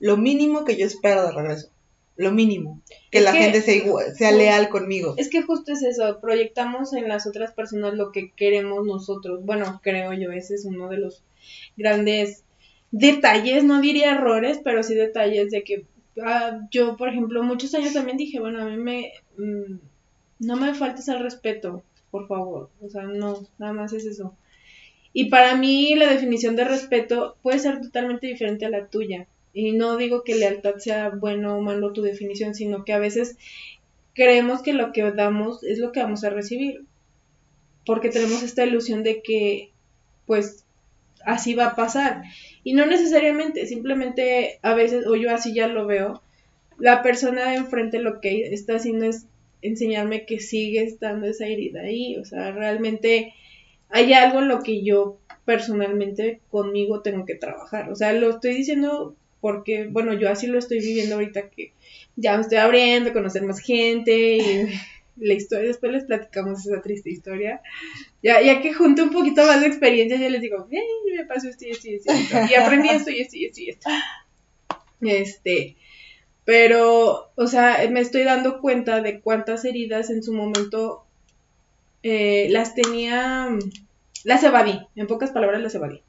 lo 0.01 0.17
mínimo 0.17 0.65
que 0.65 0.77
yo 0.77 0.87
espero 0.87 1.25
de 1.25 1.33
regreso. 1.33 1.69
Lo 2.17 2.31
mínimo. 2.31 2.81
Que 3.11 3.21
la 3.21 3.33
gente 3.33 3.61
sea, 3.61 3.83
sea 4.15 4.31
leal 4.31 4.69
conmigo. 4.69 5.15
Es 5.17 5.29
que 5.29 5.43
justo 5.43 5.73
es 5.73 5.83
eso, 5.83 6.21
proyectamos 6.21 6.93
en 6.93 7.09
las 7.09 7.27
otras 7.27 7.53
personas 7.53 7.95
lo 7.95 8.13
que 8.13 8.31
queremos 8.31 8.87
nosotros. 8.87 9.45
Bueno, 9.45 9.81
creo 9.83 10.13
yo, 10.13 10.31
ese 10.31 10.55
es 10.55 10.65
uno 10.65 10.89
de 10.89 10.99
los 10.99 11.25
grandes 11.77 12.45
detalles, 12.93 13.65
no 13.65 13.81
diría 13.81 14.13
errores, 14.13 14.61
pero 14.63 14.85
sí 14.85 14.95
detalles 14.95 15.51
de 15.51 15.65
que 15.65 15.85
Ah, 16.23 16.61
yo, 16.71 16.97
por 16.97 17.09
ejemplo, 17.09 17.43
muchos 17.43 17.75
años 17.75 17.93
también 17.93 18.17
dije, 18.17 18.41
bueno, 18.41 18.63
a 18.63 18.67
mí 18.67 18.77
me... 18.77 19.13
Mm, 19.37 19.79
no 20.41 20.57
me 20.57 20.75
faltes 20.75 21.09
al 21.09 21.23
respeto, 21.23 21.83
por 22.11 22.27
favor. 22.27 22.71
O 22.81 22.89
sea, 22.89 23.03
no, 23.03 23.47
nada 23.59 23.73
más 23.73 23.93
es 23.93 24.05
eso. 24.05 24.35
Y 25.13 25.27
para 25.27 25.57
mí 25.57 25.95
la 25.95 26.11
definición 26.11 26.57
de 26.57 26.65
respeto 26.65 27.37
puede 27.43 27.61
ser 27.61 27.81
totalmente 27.81 28.27
diferente 28.27 28.67
a 28.67 28.71
la 28.71 28.89
tuya. 28.89 29.27
Y 29.53 29.73
no 29.73 29.97
digo 29.97 30.25
que 30.25 30.35
lealtad 30.35 30.77
sea 30.79 31.11
bueno 31.11 31.57
o 31.57 31.61
malo 31.61 31.93
tu 31.93 32.03
definición, 32.03 32.55
sino 32.55 32.85
que 32.85 32.93
a 32.93 32.99
veces 32.99 33.37
creemos 34.13 34.63
que 34.63 34.73
lo 34.73 34.93
que 34.93 35.11
damos 35.13 35.63
es 35.63 35.79
lo 35.79 35.93
que 35.93 36.03
vamos 36.03 36.25
a 36.25 36.31
recibir. 36.31 36.85
Porque 37.87 38.09
tenemos 38.09 38.43
esta 38.43 38.65
ilusión 38.65 39.03
de 39.03 39.23
que, 39.23 39.71
pues, 40.27 40.64
así 41.27 41.55
va 41.55 41.67
a 41.67 41.77
pasar. 41.77 42.23
Y 42.63 42.75
no 42.75 42.87
necesariamente, 42.87 43.67
simplemente 43.67 44.59
a 44.63 44.75
veces, 44.75 45.07
o 45.07 45.17
yo 45.17 45.31
así 45.35 45.55
ya 45.55 45.69
lo 45.69 45.87
veo, 45.87 46.23
la 46.79 47.03
persona 47.03 47.51
de 47.51 47.57
enfrente 47.57 47.99
lo 47.99 48.21
que 48.21 48.53
está 48.53 48.77
haciendo 48.77 49.07
es 49.07 49.27
enseñarme 49.63 50.27
que 50.27 50.41
sigue 50.41 50.83
estando 50.83 51.27
esa 51.27 51.47
herida 51.47 51.81
ahí. 51.83 52.17
O 52.17 52.25
sea, 52.25 52.53
realmente 52.53 53.35
hay 53.89 54.13
algo 54.13 54.41
en 54.41 54.49
lo 54.49 54.63
que 54.63 54.83
yo 54.83 55.19
personalmente 55.45 56.41
conmigo 56.51 57.01
tengo 57.01 57.25
que 57.25 57.35
trabajar. 57.35 57.91
O 57.91 57.97
sea, 57.97 58.13
lo 58.13 58.31
estoy 58.31 58.55
diciendo 58.55 59.17
porque, 59.41 59.87
bueno, 59.87 60.15
yo 60.15 60.31
así 60.31 60.47
lo 60.47 60.59
estoy 60.59 60.81
viviendo 60.81 61.17
ahorita 61.17 61.51
que 61.51 61.73
ya 62.17 62.37
me 62.37 62.43
estoy 62.43 62.59
abriendo, 62.59 63.13
conocer 63.13 63.43
más 63.43 63.61
gente 63.61 64.39
y 64.39 64.67
la 65.17 65.35
historia, 65.35 65.69
después 65.69 65.93
les 65.93 66.05
platicamos 66.05 66.67
esa 66.67 66.83
triste 66.83 67.11
historia. 67.11 67.61
Ya, 68.23 68.41
ya 68.41 68.61
que 68.61 68.73
junto 68.73 69.05
un 69.05 69.11
poquito 69.11 69.45
más 69.47 69.61
de 69.61 69.67
experiencia, 69.67 70.19
yo 70.19 70.29
les 70.29 70.41
digo, 70.41 70.69
me 70.71 71.25
pasó 71.27 71.49
esto 71.49 71.67
y 71.67 71.71
esto 71.71 71.89
y 71.89 71.95
esto, 71.95 72.13
y 72.51 72.55
aprendí 72.55 72.89
esto 72.89 73.11
y 73.11 73.21
esto 73.21 73.37
y 73.37 73.45
esto 73.45 73.61
y 73.61 73.71
esto. 73.71 73.91
Este, 75.01 75.77
pero, 76.45 77.31
o 77.35 77.47
sea, 77.47 77.79
me 77.91 78.01
estoy 78.01 78.25
dando 78.25 78.61
cuenta 78.61 79.01
de 79.01 79.21
cuántas 79.21 79.65
heridas 79.65 80.11
en 80.11 80.23
su 80.23 80.33
momento 80.33 81.05
eh, 82.03 82.49
las 82.51 82.75
tenía, 82.75 83.49
las 84.25 84.43
evadí, 84.43 84.81
en 84.97 85.07
pocas 85.07 85.31
palabras 85.31 85.63
las 85.63 85.75
evadí. 85.75 86.03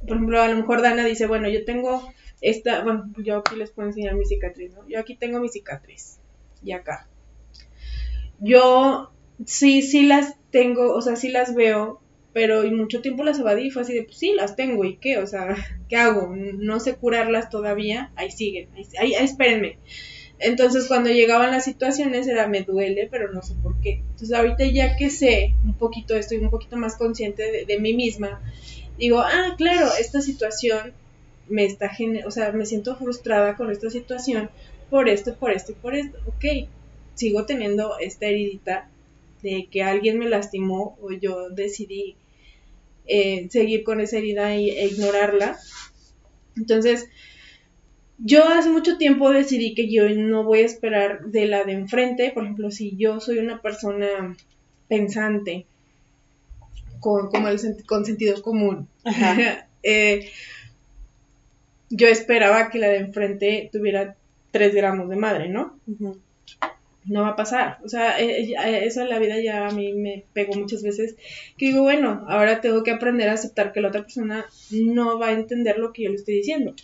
Por 0.00 0.16
ejemplo, 0.16 0.40
a 0.40 0.48
lo 0.48 0.56
mejor 0.56 0.82
Dana 0.82 1.04
dice, 1.04 1.26
bueno, 1.26 1.48
yo 1.48 1.64
tengo 1.64 2.12
esta, 2.40 2.82
bueno, 2.82 3.12
yo 3.18 3.38
aquí 3.38 3.54
les 3.54 3.70
puedo 3.70 3.88
enseñar 3.88 4.16
mi 4.16 4.24
cicatriz, 4.24 4.72
¿no? 4.72 4.88
Yo 4.88 4.98
aquí 4.98 5.14
tengo 5.14 5.38
mi 5.38 5.48
cicatriz, 5.48 6.18
y 6.64 6.72
acá 6.72 7.06
yo 8.42 9.10
sí, 9.46 9.82
sí 9.82 10.04
las 10.04 10.34
tengo, 10.50 10.92
o 10.94 11.00
sea, 11.00 11.16
sí 11.16 11.28
las 11.28 11.54
veo, 11.54 12.00
pero 12.32 12.62
mucho 12.70 13.00
tiempo 13.00 13.24
las 13.24 13.38
evadí, 13.38 13.70
fue 13.70 13.82
así 13.82 13.94
de, 13.94 14.02
pues 14.02 14.18
sí, 14.18 14.32
las 14.34 14.56
tengo, 14.56 14.84
¿y 14.84 14.96
qué? 14.96 15.18
O 15.18 15.26
sea, 15.26 15.54
¿qué 15.88 15.96
hago? 15.96 16.34
No 16.36 16.80
sé 16.80 16.94
curarlas 16.96 17.50
todavía, 17.50 18.10
ahí 18.16 18.30
siguen, 18.30 18.68
ahí, 18.76 19.14
ahí, 19.14 19.24
espérenme. 19.24 19.78
Entonces 20.38 20.88
cuando 20.88 21.08
llegaban 21.08 21.52
las 21.52 21.64
situaciones 21.64 22.26
era 22.26 22.48
me 22.48 22.62
duele, 22.62 23.06
pero 23.08 23.32
no 23.32 23.42
sé 23.42 23.54
por 23.62 23.80
qué. 23.80 24.02
Entonces 24.10 24.32
ahorita 24.32 24.64
ya 24.64 24.96
que 24.96 25.08
sé 25.08 25.54
un 25.64 25.74
poquito, 25.74 26.16
estoy 26.16 26.38
un 26.38 26.50
poquito 26.50 26.76
más 26.76 26.96
consciente 26.96 27.50
de, 27.50 27.64
de 27.64 27.78
mí 27.78 27.94
misma, 27.94 28.42
digo, 28.98 29.20
ah, 29.20 29.54
claro, 29.56 29.88
esta 30.00 30.20
situación 30.20 30.92
me 31.48 31.64
está, 31.64 31.90
o 32.26 32.30
sea, 32.30 32.50
me 32.52 32.66
siento 32.66 32.96
frustrada 32.96 33.56
con 33.56 33.70
esta 33.70 33.88
situación 33.90 34.50
por 34.90 35.08
esto, 35.08 35.34
por 35.36 35.52
esto 35.52 35.72
y 35.72 35.74
por 35.76 35.94
esto. 35.94 36.18
Ok, 36.26 36.68
sigo 37.22 37.46
teniendo 37.46 37.98
esta 38.00 38.26
heridita 38.26 38.88
de 39.42 39.68
que 39.70 39.82
alguien 39.82 40.18
me 40.18 40.28
lastimó 40.28 40.98
o 41.00 41.12
yo 41.12 41.50
decidí 41.50 42.16
eh, 43.06 43.48
seguir 43.48 43.84
con 43.84 44.00
esa 44.00 44.18
herida 44.18 44.54
e, 44.54 44.86
ignorarla. 44.86 45.56
Entonces, 46.56 47.08
yo 48.18 48.44
hace 48.48 48.70
mucho 48.70 48.98
tiempo 48.98 49.30
decidí 49.30 49.74
que 49.74 49.88
yo 49.88 50.08
no 50.10 50.42
voy 50.42 50.60
a 50.60 50.66
esperar 50.66 51.26
de 51.26 51.46
la 51.46 51.62
de 51.64 51.72
enfrente, 51.72 52.32
por 52.32 52.42
ejemplo, 52.42 52.70
si 52.72 52.96
yo 52.96 53.20
soy 53.20 53.38
una 53.38 53.62
persona 53.62 54.36
pensante, 54.88 55.66
con, 56.98 57.30
como 57.30 57.48
el, 57.48 57.58
con 57.86 58.04
sentido 58.04 58.42
común, 58.42 58.88
eh, 59.84 60.28
yo 61.88 62.08
esperaba 62.08 62.68
que 62.68 62.78
la 62.78 62.88
de 62.88 62.98
enfrente 62.98 63.70
tuviera 63.72 64.16
3 64.50 64.74
gramos 64.74 65.08
de 65.08 65.16
madre, 65.16 65.48
¿no? 65.48 65.78
No 67.04 67.22
va 67.22 67.28
a 67.28 67.36
pasar. 67.36 67.78
O 67.84 67.88
sea, 67.88 68.20
eh, 68.20 68.52
eh, 68.52 68.84
eso 68.84 69.00
en 69.02 69.08
la 69.08 69.18
vida 69.18 69.40
ya 69.40 69.66
a 69.66 69.72
mí 69.72 69.92
me 69.92 70.24
pegó 70.32 70.54
muchas 70.54 70.82
veces. 70.82 71.16
Que 71.56 71.66
digo, 71.66 71.82
bueno, 71.82 72.24
ahora 72.28 72.60
tengo 72.60 72.82
que 72.82 72.90
aprender 72.90 73.28
a 73.28 73.34
aceptar 73.34 73.72
que 73.72 73.80
la 73.80 73.88
otra 73.88 74.02
persona 74.02 74.46
no 74.70 75.18
va 75.18 75.28
a 75.28 75.32
entender 75.32 75.78
lo 75.78 75.92
que 75.92 76.04
yo 76.04 76.10
le 76.10 76.16
estoy 76.16 76.36
diciendo. 76.36 76.74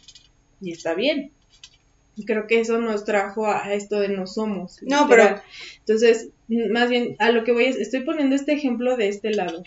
Y 0.60 0.72
está 0.72 0.94
bien. 0.94 1.32
Y 2.16 2.24
creo 2.24 2.48
que 2.48 2.58
eso 2.58 2.80
nos 2.80 3.04
trajo 3.04 3.46
a 3.46 3.72
esto 3.74 4.00
de 4.00 4.08
no 4.08 4.26
somos. 4.26 4.82
No, 4.82 5.06
pero. 5.08 5.40
Entonces, 5.78 6.30
más 6.48 6.90
bien, 6.90 7.14
a 7.20 7.30
lo 7.30 7.44
que 7.44 7.52
voy 7.52 7.66
es, 7.66 7.76
estoy 7.76 8.00
poniendo 8.00 8.34
este 8.34 8.52
ejemplo 8.52 8.96
de 8.96 9.06
este 9.06 9.30
lado. 9.30 9.62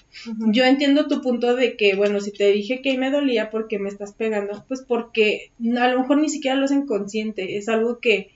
Yo 0.52 0.66
entiendo 0.66 1.08
tu 1.08 1.22
punto 1.22 1.56
de 1.56 1.78
que, 1.78 1.96
bueno, 1.96 2.20
si 2.20 2.32
te 2.34 2.52
dije 2.52 2.82
que 2.82 2.98
me 2.98 3.10
dolía 3.10 3.52
porque 3.52 3.80
me 3.80 3.88
estás 3.88 4.12
pegando, 4.12 4.66
pues 4.68 4.82
porque 4.86 5.52
a 5.80 5.88
lo 5.88 6.02
mejor 6.02 6.18
ni 6.18 6.28
siquiera 6.28 6.58
lo 6.58 6.66
hacen 6.66 6.86
consciente. 6.86 7.56
Es 7.56 7.70
algo 7.70 8.00
que 8.00 8.32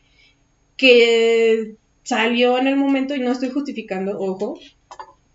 que 0.78 1.76
salió 2.05 2.57
en 2.59 2.67
el 2.67 2.77
momento 2.77 3.15
y 3.15 3.19
no 3.19 3.31
estoy 3.31 3.49
justificando, 3.49 4.17
ojo, 4.19 4.59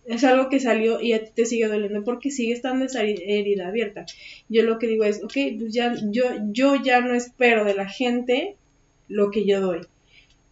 es 0.06 0.24
algo 0.24 0.48
que 0.48 0.60
salió 0.60 1.00
y 1.00 1.12
a 1.12 1.24
ti 1.24 1.32
te 1.34 1.44
sigue 1.44 1.66
doliendo 1.66 2.04
porque 2.04 2.30
sigue 2.30 2.52
estando 2.52 2.84
esa 2.84 3.02
herida 3.02 3.68
abierta. 3.68 4.06
Yo 4.48 4.62
lo 4.62 4.78
que 4.78 4.86
digo 4.86 5.04
es, 5.04 5.22
ok, 5.22 5.34
pues 5.58 5.74
ya, 5.74 5.94
yo, 6.10 6.24
yo 6.52 6.76
ya 6.76 7.00
no 7.00 7.14
espero 7.14 7.64
de 7.64 7.74
la 7.74 7.88
gente 7.88 8.56
lo 9.08 9.30
que 9.30 9.44
yo 9.44 9.60
doy. 9.60 9.80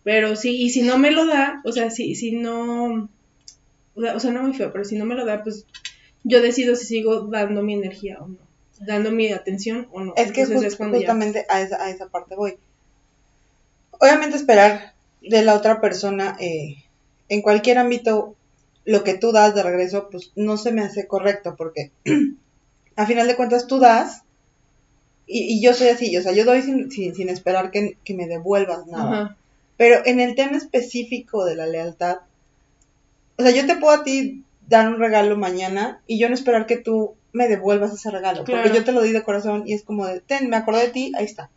Pero 0.02 0.34
sí, 0.36 0.60
y 0.60 0.70
si 0.70 0.82
no 0.82 0.98
me 0.98 1.12
lo 1.12 1.24
da, 1.24 1.62
o 1.64 1.72
sea, 1.72 1.90
si, 1.90 2.14
si 2.16 2.32
no, 2.32 3.08
o 3.94 4.20
sea, 4.20 4.30
no 4.32 4.42
muy 4.42 4.54
feo, 4.54 4.72
pero 4.72 4.84
si 4.84 4.96
no 4.96 5.04
me 5.04 5.14
lo 5.14 5.24
da, 5.24 5.44
pues 5.44 5.66
yo 6.24 6.42
decido 6.42 6.74
si 6.74 6.86
sigo 6.86 7.22
dando 7.28 7.62
mi 7.62 7.74
energía 7.74 8.18
o 8.20 8.26
no, 8.26 8.38
dando 8.80 9.12
mi 9.12 9.30
atención 9.30 9.86
o 9.92 10.00
no. 10.00 10.14
Es 10.16 10.32
que 10.32 10.46
justamente 10.46 11.46
a, 11.48 11.62
esa, 11.62 11.82
a 11.82 11.90
esa 11.90 12.08
parte 12.08 12.34
voy. 12.34 12.56
Obviamente 14.00 14.36
esperar 14.36 14.97
de 15.22 15.42
la 15.42 15.54
otra 15.54 15.80
persona 15.80 16.36
eh, 16.40 16.84
en 17.28 17.42
cualquier 17.42 17.78
ámbito 17.78 18.36
lo 18.84 19.04
que 19.04 19.14
tú 19.14 19.32
das 19.32 19.54
de 19.54 19.62
regreso, 19.62 20.08
pues 20.10 20.32
no 20.34 20.56
se 20.56 20.72
me 20.72 20.82
hace 20.82 21.06
correcto 21.06 21.56
porque 21.56 21.90
a 22.96 23.06
final 23.06 23.26
de 23.26 23.36
cuentas 23.36 23.66
tú 23.66 23.78
das 23.78 24.22
y, 25.26 25.60
yo 25.62 25.74
soy 25.74 25.88
así, 25.88 26.16
o 26.16 26.22
sea, 26.22 26.32
yo 26.32 26.46
doy 26.46 26.62
sin, 26.62 26.90
sin, 26.90 27.28
esperar 27.28 27.70
que, 27.70 27.98
me 28.14 28.26
devuelvas 28.26 28.86
nada. 28.86 29.36
Pero 29.76 30.00
en 30.06 30.20
el 30.20 30.34
tema 30.34 30.56
específico 30.56 31.44
de 31.44 31.54
la 31.54 31.66
lealtad, 31.66 32.20
o 33.36 33.42
sea, 33.42 33.52
yo 33.52 33.66
te 33.66 33.76
puedo 33.76 33.92
a 33.92 34.04
ti 34.04 34.42
dar 34.66 34.88
un 34.88 34.98
regalo 34.98 35.36
mañana 35.36 36.00
y 36.06 36.18
yo 36.18 36.28
no 36.28 36.34
esperar 36.34 36.64
que 36.64 36.78
tú 36.78 37.14
me 37.32 37.46
devuelvas 37.46 37.92
ese 37.92 38.10
regalo, 38.10 38.44
porque 38.44 38.72
yo 38.72 38.84
te 38.84 38.92
lo 38.92 39.02
di 39.02 39.12
de 39.12 39.22
corazón 39.22 39.64
y 39.66 39.74
es 39.74 39.82
como 39.82 40.06
de, 40.06 40.20
ten, 40.20 40.48
me 40.48 40.56
acordé 40.56 40.86
de 40.86 40.92
ti, 40.92 41.12
ahí 41.14 41.26
está. 41.26 41.50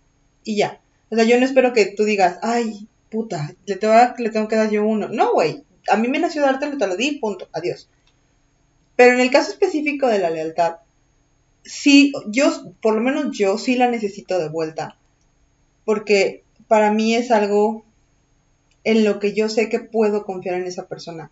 Y 0.44 0.58
ya. 0.58 0.82
O 1.10 1.16
sea, 1.16 1.24
yo 1.24 1.40
no 1.40 1.46
espero 1.46 1.72
que 1.72 1.86
tú 1.86 2.04
digas, 2.04 2.40
ay, 2.42 2.88
puta, 3.12 3.54
le 3.66 3.76
tengo, 3.76 3.94
le 4.18 4.30
tengo 4.30 4.48
que 4.48 4.56
dar 4.56 4.72
yo 4.72 4.84
uno. 4.84 5.10
No, 5.10 5.34
güey, 5.34 5.64
a 5.90 5.98
mí 5.98 6.08
me 6.08 6.20
nació 6.20 6.42
dártelo, 6.42 6.78
te 6.78 6.88
lo 6.88 6.96
di, 6.96 7.20
punto, 7.20 7.48
adiós. 7.52 7.90
Pero 8.96 9.14
en 9.14 9.20
el 9.20 9.30
caso 9.30 9.52
específico 9.52 10.08
de 10.08 10.20
la 10.20 10.30
lealtad, 10.30 10.78
sí, 11.64 12.14
yo, 12.28 12.74
por 12.82 12.96
lo 12.96 13.02
menos 13.02 13.38
yo 13.38 13.58
sí 13.58 13.76
la 13.76 13.90
necesito 13.90 14.40
de 14.40 14.50
vuelta, 14.50 14.98
porque 15.86 16.44
para 16.68 16.92
mí 16.92 17.14
es 17.16 17.32
algo 17.32 17.84
en 18.84 19.04
lo 19.04 19.20
que 19.20 19.34
yo 19.34 19.50
sé 19.50 19.70
que 19.70 19.80
puedo 19.80 20.26
confiar 20.26 20.56
en 20.56 20.66
esa 20.66 20.88
persona 20.88 21.30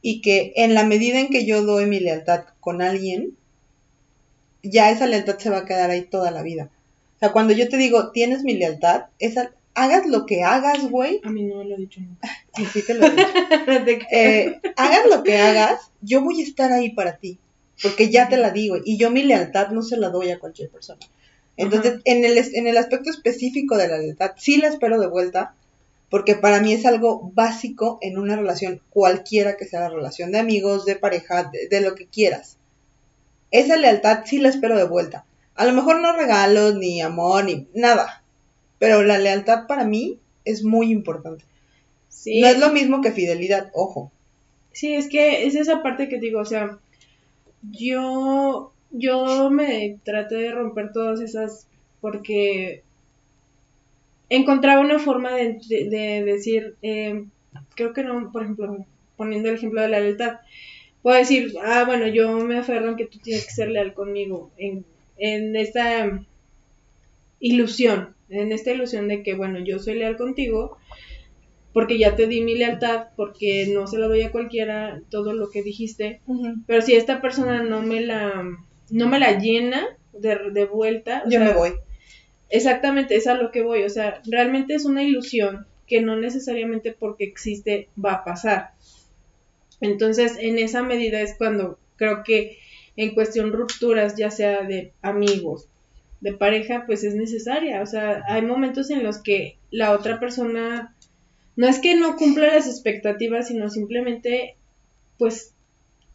y 0.00 0.20
que 0.20 0.52
en 0.56 0.74
la 0.74 0.84
medida 0.84 1.20
en 1.20 1.28
que 1.28 1.44
yo 1.44 1.62
doy 1.62 1.86
mi 1.86 2.00
lealtad 2.00 2.44
con 2.60 2.80
alguien, 2.80 3.36
ya 4.62 4.90
esa 4.90 5.06
lealtad 5.06 5.38
se 5.38 5.50
va 5.50 5.58
a 5.58 5.64
quedar 5.64 5.90
ahí 5.90 6.02
toda 6.02 6.30
la 6.30 6.42
vida. 6.42 6.70
O 7.16 7.18
sea, 7.18 7.32
cuando 7.32 7.52
yo 7.52 7.68
te 7.68 7.76
digo, 7.76 8.10
tienes 8.10 8.42
mi 8.42 8.54
lealtad, 8.54 9.06
esa, 9.18 9.52
hagas 9.74 10.06
lo 10.06 10.26
que 10.26 10.42
hagas, 10.42 10.88
güey. 10.88 11.20
A 11.24 11.30
mí 11.30 11.44
no 11.44 11.56
me 11.56 11.64
lo 11.64 11.74
he 11.74 11.78
dicho 11.78 12.00
nunca. 12.00 12.28
Sí, 12.72 12.82
te 12.82 12.94
lo 12.94 13.06
he 13.06 13.10
dicho. 13.10 14.06
Eh, 14.12 14.60
hagas 14.76 15.06
lo 15.08 15.22
que 15.22 15.38
hagas, 15.38 15.90
yo 16.00 16.22
voy 16.22 16.40
a 16.40 16.44
estar 16.44 16.72
ahí 16.72 16.90
para 16.90 17.16
ti. 17.16 17.38
Porque 17.82 18.10
ya 18.10 18.28
te 18.28 18.36
la 18.36 18.50
digo. 18.50 18.76
Y 18.84 18.96
yo 18.96 19.10
mi 19.10 19.22
lealtad 19.22 19.70
no 19.70 19.82
se 19.82 19.96
la 19.96 20.10
doy 20.10 20.30
a 20.30 20.38
cualquier 20.38 20.70
persona. 20.70 21.00
Entonces, 21.56 22.00
en 22.04 22.24
el, 22.24 22.38
en 22.38 22.66
el 22.66 22.76
aspecto 22.76 23.10
específico 23.10 23.76
de 23.76 23.88
la 23.88 23.98
lealtad, 23.98 24.32
sí 24.36 24.58
la 24.58 24.68
espero 24.68 25.00
de 25.00 25.08
vuelta. 25.08 25.54
Porque 26.10 26.34
para 26.34 26.60
mí 26.60 26.74
es 26.74 26.84
algo 26.84 27.30
básico 27.34 27.98
en 28.02 28.18
una 28.18 28.36
relación, 28.36 28.82
cualquiera 28.90 29.56
que 29.56 29.64
sea 29.64 29.80
la 29.80 29.88
relación 29.88 30.30
de 30.30 30.38
amigos, 30.38 30.84
de 30.84 30.96
pareja, 30.96 31.44
de, 31.44 31.68
de 31.68 31.80
lo 31.80 31.94
que 31.94 32.06
quieras. 32.06 32.58
Esa 33.50 33.76
lealtad 33.76 34.20
sí 34.26 34.38
la 34.38 34.50
espero 34.50 34.76
de 34.76 34.84
vuelta. 34.84 35.24
A 35.54 35.64
lo 35.64 35.72
mejor 35.72 36.00
no 36.00 36.14
regalos, 36.14 36.74
ni 36.76 37.00
amor, 37.00 37.44
ni 37.46 37.66
nada 37.74 38.21
pero 38.82 39.04
la 39.04 39.16
lealtad 39.16 39.68
para 39.68 39.84
mí 39.84 40.18
es 40.44 40.64
muy 40.64 40.90
importante. 40.90 41.44
No 42.26 42.48
es 42.48 42.58
lo 42.58 42.72
mismo 42.72 43.00
que 43.00 43.12
fidelidad, 43.12 43.70
ojo. 43.74 44.10
Sí, 44.72 44.92
es 44.94 45.08
que 45.08 45.46
es 45.46 45.54
esa 45.54 45.84
parte 45.84 46.08
que 46.08 46.18
digo, 46.18 46.40
o 46.40 46.44
sea, 46.44 46.80
yo, 47.70 48.72
yo 48.90 49.50
me 49.50 50.00
traté 50.02 50.34
de 50.34 50.50
romper 50.50 50.90
todas 50.90 51.20
esas 51.20 51.68
porque 52.00 52.82
encontraba 54.28 54.80
una 54.80 54.98
forma 54.98 55.30
de, 55.32 56.24
decir, 56.24 56.74
eh, 56.82 57.24
creo 57.76 57.92
que 57.92 58.02
no, 58.02 58.32
por 58.32 58.42
ejemplo, 58.42 58.84
poniendo 59.16 59.48
el 59.48 59.54
ejemplo 59.54 59.80
de 59.80 59.90
la 59.90 60.00
lealtad, 60.00 60.40
puedo 61.02 61.16
decir, 61.16 61.52
ah, 61.62 61.84
bueno, 61.86 62.08
yo 62.08 62.36
me 62.38 62.58
aferro 62.58 62.88
en 62.88 62.96
que 62.96 63.06
tú 63.06 63.20
tienes 63.20 63.46
que 63.46 63.52
ser 63.52 63.68
leal 63.68 63.94
conmigo, 63.94 64.50
en, 64.56 64.84
en 65.18 65.54
esta 65.54 66.20
ilusión, 67.42 68.14
en 68.30 68.52
esta 68.52 68.72
ilusión 68.72 69.08
de 69.08 69.22
que, 69.22 69.34
bueno, 69.34 69.58
yo 69.58 69.78
soy 69.78 69.96
leal 69.96 70.16
contigo 70.16 70.78
porque 71.74 71.98
ya 71.98 72.16
te 72.16 72.26
di 72.26 72.42
mi 72.42 72.54
lealtad, 72.54 73.08
porque 73.16 73.66
no 73.72 73.86
se 73.86 73.98
la 73.98 74.06
doy 74.06 74.22
a 74.22 74.30
cualquiera 74.30 75.02
todo 75.10 75.32
lo 75.32 75.50
que 75.50 75.62
dijiste, 75.62 76.20
pero 76.66 76.82
si 76.82 76.94
esta 76.94 77.20
persona 77.20 77.62
no 77.62 77.80
me 77.80 78.00
la, 78.02 78.44
no 78.90 79.08
me 79.08 79.18
la 79.18 79.38
llena 79.38 79.86
de, 80.12 80.50
de 80.52 80.64
vuelta, 80.66 81.22
yo 81.28 81.40
me 81.40 81.52
voy. 81.54 81.72
Exactamente, 82.50 83.16
es 83.16 83.26
a 83.26 83.34
lo 83.34 83.50
que 83.50 83.62
voy, 83.62 83.82
o 83.84 83.88
sea, 83.88 84.20
realmente 84.26 84.74
es 84.74 84.84
una 84.84 85.02
ilusión 85.02 85.66
que 85.86 86.02
no 86.02 86.16
necesariamente 86.16 86.92
porque 86.92 87.24
existe 87.24 87.88
va 88.02 88.12
a 88.12 88.24
pasar. 88.24 88.72
Entonces, 89.80 90.36
en 90.38 90.58
esa 90.58 90.82
medida 90.82 91.20
es 91.22 91.34
cuando 91.36 91.78
creo 91.96 92.22
que 92.22 92.58
en 92.96 93.14
cuestión 93.14 93.52
rupturas, 93.52 94.16
ya 94.16 94.30
sea 94.30 94.62
de 94.62 94.92
amigos, 95.00 95.68
de 96.22 96.32
pareja, 96.32 96.84
pues 96.86 97.04
es 97.04 97.14
necesaria. 97.14 97.82
O 97.82 97.86
sea, 97.86 98.22
hay 98.28 98.42
momentos 98.42 98.90
en 98.90 99.02
los 99.02 99.18
que 99.18 99.58
la 99.70 99.90
otra 99.90 100.18
persona 100.20 100.94
no 101.56 101.66
es 101.66 101.80
que 101.80 101.96
no 101.96 102.16
cumpla 102.16 102.46
las 102.46 102.66
expectativas, 102.66 103.48
sino 103.48 103.68
simplemente, 103.68 104.56
pues 105.18 105.54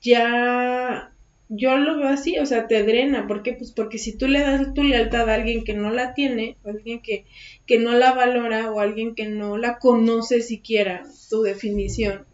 ya 0.02 1.14
yo 1.50 1.78
lo 1.78 1.98
veo 1.98 2.08
así, 2.08 2.40
o 2.40 2.46
sea, 2.46 2.68
te 2.68 2.84
drena. 2.84 3.28
¿Por 3.28 3.44
qué? 3.44 3.54
Pues 3.54 3.72
porque 3.74 3.98
si 3.98 4.18
tú 4.18 4.28
le 4.28 4.40
das 4.40 4.74
tu 4.74 4.84
lealtad 4.84 5.30
a 5.30 5.36
alguien 5.36 5.66
que 5.66 5.74
no 5.74 5.92
la 5.92 6.14
tiene, 6.14 6.58
o 6.64 6.70
alguien 6.70 7.02
que, 7.02 7.26
que 7.66 7.78
no 7.78 7.92
la 7.94 8.14
valora, 8.14 8.72
o 8.72 8.80
alguien 8.80 9.14
que 9.14 9.28
no 9.28 9.58
la 9.58 9.78
conoce 9.78 10.42
siquiera, 10.42 11.04
tu 11.30 11.42
definición, 11.42 12.26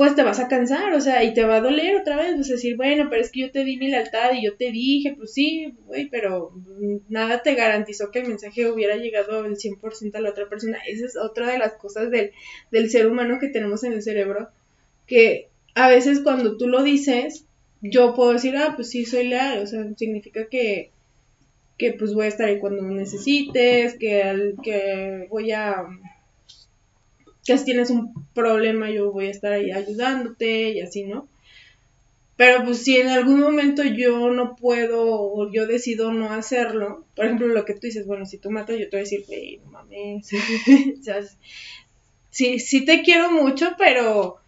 pues 0.00 0.14
te 0.14 0.22
vas 0.22 0.40
a 0.40 0.48
cansar, 0.48 0.94
o 0.94 1.00
sea, 1.02 1.22
y 1.24 1.34
te 1.34 1.44
va 1.44 1.56
a 1.56 1.60
doler 1.60 1.94
otra 1.94 2.16
vez, 2.16 2.34
pues 2.34 2.48
decir, 2.48 2.74
bueno, 2.74 3.08
pero 3.10 3.20
es 3.20 3.30
que 3.30 3.40
yo 3.40 3.50
te 3.50 3.64
di 3.64 3.76
mi 3.76 3.88
lealtad 3.88 4.32
y 4.32 4.42
yo 4.42 4.56
te 4.56 4.72
dije, 4.72 5.12
pues 5.14 5.34
sí, 5.34 5.74
güey, 5.84 6.08
pero 6.08 6.54
nada 7.10 7.42
te 7.42 7.54
garantizó 7.54 8.10
que 8.10 8.20
el 8.20 8.28
mensaje 8.28 8.72
hubiera 8.72 8.96
llegado 8.96 9.42
al 9.42 9.58
100% 9.58 10.14
a 10.14 10.20
la 10.22 10.30
otra 10.30 10.48
persona. 10.48 10.78
Esa 10.88 11.04
es 11.04 11.18
otra 11.18 11.52
de 11.52 11.58
las 11.58 11.74
cosas 11.74 12.10
del, 12.10 12.32
del 12.70 12.88
ser 12.88 13.08
humano 13.08 13.36
que 13.38 13.48
tenemos 13.48 13.84
en 13.84 13.92
el 13.92 14.02
cerebro, 14.02 14.48
que 15.06 15.48
a 15.74 15.90
veces 15.90 16.20
cuando 16.20 16.56
tú 16.56 16.66
lo 16.66 16.82
dices, 16.82 17.44
yo 17.82 18.14
puedo 18.14 18.32
decir, 18.32 18.56
ah, 18.56 18.72
pues 18.76 18.88
sí, 18.88 19.04
soy 19.04 19.28
leal, 19.28 19.58
o 19.58 19.66
sea, 19.66 19.84
significa 19.98 20.46
que, 20.46 20.92
que 21.76 21.92
pues 21.92 22.14
voy 22.14 22.24
a 22.24 22.28
estar 22.28 22.48
ahí 22.48 22.58
cuando 22.58 22.80
necesites, 22.84 23.98
que, 23.98 24.54
que 24.62 25.26
voy 25.28 25.52
a 25.52 25.84
que 27.50 27.58
si 27.58 27.64
tienes 27.64 27.90
un 27.90 28.12
problema 28.32 28.90
yo 28.90 29.12
voy 29.12 29.26
a 29.26 29.30
estar 29.30 29.52
ahí 29.52 29.70
ayudándote 29.70 30.70
y 30.70 30.80
así, 30.80 31.04
¿no? 31.04 31.28
Pero 32.36 32.64
pues 32.64 32.82
si 32.82 32.96
en 32.96 33.08
algún 33.08 33.40
momento 33.40 33.82
yo 33.84 34.30
no 34.30 34.56
puedo 34.56 35.04
o 35.04 35.52
yo 35.52 35.66
decido 35.66 36.12
no 36.12 36.32
hacerlo, 36.32 37.04
por 37.14 37.26
ejemplo 37.26 37.48
lo 37.48 37.64
que 37.64 37.74
tú 37.74 37.80
dices, 37.82 38.06
bueno, 38.06 38.24
si 38.24 38.38
tú 38.38 38.50
matas 38.50 38.78
yo 38.78 38.88
te 38.88 38.96
voy 38.96 39.00
a 39.00 39.02
decir, 39.02 39.24
hey, 39.28 39.60
no 39.64 39.72
mames, 39.72 40.30
o 41.00 41.02
sea, 41.02 41.20
sí, 42.30 42.58
sí 42.58 42.84
te 42.84 43.02
quiero 43.02 43.30
mucho, 43.30 43.74
pero 43.76 44.40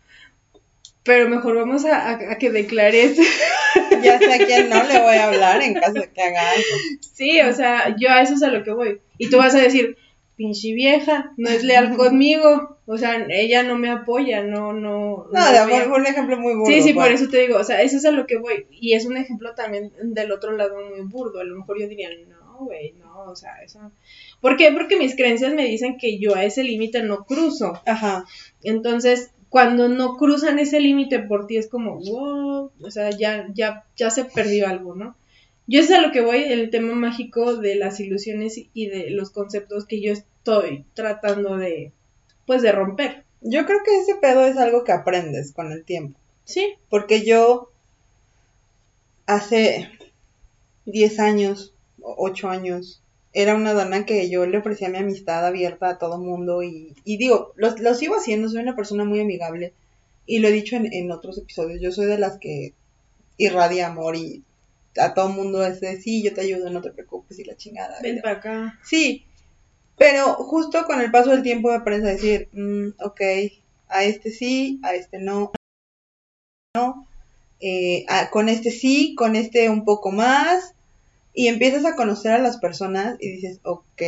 pero 1.02 1.28
mejor 1.28 1.56
vamos 1.56 1.84
a, 1.84 2.38
que 2.38 2.50
declares. 2.50 3.18
ya 4.02 4.18
sé 4.18 4.32
a 4.32 4.46
quién 4.46 4.68
no 4.68 4.84
le 4.84 5.00
voy 5.00 5.16
a 5.16 5.26
hablar 5.26 5.60
en 5.62 5.74
caso 5.74 5.94
de 5.94 6.10
que 6.10 6.22
haga 6.22 6.50
algo. 6.50 7.00
Sí, 7.00 7.40
o 7.40 7.52
sea, 7.52 7.96
yo 7.98 8.08
a 8.08 8.22
eso 8.22 8.34
es 8.34 8.42
a 8.42 8.48
lo 8.48 8.62
que 8.62 8.72
voy. 8.72 9.00
Y 9.18 9.28
tú 9.28 9.38
vas 9.38 9.54
a 9.54 9.60
decir, 9.60 9.96
pinche 10.36 10.72
vieja, 10.72 11.32
no 11.36 11.50
es 11.50 11.64
leal 11.64 11.96
conmigo, 11.96 12.71
o 12.86 12.98
sea, 12.98 13.26
ella 13.28 13.62
no 13.62 13.78
me 13.78 13.90
apoya, 13.90 14.42
no, 14.42 14.72
no. 14.72 15.28
No, 15.32 15.52
de 15.52 15.58
amor 15.58 16.00
un 16.00 16.06
ejemplo 16.06 16.38
muy 16.38 16.54
burdo. 16.54 16.72
Sí, 16.72 16.82
sí, 16.82 16.92
por 16.92 17.04
pues. 17.04 17.20
eso 17.20 17.30
te 17.30 17.38
digo, 17.38 17.58
o 17.58 17.64
sea, 17.64 17.82
eso 17.82 17.96
es 17.96 18.04
a 18.04 18.10
lo 18.10 18.26
que 18.26 18.38
voy, 18.38 18.66
y 18.70 18.94
es 18.94 19.04
un 19.04 19.16
ejemplo 19.16 19.54
también 19.54 19.92
del 20.02 20.32
otro 20.32 20.52
lado 20.52 20.74
muy 20.90 21.00
burdo, 21.02 21.40
a 21.40 21.44
lo 21.44 21.56
mejor 21.56 21.80
yo 21.80 21.88
diría, 21.88 22.10
no, 22.28 22.64
güey, 22.64 22.94
no, 22.94 23.24
o 23.24 23.36
sea, 23.36 23.62
eso. 23.64 23.92
¿Por 24.40 24.56
qué? 24.56 24.72
Porque 24.72 24.96
mis 24.96 25.14
creencias 25.14 25.54
me 25.54 25.64
dicen 25.64 25.96
que 25.96 26.18
yo 26.18 26.34
a 26.34 26.44
ese 26.44 26.64
límite 26.64 27.02
no 27.02 27.24
cruzo. 27.24 27.80
Ajá. 27.86 28.24
Entonces, 28.62 29.30
cuando 29.48 29.88
no 29.88 30.16
cruzan 30.16 30.58
ese 30.58 30.80
límite 30.80 31.18
por 31.18 31.46
ti 31.46 31.58
es 31.58 31.68
como, 31.68 31.98
wow, 31.98 32.72
o 32.80 32.90
sea, 32.90 33.10
ya, 33.10 33.48
ya, 33.52 33.84
ya 33.96 34.10
se 34.10 34.24
perdió 34.24 34.66
algo, 34.66 34.94
¿no? 34.94 35.14
Yo 35.66 35.80
es 35.80 35.90
a 35.90 36.00
lo 36.00 36.10
que 36.10 36.22
voy, 36.22 36.42
el 36.42 36.70
tema 36.70 36.94
mágico 36.94 37.56
de 37.56 37.76
las 37.76 38.00
ilusiones 38.00 38.60
y 38.72 38.86
de 38.86 39.10
los 39.10 39.30
conceptos 39.30 39.86
que 39.86 40.00
yo 40.00 40.12
estoy 40.12 40.84
tratando 40.94 41.56
de, 41.56 41.92
pues, 42.46 42.62
de 42.62 42.72
romper. 42.72 43.24
Yo 43.40 43.66
creo 43.66 43.80
que 43.84 43.98
ese 43.98 44.14
pedo 44.16 44.46
es 44.46 44.56
algo 44.56 44.84
que 44.84 44.92
aprendes 44.92 45.52
con 45.52 45.72
el 45.72 45.84
tiempo. 45.84 46.18
Sí. 46.44 46.74
Porque 46.88 47.24
yo 47.24 47.70
hace 49.26 49.90
10 50.86 51.18
años, 51.20 51.74
8 52.00 52.48
años, 52.48 53.02
era 53.32 53.54
una 53.54 53.72
dona 53.72 54.04
que 54.04 54.28
yo 54.28 54.46
le 54.46 54.58
ofrecía 54.58 54.90
mi 54.90 54.98
amistad 54.98 55.46
abierta 55.46 55.88
a 55.88 55.98
todo 55.98 56.18
mundo 56.18 56.62
y, 56.62 56.94
y 57.04 57.16
digo, 57.16 57.52
lo, 57.56 57.74
lo 57.78 57.94
sigo 57.94 58.16
haciendo, 58.16 58.48
soy 58.48 58.60
una 58.60 58.76
persona 58.76 59.04
muy 59.04 59.20
amigable, 59.20 59.72
y 60.26 60.38
lo 60.38 60.48
he 60.48 60.52
dicho 60.52 60.76
en, 60.76 60.92
en 60.92 61.10
otros 61.10 61.38
episodios, 61.38 61.80
yo 61.80 61.92
soy 61.92 62.06
de 62.06 62.18
las 62.18 62.38
que 62.38 62.74
irradia 63.38 63.88
amor 63.88 64.16
y 64.16 64.42
a 64.98 65.14
todo 65.14 65.28
mundo 65.30 65.64
es 65.64 65.80
de, 65.80 66.00
sí, 66.00 66.22
yo 66.22 66.34
te 66.34 66.42
ayudo, 66.42 66.68
no 66.70 66.82
te 66.82 66.90
preocupes 66.90 67.38
y 67.38 67.44
la 67.44 67.56
chingada. 67.56 67.98
Ven 68.02 68.20
para 68.20 68.36
acá. 68.36 68.78
Sí, 68.84 69.24
pero 70.02 70.34
justo 70.34 70.84
con 70.84 71.00
el 71.00 71.12
paso 71.12 71.30
del 71.30 71.44
tiempo 71.44 71.68
me 71.68 71.76
aprendes 71.76 72.08
a 72.08 72.12
decir, 72.14 72.48
mm, 72.52 72.88
ok, 73.04 73.20
a 73.88 74.02
este 74.02 74.32
sí, 74.32 74.80
a 74.82 74.96
este 74.96 75.20
no, 75.20 75.52
no, 76.74 77.06
eh, 77.60 78.04
a- 78.08 78.30
con 78.30 78.48
este 78.48 78.70
sí, 78.70 79.14
con 79.16 79.36
este 79.36 79.68
un 79.68 79.84
poco 79.84 80.10
más, 80.10 80.74
y 81.34 81.48
empiezas 81.48 81.84
a 81.84 81.96
conocer 81.96 82.32
a 82.32 82.38
las 82.38 82.58
personas 82.58 83.16
y 83.20 83.30
dices, 83.32 83.60
ok, 83.64 84.02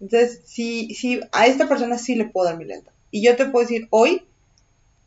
entonces 0.00 0.42
sí, 0.46 0.94
sí, 0.94 1.20
a 1.32 1.46
esta 1.46 1.68
persona 1.68 1.98
sí 1.98 2.16
le 2.16 2.26
puedo 2.26 2.46
dar 2.48 2.58
mi 2.58 2.66
lealtad. 2.66 2.92
Y 3.10 3.24
yo 3.24 3.36
te 3.36 3.46
puedo 3.46 3.66
decir 3.66 3.88
hoy 3.90 4.24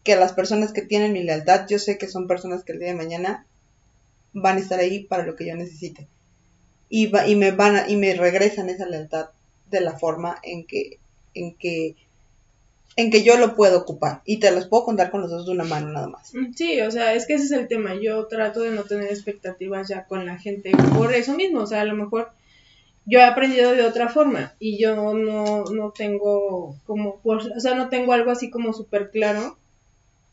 que 0.03 0.15
las 0.15 0.34
personas 0.34 0.74
que 0.74 0.84
tienen 0.84 1.13
mi 1.13 1.24
lealtad, 1.24 1.68
yo 1.70 1.80
sé 1.80 1.97
que 1.97 2.07
son 2.07 2.28
personas 2.28 2.63
que 2.63 2.74
el 2.74 2.80
día 2.80 2.89
de 2.89 2.95
mañana 2.95 3.47
van 4.34 4.57
a 4.57 4.61
estar 4.61 4.80
ahí 4.80 5.03
para 5.05 5.26
lo 5.26 5.36
que 5.36 5.47
yo 5.47 5.55
necesite. 5.55 6.07
Y, 6.89 7.07
va- 7.07 7.28
y 7.28 7.36
me 7.36 7.51
van 7.51 7.76
a- 7.78 7.89
y 7.89 7.97
me 7.97 8.13
regresan 8.15 8.70
esa 8.70 8.88
lealtad 8.88 9.30
de 9.70 9.82
la 9.82 9.97
forma 9.97 10.39
en 10.43 10.65
que, 10.65 10.99
en 11.34 11.55
que, 11.57 11.95
en 12.95 13.11
que 13.11 13.24
yo 13.24 13.38
lo 13.38 13.55
puedo 13.55 13.78
ocupar. 13.80 14.22
Y 14.26 14.39
te 14.39 14.51
los 14.51 14.68
puedo 14.68 14.84
contar 14.86 15.11
con 15.11 15.22
los 15.22 15.30
dos 15.30 15.45
de 15.45 15.51
una 15.51 15.63
mano 15.63 15.89
nada 15.91 16.07
más. 16.07 16.34
Mm, 16.34 16.53
Sí, 16.53 16.82
o 16.82 16.91
sea, 16.91 17.13
es 17.13 17.28
que 17.28 17.36
ese 17.36 17.45
es 17.45 17.51
el 17.51 17.68
tema. 17.68 17.95
Yo 17.95 18.26
trato 18.28 18.61
de 18.61 18.72
no 18.72 18.84
tener 18.84 19.05
expectativas 19.11 19.88
ya 19.88 20.05
con 20.05 20.26
la 20.26 20.38
gente 20.38 20.72
por 20.97 21.13
eso 21.13 21.34
mismo. 21.36 21.61
O 21.61 21.68
sea, 21.68 21.82
a 21.82 21.86
lo 21.86 21.95
mejor 21.95 22.32
yo 23.05 23.20
he 23.20 23.24
aprendido 23.24 23.74
de 23.74 23.84
otra 23.84 24.09
forma 24.09 24.55
y 24.59 24.80
yo 24.82 24.95
no, 25.15 25.65
no 25.65 25.91
tengo 25.91 26.76
como, 26.86 27.20
por- 27.22 27.41
o 27.57 27.59
sea, 27.61 27.76
no 27.76 27.89
tengo 27.89 28.13
algo 28.13 28.32
así 28.32 28.49
como 28.51 28.74
súper 28.74 29.11
claro 29.11 29.57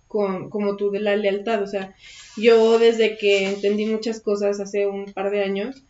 con, 0.08 0.50
como 0.50 0.76
tú 0.76 0.90
de 0.90 1.00
la 1.00 1.16
lealtad. 1.16 1.62
O 1.62 1.66
sea, 1.66 1.94
yo 2.36 2.78
desde 2.78 3.16
que 3.18 3.46
entendí 3.48 3.86
muchas 3.86 4.20
cosas 4.20 4.60
hace 4.60 4.86
un 4.86 5.06
par 5.12 5.30
de 5.30 5.42
años, 5.44 5.84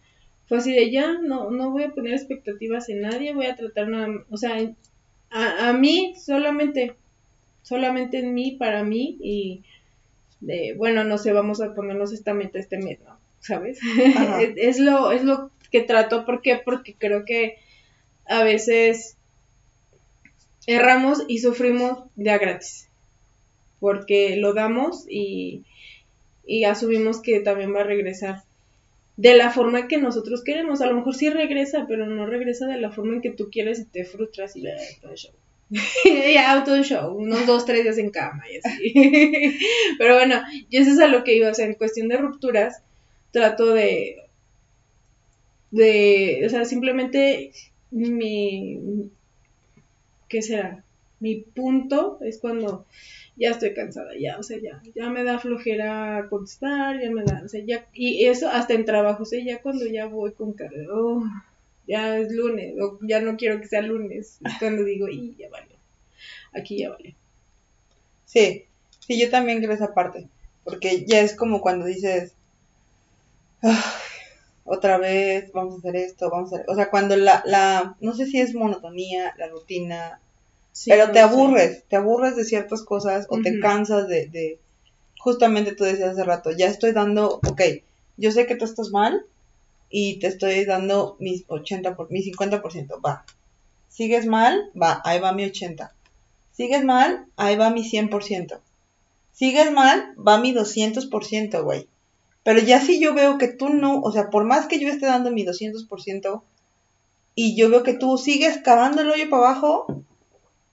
fue 0.47 0.59
así 0.59 0.73
de 0.73 0.91
ya, 0.91 1.19
no, 1.19 1.51
no 1.51 1.71
voy 1.71 1.85
a 1.85 1.91
poner 1.91 2.15
expectativas 2.15 2.89
en 2.89 3.01
nadie, 3.01 3.35
voy 3.35 3.47
a 3.47 3.57
tratar 3.57 3.89
nada, 3.89 4.09
o 4.31 4.37
sea, 4.37 4.57
a, 5.31 5.69
a 5.69 5.73
mí 5.73 6.15
solamente, 6.19 6.95
solamente 7.63 8.19
en 8.19 8.35
mí, 8.35 8.53
para 8.53 8.85
mí 8.85 9.19
y 9.21 9.63
de, 10.41 10.75
bueno, 10.77 11.05
no 11.05 11.19
sé, 11.19 11.33
vamos 11.33 11.61
a 11.61 11.75
ponernos 11.75 12.13
esta 12.13 12.35
meta 12.35 12.59
este 12.59 12.79
mes, 12.79 12.99
¿no? 13.01 13.19
¿Sabes? 13.41 13.79
Es, 13.83 14.55
es 14.57 14.79
lo, 14.79 15.13
es 15.13 15.25
lo 15.25 15.51
que 15.71 15.81
trato, 15.81 16.25
¿por 16.25 16.43
qué? 16.43 16.61
Porque 16.63 16.95
creo 16.95 17.25
que 17.25 17.57
a 18.27 18.45
veces 18.45 19.17
erramos 20.67 21.25
y 21.29 21.39
sufrimos 21.39 22.05
de 22.17 22.31
a 22.31 22.39
gratis, 22.39 22.89
porque 23.81 24.37
lo 24.37 24.55
damos 24.55 25.07
y, 25.09 25.65
y 26.47 26.65
asumimos 26.65 27.21
que 27.21 27.41
también 27.41 27.75
va 27.75 27.81
a 27.81 27.85
regresar 27.85 28.43
de 29.17 29.35
la 29.35 29.51
forma 29.51 29.89
que 29.89 29.99
nosotros 29.99 30.43
queremos. 30.43 30.81
A 30.81 30.87
lo 30.87 30.97
mejor 30.97 31.15
sí 31.15 31.31
regresa, 31.31 31.87
pero 31.89 32.07
no 32.07 32.27
regresa 32.27 32.67
de 32.67 32.81
la 32.81 32.91
forma 32.91 33.15
en 33.15 33.23
que 33.23 33.31
tú 33.31 33.49
quieres 33.51 33.81
y 33.81 33.85
te 33.85 34.05
frustras 34.05 34.57
y 34.57 34.63
das 34.63 34.99
todo 35.01 35.15
show. 35.17 35.33
ya, 36.35 36.63
todo 36.65 36.77
el 36.77 36.85
show, 36.85 37.15
unos 37.17 37.47
dos, 37.47 37.65
tres 37.65 37.83
días 37.83 37.99
en 37.99 38.11
cama 38.11 38.45
y 38.51 38.59
así. 38.59 39.59
pero 39.99 40.15
bueno, 40.15 40.43
yo 40.71 40.81
eso 40.81 40.91
es 40.93 41.01
a 41.01 41.09
lo 41.09 41.25
que 41.25 41.37
iba, 41.37 41.51
o 41.51 41.55
sea, 41.55 41.67
en 41.67 41.75
cuestión 41.75 42.09
de 42.09 42.17
rupturas, 42.17 42.83
trato 43.31 43.73
de, 43.73 44.17
de, 45.71 46.43
o 46.47 46.49
sea, 46.49 46.65
simplemente 46.65 47.51
mi, 47.91 49.11
¿qué 50.29 50.43
será? 50.43 50.84
Mi 51.25 51.35
punto 51.57 52.19
es 52.23 52.39
cuando 52.39 52.85
ya 53.37 53.51
estoy 53.51 53.73
cansada, 53.75 54.13
ya, 54.25 54.39
o 54.39 54.43
sea, 54.43 54.59
ya, 54.67 54.75
ya 54.95 55.09
me 55.11 55.25
da 55.25 55.39
flojera 55.39 56.27
contestar, 56.31 57.01
ya 57.01 57.11
me 57.11 57.25
da, 57.25 57.43
o 57.45 57.49
sea, 57.49 57.63
ya, 57.65 57.87
y 57.95 58.27
eso 58.27 58.49
hasta 58.49 58.75
en 58.75 58.85
trabajo, 58.85 59.23
o 59.25 59.27
sea, 59.27 59.43
ya 59.45 59.61
cuando 59.63 59.87
ya 59.87 60.07
voy 60.07 60.33
con 60.33 60.53
cara, 60.53 60.77
de, 60.79 60.87
oh, 60.91 61.23
ya 61.89 62.19
es 62.19 62.31
lunes, 62.33 62.75
o 62.81 62.99
ya 63.03 63.21
no 63.21 63.37
quiero 63.37 63.61
que 63.61 63.69
sea 63.69 63.83
lunes, 63.83 64.39
es 64.45 64.55
cuando 64.61 64.85
digo, 64.85 65.09
y 65.09 65.35
ya 65.39 65.49
vale, 65.51 65.73
aquí 66.55 66.79
ya 66.79 66.91
vale. 66.91 67.15
Sí, 68.27 68.65
sí, 69.01 69.19
yo 69.21 69.31
también 69.31 69.59
creo 69.61 69.73
esa 69.73 69.95
parte. 69.95 70.29
Porque 70.65 71.05
ya 71.07 71.21
es 71.21 71.35
como 71.37 71.61
cuando 71.61 71.85
dices, 71.87 72.35
"Ay, 73.63 73.75
otra 74.65 74.99
vez, 74.99 75.53
vamos 75.53 75.75
a 75.75 75.79
hacer 75.79 75.97
esto, 75.97 76.31
vamos 76.31 76.53
a 76.53 76.57
hacer... 76.57 76.71
O 76.71 76.75
sea, 76.75 76.91
cuando 76.91 77.17
la, 77.17 77.43
la, 77.47 77.97
no 78.01 78.15
sé 78.15 78.27
si 78.27 78.41
es 78.41 78.55
monotonía, 78.55 79.35
la 79.39 79.49
rutina, 79.49 80.21
Sí, 80.75 80.91
pero 80.91 81.13
te 81.13 81.21
aburres, 81.21 81.85
te 81.87 81.95
aburres 81.95 82.35
de 82.35 82.45
ciertas 82.45 82.83
cosas 82.83 83.27
o 83.29 83.41
te 83.41 83.61
cansas 83.61 84.09
de, 84.09 84.27
de, 84.27 84.59
justamente 85.21 85.73
tú 85.73 85.85
decías 85.85 86.11
hace 86.11 86.25
rato, 86.25 86.51
ya 86.51 86.67
estoy 86.67 86.91
dando, 86.91 87.41
ok, 87.47 87.63
yo 88.17 88.33
sé 88.33 88.47
que 88.47 88.57
tú 88.57 88.65
estás 88.65 88.91
mal 88.91 89.25
y 89.89 90.19
te 90.19 90.27
estoy 90.27 90.65
dando 90.65 91.17
mis 91.21 91.45
80, 91.47 91.95
por, 91.95 92.11
mi 92.11 92.25
50%, 92.25 93.01
va. 93.07 93.25
Sigues 93.89 94.27
mal, 94.27 94.73
va, 94.75 95.01
ahí 95.05 95.21
va 95.21 95.33
mi 95.33 95.45
80. 95.45 95.95
Sigues 96.51 96.83
mal, 96.83 97.27
ahí 97.37 97.55
va 97.55 97.71
mi 97.71 97.89
100%. 97.89 98.59
Sigues 99.31 99.71
mal, 99.71 100.13
va 100.19 100.39
mi 100.39 100.53
200%, 100.53 101.63
güey. 101.63 101.87
Pero 102.43 102.59
ya 102.59 102.81
si 102.81 102.99
yo 103.01 103.15
veo 103.15 103.39
que 103.39 103.47
tú 103.47 103.69
no, 103.69 104.01
o 104.01 104.11
sea, 104.11 104.29
por 104.29 104.43
más 104.45 104.67
que 104.67 104.81
yo 104.81 104.89
esté 104.89 105.07
dando 105.07 105.31
mi 105.31 105.47
200% 105.47 106.43
y 107.37 107.55
yo 107.55 107.71
veo 107.71 107.85
que 107.85 107.95
tú 107.95 108.19
sigues 108.19 108.59
cavando 108.59 109.03
el 109.03 109.11
hoyo 109.11 109.31
para 109.31 109.51
abajo, 109.51 109.87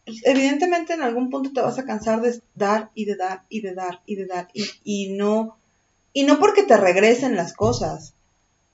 evidentemente 0.06 0.94
en 0.94 1.02
algún 1.02 1.30
punto 1.30 1.52
te 1.54 1.62
vas 1.62 1.78
a 1.80 1.86
cansar 1.86 2.22
de 2.22 2.42
dar 2.56 2.90
y 2.96 3.06
de 3.06 3.16
dar 3.16 3.44
y 3.50 3.62
de 3.62 3.74
dar 3.74 4.02
y 4.06 4.16
de 4.16 4.26
dar 4.26 4.48
y, 4.54 4.66
y 4.84 5.10
no 5.14 5.58
y 6.14 6.24
no 6.24 6.40
porque 6.40 6.64
te 6.64 6.78
regresen 6.78 7.36
las 7.36 7.54
cosas, 7.54 8.14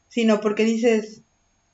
sino 0.08 0.42
porque 0.42 0.64
dices, 0.64 1.22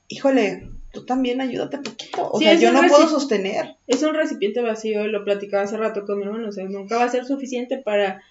híjole, 0.08 0.68
tú 0.92 1.04
también 1.06 1.40
ayúdate 1.40 1.78
poquito, 1.78 2.30
o 2.30 2.38
Sí, 2.38 2.44
sea, 2.44 2.54
yo 2.54 2.72
no 2.72 2.86
puedo 2.86 3.08
sostener. 3.08 3.76
Es 3.86 4.02
un 4.02 4.14
recipiente 4.14 4.60
vacío, 4.60 5.06
lo 5.06 5.24
platicaba 5.24 5.62
hace 5.62 5.76
rato 5.76 6.04
con 6.04 6.18
mi 6.18 6.24
hermano, 6.24 6.48
o 6.48 6.52
sea, 6.52 6.64
nunca 6.64 6.98
va 6.98 7.04
a 7.04 7.10
ser 7.10 7.24
suficiente 7.24 7.78
para, 7.78 8.22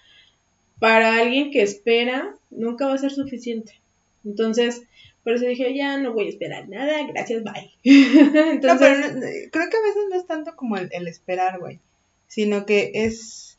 para 0.78 1.16
alguien 1.16 1.50
que 1.50 1.62
espera, 1.62 2.34
nunca 2.50 2.86
va 2.86 2.94
a 2.94 2.98
ser 2.98 3.10
suficiente. 3.10 3.80
Entonces, 4.24 4.82
por 5.24 5.34
eso 5.34 5.46
dije, 5.46 5.74
ya 5.74 5.98
no 5.98 6.12
voy 6.14 6.26
a 6.26 6.30
esperar 6.30 6.68
nada, 6.68 7.06
gracias, 7.08 7.42
bye. 7.44 7.70
No, 7.84 8.50
Entonces, 8.52 8.78
pero 8.80 9.00
no- 9.00 9.08
no, 9.08 9.26
creo 9.52 9.70
que 9.70 9.76
a 9.76 9.82
veces 9.82 10.02
no 10.10 10.16
es 10.16 10.26
tanto 10.26 10.56
como 10.56 10.76
el, 10.76 10.88
el 10.92 11.08
esperar, 11.08 11.58
güey, 11.60 11.80
sino 12.26 12.66
que 12.66 12.90
es 12.94 13.58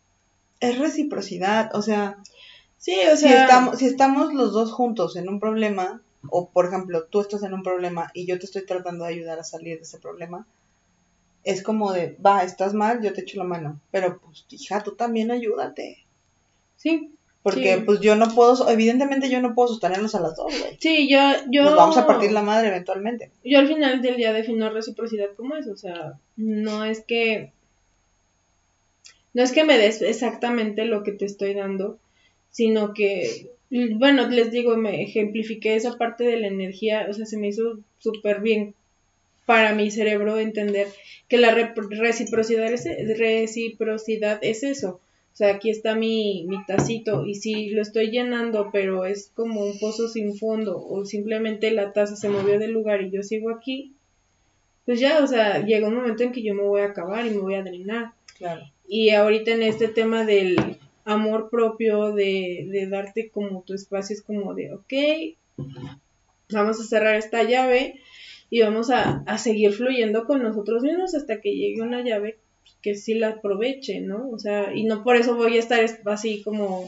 es 0.62 0.80
reciprocidad, 0.80 1.76
o 1.76 1.82
sea, 1.82 2.18
sí, 2.78 2.96
o 3.12 3.18
si 3.18 3.20
sea, 3.22 3.44
estamos 3.44 3.80
si 3.80 3.86
estamos 3.86 4.34
los 4.34 4.54
dos 4.54 4.72
juntos 4.74 5.16
en 5.18 5.30
un 5.30 5.40
problema 5.40 6.04
o 6.30 6.50
por 6.52 6.66
ejemplo, 6.68 7.06
tú 7.08 7.22
estás 7.22 7.44
en 7.44 7.54
un 7.54 7.64
problema 7.64 8.12
y 8.14 8.26
yo 8.28 8.40
te 8.40 8.46
estoy 8.46 8.66
tratando 8.66 9.06
de 9.06 9.12
ayudar 9.14 9.40
a 9.40 9.44
salir 9.44 9.78
de 9.78 9.84
ese 9.84 10.00
problema, 10.00 10.48
es 11.44 11.64
como 11.64 11.94
de, 11.94 12.18
va, 12.26 12.44
estás 12.44 12.74
mal, 12.74 13.02
yo 13.02 13.14
te 13.14 13.22
echo 13.22 13.38
la 13.38 13.46
mano, 13.46 13.80
pero 13.92 14.20
pues 14.20 14.46
hija, 14.50 14.84
tú 14.84 14.96
también 14.96 15.32
ayúdate. 15.32 16.06
sí, 16.78 17.15
Porque 17.46 17.76
Sí. 17.76 17.82
pues 17.86 18.00
yo 18.00 18.16
no 18.16 18.28
puedo, 18.34 18.68
evidentemente 18.70 19.30
yo 19.30 19.40
no 19.40 19.54
puedo 19.54 19.68
sostenernos 19.68 20.16
a 20.16 20.20
las 20.20 20.36
dos, 20.36 20.48
güey. 20.60 20.78
sí, 20.80 21.08
yo, 21.08 21.20
yo, 21.52 21.64
Nos 21.66 21.76
vamos 21.76 21.98
a 21.98 22.08
partir 22.08 22.32
la 22.32 22.42
madre 22.42 22.70
eventualmente. 22.70 23.30
yo 23.44 23.60
al 23.60 23.68
final 23.68 24.02
del 24.02 24.16
día 24.18 24.34
defino 24.34 24.70
reciprocidad 24.72 25.28
como 25.38 25.56
eso, 25.56 25.72
o 25.72 25.78
sea, 25.78 26.14
no 26.38 26.84
es 26.86 27.02
que 27.02 27.52
no 29.36 29.44
es 29.44 29.52
que 29.52 29.64
me 29.64 29.78
des 29.78 30.02
exactamente 30.02 30.86
lo 30.86 31.04
que 31.04 31.12
te 31.12 31.26
estoy 31.26 31.54
dando, 31.54 32.00
sino 32.52 32.94
que, 32.94 33.52
bueno, 33.70 34.28
les 34.30 34.50
digo, 34.52 34.76
me 34.78 35.04
ejemplifiqué 35.04 35.76
esa 35.76 35.98
parte 36.00 36.24
de 36.24 36.40
la 36.40 36.48
energía, 36.48 37.06
o 37.10 37.14
sea, 37.14 37.26
se 37.28 37.38
me 37.38 37.50
hizo 37.50 37.78
súper 38.00 38.40
bien 38.42 38.74
para 39.46 39.76
mi 39.76 39.92
cerebro 39.92 40.40
entender 40.40 40.88
que 41.28 41.38
la 41.38 41.52
re- 41.54 41.74
reciprocidad 41.76 42.72
es, 42.74 42.86
reciprocidad 43.20 44.40
es 44.42 44.64
eso. 44.64 45.00
O 45.36 45.38
sea, 45.38 45.56
aquí 45.56 45.70
está 45.70 45.96
mi, 45.96 46.46
mi 46.48 46.64
tacito 46.64 47.26
y 47.26 47.36
si 47.36 47.68
lo 47.72 47.82
estoy 47.82 48.10
llenando, 48.10 48.70
pero 48.72 49.04
es 49.04 49.34
como 49.36 49.66
un 49.66 49.78
pozo 49.80 50.08
sin 50.08 50.38
fondo 50.38 50.82
o 50.82 51.04
simplemente 51.04 51.72
la 51.72 51.92
taza 51.92 52.16
se 52.16 52.30
movió 52.30 52.58
del 52.58 52.72
lugar 52.72 53.02
y 53.02 53.12
yo 53.12 53.22
sigo 53.22 53.50
aquí, 53.50 53.92
pues 54.86 55.02
ya, 55.02 55.22
o 55.22 55.28
sea, 55.28 55.66
llega 55.66 55.90
un 55.90 55.96
momento 55.96 56.24
en 56.24 56.32
que 56.32 56.42
yo 56.42 56.54
me 56.54 56.62
voy 56.62 56.80
a 56.80 56.86
acabar 56.86 57.26
y 57.26 57.32
me 57.32 57.40
voy 57.40 57.56
a 57.56 57.64
drenar. 57.64 58.14
Claro. 58.38 58.62
Y 58.88 59.10
ahorita 59.10 59.52
en 59.52 59.64
este 59.64 59.90
tema 59.90 60.24
del 60.24 60.78
amor 61.04 61.50
propio, 61.50 62.14
de, 62.14 62.70
de 62.72 62.88
darte 62.88 63.28
como 63.28 63.62
tu 63.64 63.74
espacio, 63.74 64.16
es 64.16 64.22
como 64.22 64.54
de, 64.54 64.74
ok, 64.74 64.94
vamos 66.50 66.80
a 66.80 66.86
cerrar 66.86 67.16
esta 67.16 67.44
llave 67.44 68.00
y 68.50 68.62
vamos 68.62 68.90
a, 68.90 69.22
a 69.26 69.38
seguir 69.38 69.74
fluyendo 69.74 70.24
con 70.24 70.42
nosotros 70.42 70.82
mismos 70.82 71.14
hasta 71.14 71.42
que 71.42 71.54
llegue 71.58 71.82
una 71.82 72.06
llave 72.06 72.38
que 72.86 72.94
sí 72.96 73.16
la 73.16 73.30
aproveche, 73.30 74.00
¿no? 74.02 74.30
O 74.30 74.38
sea, 74.38 74.74
y 74.76 74.84
no 74.86 75.04
por 75.04 75.16
eso 75.18 75.36
voy 75.36 75.58
a 75.58 75.60
estar 75.60 75.84
es- 75.84 76.00
así 76.06 76.44
como 76.44 76.88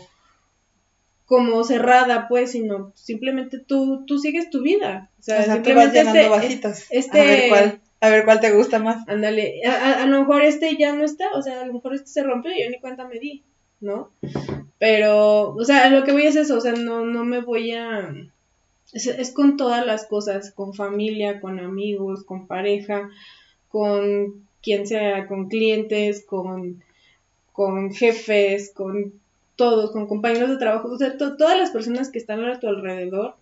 como 1.26 1.64
cerrada, 1.66 2.28
pues, 2.30 2.52
sino 2.52 2.94
simplemente 2.96 3.60
tú, 3.60 4.06
tú 4.06 4.18
sigues 4.20 4.50
tu 4.50 4.62
vida. 4.62 5.10
O 5.20 5.24
sea, 5.24 5.42
O 5.42 5.44
sea, 5.44 5.62
tú 5.62 5.74
vas 5.74 5.92
simplemente 5.92 5.98
llenando 5.98 6.20
este, 6.20 6.30
vasitos. 6.30 6.86
este- 6.90 7.20
A 7.20 7.24
ver 7.26 7.50
cuál, 7.50 7.82
a 8.00 8.10
ver 8.10 8.26
cuál 8.26 8.40
te 8.40 8.52
gusta 8.54 8.80
más. 8.80 9.06
Ándale, 9.10 9.62
a, 9.68 9.72
a- 9.74 10.04
a 10.04 10.06
lo 10.08 10.20
mejor 10.20 10.44
este 10.44 10.78
ya 10.78 10.94
no 10.96 11.04
está, 11.04 11.26
o 11.36 11.42
sea, 11.42 11.62
a 11.62 11.66
lo 11.66 11.74
mejor 11.74 11.96
este 11.96 12.08
se 12.08 12.24
rompió 12.24 12.52
y 12.52 12.64
yo 12.64 12.70
ni 12.70 12.80
cuenta 12.80 13.08
me 13.08 13.20
di. 13.20 13.44
¿no? 13.80 14.12
Pero, 14.80 15.50
o 15.54 15.64
sea, 15.66 15.90
lo 15.90 16.04
que 16.04 16.12
voy 16.12 16.24
es 16.28 16.36
eso, 16.36 16.58
o 16.58 16.62
sea, 16.62 16.72
no, 16.74 17.06
no 17.06 17.24
me 17.26 17.42
voy 17.42 17.74
a... 17.74 18.12
Es, 18.94 19.32
con 19.34 19.56
todas 19.58 19.86
las 19.86 20.08
cosas, 20.08 20.52
con 20.52 20.74
familia, 20.74 21.40
con 21.42 21.60
amigos, 21.60 22.24
con 22.24 22.48
pareja, 22.48 23.10
con 23.68 24.47
quien 24.68 24.86
sea, 24.86 25.28
con 25.28 25.48
clientes, 25.48 26.26
con, 26.26 26.84
con 27.54 27.94
jefes, 27.94 28.74
con 28.74 29.14
todos, 29.56 29.92
con 29.92 30.08
compañeros 30.08 30.50
de 30.50 30.58
trabajo, 30.58 30.90
o 30.90 30.98
sea, 30.98 31.18
todas 31.18 31.58
las 31.58 31.72
personas 31.72 32.10
que 32.12 32.20
están 32.20 32.44
a 32.44 32.60
tu 32.60 32.68
alrededor. 32.68 33.36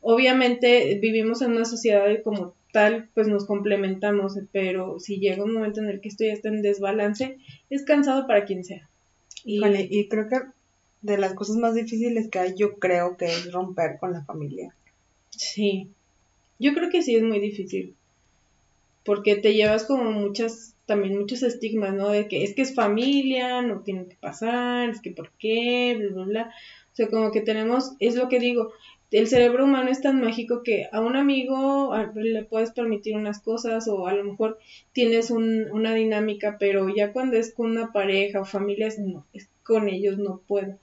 Obviamente 0.00 0.96
vivimos 1.02 1.42
en 1.42 1.50
una 1.50 1.64
sociedad 1.64 2.08
y 2.08 2.22
como 2.22 2.54
tal, 2.72 3.08
pues 3.14 3.26
nos 3.26 3.46
complementamos, 3.46 4.38
pero 4.52 5.00
si 5.00 5.18
llega 5.18 5.42
un 5.42 5.54
momento 5.54 5.80
en 5.80 5.88
el 5.88 6.00
que 6.00 6.08
esto 6.08 6.22
ya 6.22 6.34
está 6.34 6.50
en 6.50 6.62
desbalance, 6.62 7.38
es 7.68 7.82
cansado 7.82 8.28
para 8.28 8.44
quien 8.44 8.62
sea. 8.62 8.88
Y, 9.44 9.60
y 9.66 10.08
creo 10.08 10.28
que 10.28 10.36
de 11.02 11.18
las 11.18 11.34
cosas 11.34 11.56
más 11.56 11.74
difíciles 11.74 12.28
que 12.28 12.38
hay, 12.38 12.54
yo 12.54 12.74
creo 12.74 13.16
que 13.16 13.24
es 13.24 13.50
romper 13.50 13.98
con 13.98 14.12
la 14.12 14.22
familia. 14.22 14.72
Sí, 15.30 15.88
yo 16.60 16.74
creo 16.74 16.90
que 16.90 17.02
sí 17.02 17.16
es 17.16 17.24
muy 17.24 17.40
difícil, 17.40 17.96
porque 19.10 19.34
te 19.34 19.54
llevas 19.54 19.82
como 19.86 20.12
muchas, 20.12 20.76
también 20.86 21.18
muchos 21.18 21.42
estigmas, 21.42 21.92
¿no? 21.92 22.10
De 22.10 22.28
que 22.28 22.44
es 22.44 22.54
que 22.54 22.62
es 22.62 22.76
familia, 22.76 23.60
no 23.60 23.80
tiene 23.80 24.06
que 24.06 24.14
pasar, 24.14 24.88
es 24.88 25.00
que 25.00 25.10
por 25.10 25.32
qué, 25.36 25.96
bla, 25.98 26.10
bla, 26.14 26.24
bla. 26.26 26.54
O 26.92 26.94
sea, 26.94 27.08
como 27.08 27.32
que 27.32 27.40
tenemos, 27.40 27.96
es 27.98 28.14
lo 28.14 28.28
que 28.28 28.38
digo, 28.38 28.70
el 29.10 29.26
cerebro 29.26 29.64
humano 29.64 29.90
es 29.90 30.00
tan 30.00 30.20
mágico 30.20 30.62
que 30.62 30.86
a 30.92 31.00
un 31.00 31.16
amigo 31.16 31.92
le 32.14 32.44
puedes 32.44 32.70
permitir 32.70 33.16
unas 33.16 33.40
cosas 33.40 33.88
o 33.88 34.06
a 34.06 34.14
lo 34.14 34.22
mejor 34.22 34.60
tienes 34.92 35.32
una 35.32 35.92
dinámica, 35.92 36.56
pero 36.60 36.88
ya 36.88 37.12
cuando 37.12 37.36
es 37.36 37.52
con 37.52 37.72
una 37.72 37.90
pareja 37.92 38.40
o 38.40 38.44
familia, 38.44 38.86
es, 38.86 39.00
no, 39.00 39.26
es 39.32 39.48
con 39.64 39.88
ellos 39.88 40.18
no 40.18 40.40
puedo. 40.46 40.78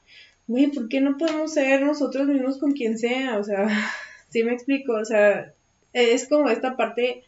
Güey, 0.48 0.68
¿por 0.68 0.90
qué 0.90 1.00
no 1.00 1.16
podemos 1.16 1.54
ser 1.54 1.82
nosotros 1.82 2.28
mismos 2.28 2.58
con 2.58 2.74
quien 2.74 2.98
sea? 2.98 3.38
O 3.38 3.44
sea, 3.46 3.70
sí 4.28 4.44
me 4.44 4.52
explico, 4.52 4.96
o 4.96 5.06
sea, 5.06 5.54
es 5.94 6.28
como 6.28 6.50
esta 6.50 6.76
parte 6.76 7.24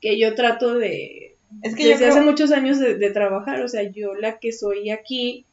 que 0.00 0.18
yo 0.18 0.34
trato 0.34 0.74
de... 0.74 1.36
Es 1.62 1.74
que 1.74 1.88
desde 1.88 2.06
hace 2.06 2.20
muchos 2.20 2.52
años 2.52 2.78
de, 2.78 3.10
trabajar, 3.10 3.60
o 3.62 3.68
sea, 3.68 3.82
yo 3.82 4.14
la 4.14 4.38
que 4.38 4.52
soy 4.52 4.90
aquí, 4.90 5.44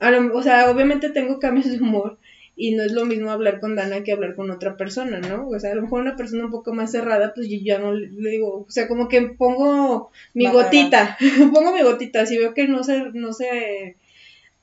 o 0.00 0.42
sea, 0.42 0.70
obviamente 0.70 1.10
tengo 1.10 1.38
cambios 1.38 1.70
de 1.70 1.78
humor, 1.78 2.18
y 2.56 2.74
no 2.74 2.82
es 2.82 2.92
lo 2.92 3.06
mismo 3.06 3.30
hablar 3.30 3.60
con 3.60 3.76
Dana 3.76 4.04
que 4.04 4.12
hablar 4.12 4.34
con 4.34 4.50
otra 4.50 4.76
persona, 4.76 5.20
¿no? 5.20 5.48
O 5.48 5.58
sea, 5.58 5.72
a 5.72 5.74
lo 5.74 5.82
mejor 5.82 6.02
una 6.02 6.16
persona 6.16 6.44
un 6.44 6.50
poco 6.50 6.74
más 6.74 6.92
cerrada, 6.92 7.32
pues 7.34 7.48
yo 7.48 7.56
ya 7.62 7.78
no 7.78 7.94
le, 7.94 8.30
digo, 8.30 8.66
o 8.68 8.70
sea, 8.70 8.88
como 8.88 9.08
que 9.08 9.22
pongo 9.22 10.10
mi 10.34 10.46
gotita, 10.48 11.16
pongo 11.52 11.72
mi 11.72 11.82
gotita, 11.82 12.26
si 12.26 12.38
veo 12.38 12.52
que 12.52 12.68
no 12.68 12.84
se, 12.84 13.10
no 13.14 13.32
se, 13.32 13.96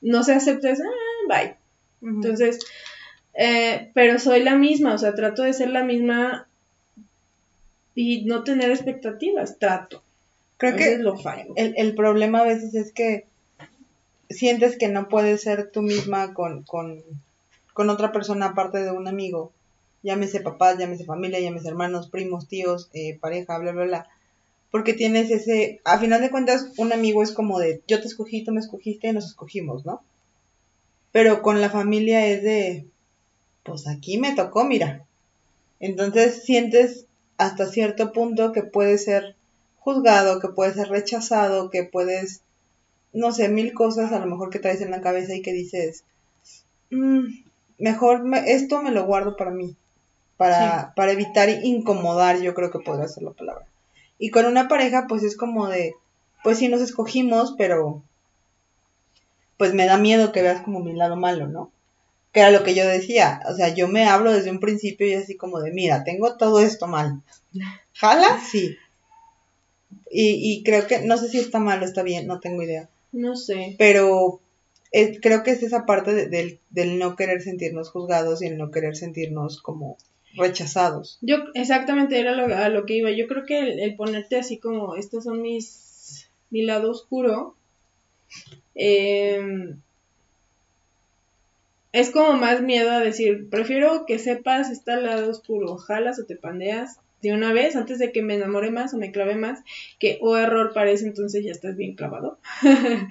no 0.00 0.22
se 0.22 0.34
acepta, 0.34 0.70
es, 0.70 0.80
ah, 0.80 1.28
bye. 1.28 1.56
Entonces, 2.02 2.60
eh, 3.34 3.90
pero 3.94 4.18
soy 4.18 4.42
la 4.42 4.54
misma, 4.54 4.94
o 4.94 4.98
sea, 4.98 5.14
trato 5.14 5.42
de 5.42 5.52
ser 5.52 5.70
la 5.70 5.82
misma 5.82 6.48
y 8.00 8.24
no 8.24 8.44
tener 8.44 8.70
expectativas, 8.70 9.58
trato. 9.58 10.02
Creo 10.56 10.76
que 10.76 10.98
lo 10.98 11.18
fallo. 11.18 11.52
El, 11.56 11.74
el 11.76 11.94
problema 11.94 12.40
a 12.40 12.44
veces 12.44 12.74
es 12.74 12.92
que 12.92 13.26
sientes 14.28 14.76
que 14.76 14.88
no 14.88 15.08
puedes 15.08 15.42
ser 15.42 15.70
tú 15.70 15.82
misma 15.82 16.34
con, 16.34 16.62
con 16.64 17.02
con 17.72 17.90
otra 17.90 18.12
persona 18.12 18.46
aparte 18.46 18.82
de 18.82 18.90
un 18.90 19.08
amigo, 19.08 19.52
llámese 20.02 20.40
papás, 20.40 20.78
llámese 20.78 21.04
familia, 21.04 21.40
llámese 21.40 21.68
hermanos, 21.68 22.08
primos, 22.08 22.46
tíos, 22.48 22.90
eh, 22.92 23.16
pareja, 23.18 23.56
bla, 23.58 23.72
bla, 23.72 23.84
bla. 23.84 24.08
Porque 24.70 24.92
tienes 24.92 25.30
ese, 25.30 25.80
a 25.84 25.98
final 25.98 26.20
de 26.20 26.30
cuentas, 26.30 26.72
un 26.76 26.92
amigo 26.92 27.22
es 27.22 27.32
como 27.32 27.58
de, 27.58 27.82
yo 27.88 28.00
te 28.00 28.06
escogí, 28.06 28.44
tú 28.44 28.52
me 28.52 28.60
escogiste 28.60 29.08
y 29.08 29.12
nos 29.12 29.26
escogimos, 29.26 29.84
¿no? 29.84 30.02
Pero 31.10 31.42
con 31.42 31.60
la 31.60 31.70
familia 31.70 32.26
es 32.26 32.42
de, 32.42 32.84
pues 33.62 33.88
aquí 33.88 34.18
me 34.18 34.34
tocó, 34.34 34.64
mira. 34.64 35.06
Entonces 35.80 36.44
sientes 36.44 37.06
hasta 37.40 37.66
cierto 37.66 38.12
punto 38.12 38.52
que 38.52 38.62
puedes 38.62 39.04
ser 39.04 39.34
juzgado, 39.78 40.40
que 40.40 40.48
puedes 40.48 40.74
ser 40.74 40.88
rechazado, 40.88 41.70
que 41.70 41.84
puedes, 41.84 42.42
no 43.14 43.32
sé, 43.32 43.48
mil 43.48 43.72
cosas 43.72 44.12
a 44.12 44.18
lo 44.18 44.26
mejor 44.26 44.50
que 44.50 44.58
traes 44.58 44.82
en 44.82 44.90
la 44.90 45.00
cabeza 45.00 45.34
y 45.34 45.40
que 45.40 45.54
dices, 45.54 46.04
mmm, 46.90 47.28
mejor 47.78 48.22
esto 48.46 48.82
me 48.82 48.90
lo 48.90 49.06
guardo 49.06 49.36
para 49.36 49.52
mí, 49.52 49.74
para, 50.36 50.92
para 50.94 51.12
evitar 51.12 51.48
incomodar, 51.48 52.40
yo 52.42 52.52
creo 52.52 52.70
que 52.70 52.78
podría 52.78 53.08
ser 53.08 53.22
la 53.22 53.30
palabra. 53.30 53.66
Y 54.18 54.30
con 54.30 54.44
una 54.44 54.68
pareja, 54.68 55.06
pues 55.08 55.22
es 55.22 55.34
como 55.34 55.66
de, 55.66 55.94
pues 56.44 56.58
sí 56.58 56.68
nos 56.68 56.82
escogimos, 56.82 57.54
pero 57.56 58.02
pues 59.56 59.72
me 59.72 59.86
da 59.86 59.96
miedo 59.96 60.30
que 60.30 60.42
veas 60.42 60.60
como 60.60 60.80
mi 60.80 60.92
lado 60.92 61.16
malo, 61.16 61.48
¿no? 61.48 61.70
Que 62.32 62.40
era 62.40 62.50
lo 62.50 62.62
que 62.62 62.74
yo 62.74 62.86
decía, 62.86 63.40
o 63.48 63.54
sea, 63.54 63.74
yo 63.74 63.88
me 63.88 64.06
hablo 64.06 64.32
desde 64.32 64.50
un 64.50 64.60
principio 64.60 65.06
y 65.06 65.14
así 65.14 65.36
como 65.36 65.60
de, 65.60 65.72
mira, 65.72 66.04
tengo 66.04 66.36
todo 66.36 66.60
esto 66.60 66.86
mal. 66.86 67.22
¿Jala? 67.94 68.40
Sí. 68.40 68.76
Y, 70.10 70.52
y 70.52 70.62
creo 70.62 70.86
que, 70.86 71.00
no 71.00 71.16
sé 71.16 71.28
si 71.28 71.38
está 71.38 71.58
mal 71.58 71.82
o 71.82 71.84
está 71.84 72.02
bien, 72.02 72.26
no 72.26 72.38
tengo 72.40 72.62
idea. 72.62 72.88
No 73.12 73.36
sé. 73.36 73.74
Pero 73.78 74.40
creo 75.20 75.42
que 75.42 75.52
es 75.52 75.62
esa 75.62 75.86
parte 75.86 76.28
del, 76.28 76.98
no 76.98 77.16
querer 77.16 77.42
sentirnos 77.42 77.90
juzgados 77.90 78.42
y 78.42 78.46
el 78.46 78.58
no 78.58 78.70
querer 78.70 78.96
sentirnos 78.96 79.60
como 79.62 79.96
rechazados. 80.34 81.18
Yo 81.20 81.38
exactamente 81.54 82.18
era 82.18 82.32
lo, 82.32 82.54
a 82.54 82.68
lo 82.68 82.86
que 82.86 82.94
iba. 82.94 83.10
Yo 83.10 83.26
creo 83.26 83.44
que 83.46 83.60
el, 83.60 83.96
ponerte 83.96 84.36
así 84.36 84.58
como, 84.58 84.96
estos 84.96 85.24
son 85.24 85.42
mis, 85.42 86.28
mi 86.50 86.62
lado 86.62 86.90
oscuro, 86.90 87.56
em, 88.74 89.80
es 91.92 92.10
como 92.10 92.34
más 92.34 92.62
miedo 92.62 92.90
a 92.90 93.00
decir, 93.00 93.48
prefiero 93.50 94.06
que 94.06 94.18
sepas 94.18 94.70
está 94.70 94.94
el 94.94 95.04
lado 95.04 95.30
oscuro, 95.30 95.76
jalas 95.76 96.20
o 96.20 96.24
te 96.24 96.36
pandeas 96.36 96.98
de 97.22 97.32
una 97.34 97.52
vez 97.52 97.76
antes 97.76 97.98
de 97.98 98.12
que 98.12 98.22
me 98.22 98.34
enamore 98.34 98.70
más 98.70 98.94
o 98.94 98.98
me 98.98 99.12
clave 99.12 99.34
más, 99.34 99.60
que 99.98 100.18
o 100.22 100.30
oh, 100.30 100.36
error 100.36 100.72
parece 100.72 101.06
entonces 101.06 101.44
ya 101.44 101.52
estás 101.52 101.76
bien 101.76 101.94
clavado. 101.94 102.38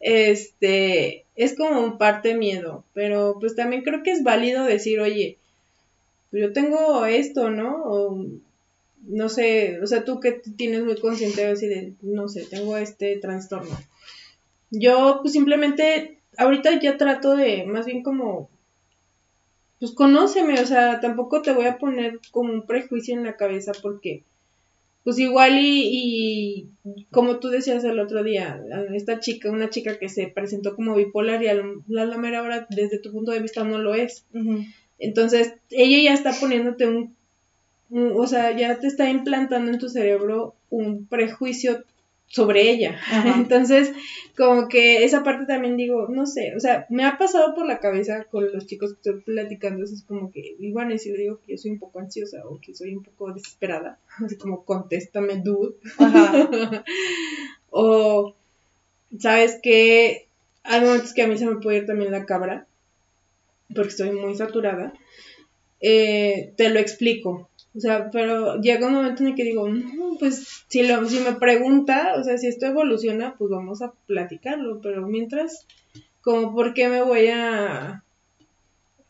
este, 0.00 1.24
es 1.36 1.56
como 1.56 1.80
un 1.80 1.98
parte 1.98 2.34
miedo, 2.34 2.84
pero 2.92 3.38
pues 3.40 3.54
también 3.54 3.82
creo 3.82 4.02
que 4.02 4.10
es 4.10 4.22
válido 4.22 4.64
decir, 4.64 5.00
oye, 5.00 5.38
pues 6.30 6.42
yo 6.42 6.52
tengo 6.52 7.06
esto, 7.06 7.50
¿no? 7.50 7.82
O, 7.84 8.26
no 9.06 9.28
sé, 9.28 9.80
o 9.80 9.86
sea, 9.86 10.04
tú 10.04 10.20
que 10.20 10.32
tienes 10.32 10.82
muy 10.84 10.96
consciente 10.96 11.54
de 11.54 11.94
no 12.02 12.28
sé, 12.28 12.44
tengo 12.44 12.76
este 12.76 13.16
trastorno. 13.16 13.78
Yo 14.70 15.20
pues 15.22 15.32
simplemente 15.32 16.15
ahorita 16.38 16.78
ya 16.80 16.96
trato 16.96 17.36
de 17.36 17.64
más 17.64 17.86
bien 17.86 18.02
como 18.02 18.48
pues 19.78 19.92
conóceme, 19.92 20.60
o 20.60 20.66
sea, 20.66 21.00
tampoco 21.00 21.42
te 21.42 21.52
voy 21.52 21.66
a 21.66 21.78
poner 21.78 22.20
como 22.30 22.52
un 22.52 22.66
prejuicio 22.66 23.14
en 23.14 23.24
la 23.24 23.36
cabeza 23.36 23.72
porque, 23.82 24.22
pues 25.04 25.18
igual 25.18 25.58
y, 25.58 26.68
como 27.10 27.38
tú 27.38 27.48
decías 27.48 27.84
el 27.84 28.00
otro 28.00 28.22
día, 28.22 28.60
esta 28.94 29.20
chica, 29.20 29.50
una 29.50 29.68
chica 29.68 29.98
que 29.98 30.08
se 30.08 30.28
presentó 30.28 30.74
como 30.74 30.94
bipolar 30.94 31.42
y 31.42 31.48
a 31.48 31.54
la, 31.54 32.06
la 32.06 32.16
mera 32.16 32.42
hora 32.42 32.66
desde 32.70 32.98
tu 32.98 33.12
punto 33.12 33.32
de 33.32 33.40
vista 33.40 33.64
no 33.64 33.78
lo 33.78 33.94
es. 33.94 34.24
Entonces, 34.98 35.52
ella 35.70 36.02
ya 36.02 36.14
está 36.14 36.32
poniéndote 36.32 36.86
un, 36.86 37.14
o 37.90 38.26
sea, 38.26 38.56
ya 38.56 38.80
te 38.80 38.86
está 38.86 39.10
implantando 39.10 39.70
en 39.70 39.78
tu 39.78 39.90
cerebro 39.90 40.54
un 40.70 41.06
prejuicio 41.06 41.84
sobre 42.28 42.70
ella. 42.70 42.98
Entonces, 43.36 43.92
como 44.36 44.68
que 44.68 45.04
esa 45.04 45.22
parte 45.22 45.46
también 45.46 45.76
digo, 45.76 46.08
no 46.08 46.26
sé, 46.26 46.54
o 46.56 46.60
sea, 46.60 46.86
me 46.90 47.04
ha 47.04 47.16
pasado 47.18 47.54
por 47.54 47.66
la 47.66 47.80
cabeza 47.80 48.24
con 48.24 48.52
los 48.52 48.66
chicos 48.66 48.92
que 48.92 48.96
estoy 48.96 49.22
platicando, 49.22 49.84
eso 49.84 49.94
es 49.94 50.02
como 50.02 50.30
que, 50.30 50.56
igual 50.58 50.92
y 50.92 50.98
si 50.98 51.10
le 51.10 51.18
digo 51.18 51.40
que 51.40 51.52
yo 51.52 51.58
soy 51.58 51.70
un 51.72 51.78
poco 51.78 52.00
ansiosa 52.00 52.42
o 52.46 52.60
que 52.60 52.74
soy 52.74 52.94
un 52.94 53.02
poco 53.02 53.32
desesperada, 53.32 53.98
así 54.24 54.36
como 54.36 54.64
contéstame, 54.64 55.40
dude. 55.42 55.76
o, 57.70 58.34
¿sabes 59.18 59.58
qué? 59.62 60.26
Hay 60.64 60.80
momentos 60.80 61.14
que 61.14 61.22
a 61.22 61.28
mí 61.28 61.38
se 61.38 61.46
me 61.46 61.60
puede 61.60 61.78
ir 61.78 61.86
también 61.86 62.10
la 62.10 62.26
cabra, 62.26 62.66
porque 63.74 63.90
estoy 63.90 64.10
muy 64.10 64.34
saturada. 64.34 64.92
Eh, 65.80 66.52
te 66.56 66.70
lo 66.70 66.80
explico, 66.80 67.48
o 67.76 67.80
sea, 67.80 68.10
pero 68.10 68.58
llega 68.60 68.86
un 68.86 68.94
momento 68.94 69.22
en 69.22 69.30
el 69.30 69.34
que 69.34 69.44
digo, 69.44 69.68
no, 69.68 70.16
pues 70.18 70.64
si, 70.66 70.82
lo, 70.86 71.06
si 71.06 71.20
me 71.20 71.32
pregunta, 71.34 72.14
o 72.16 72.24
sea, 72.24 72.38
si 72.38 72.46
esto 72.46 72.64
evoluciona, 72.66 73.34
pues 73.36 73.50
vamos 73.50 73.82
a 73.82 73.92
platicarlo, 74.06 74.80
pero 74.80 75.06
mientras, 75.06 75.66
como, 76.22 76.54
¿por 76.54 76.72
qué 76.72 76.88
me 76.88 77.02
voy 77.02 77.28
a... 77.28 78.02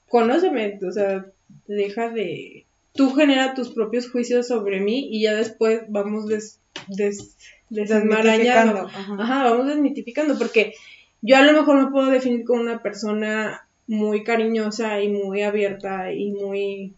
Conóceme, 0.09 0.79
o 0.87 0.91
sea, 0.91 1.27
deja 1.69 2.11
de... 2.11 2.65
Tú 2.93 3.13
genera 3.13 3.55
tus 3.55 3.71
propios 3.71 4.11
juicios 4.11 4.49
sobre 4.49 4.81
mí 4.81 5.09
y 5.13 5.23
ya 5.23 5.35
después 5.35 5.83
vamos 5.89 6.27
des, 6.27 6.59
des, 6.89 7.37
desmarañando. 7.69 8.89
Ajá, 8.89 9.45
vamos 9.45 9.69
desmitificando, 9.69 10.39
porque 10.39 10.75
yo 11.23 11.37
a 11.37 11.43
lo 11.43 11.53
mejor 11.53 11.85
me 11.85 11.91
puedo 11.91 12.11
definir 12.11 12.45
como 12.45 12.63
una 12.63 12.83
persona 12.83 13.69
muy 13.87 14.25
cariñosa 14.25 15.01
y 15.03 15.09
muy 15.09 15.43
abierta 15.43 16.13
y 16.13 16.33
muy 16.33 16.95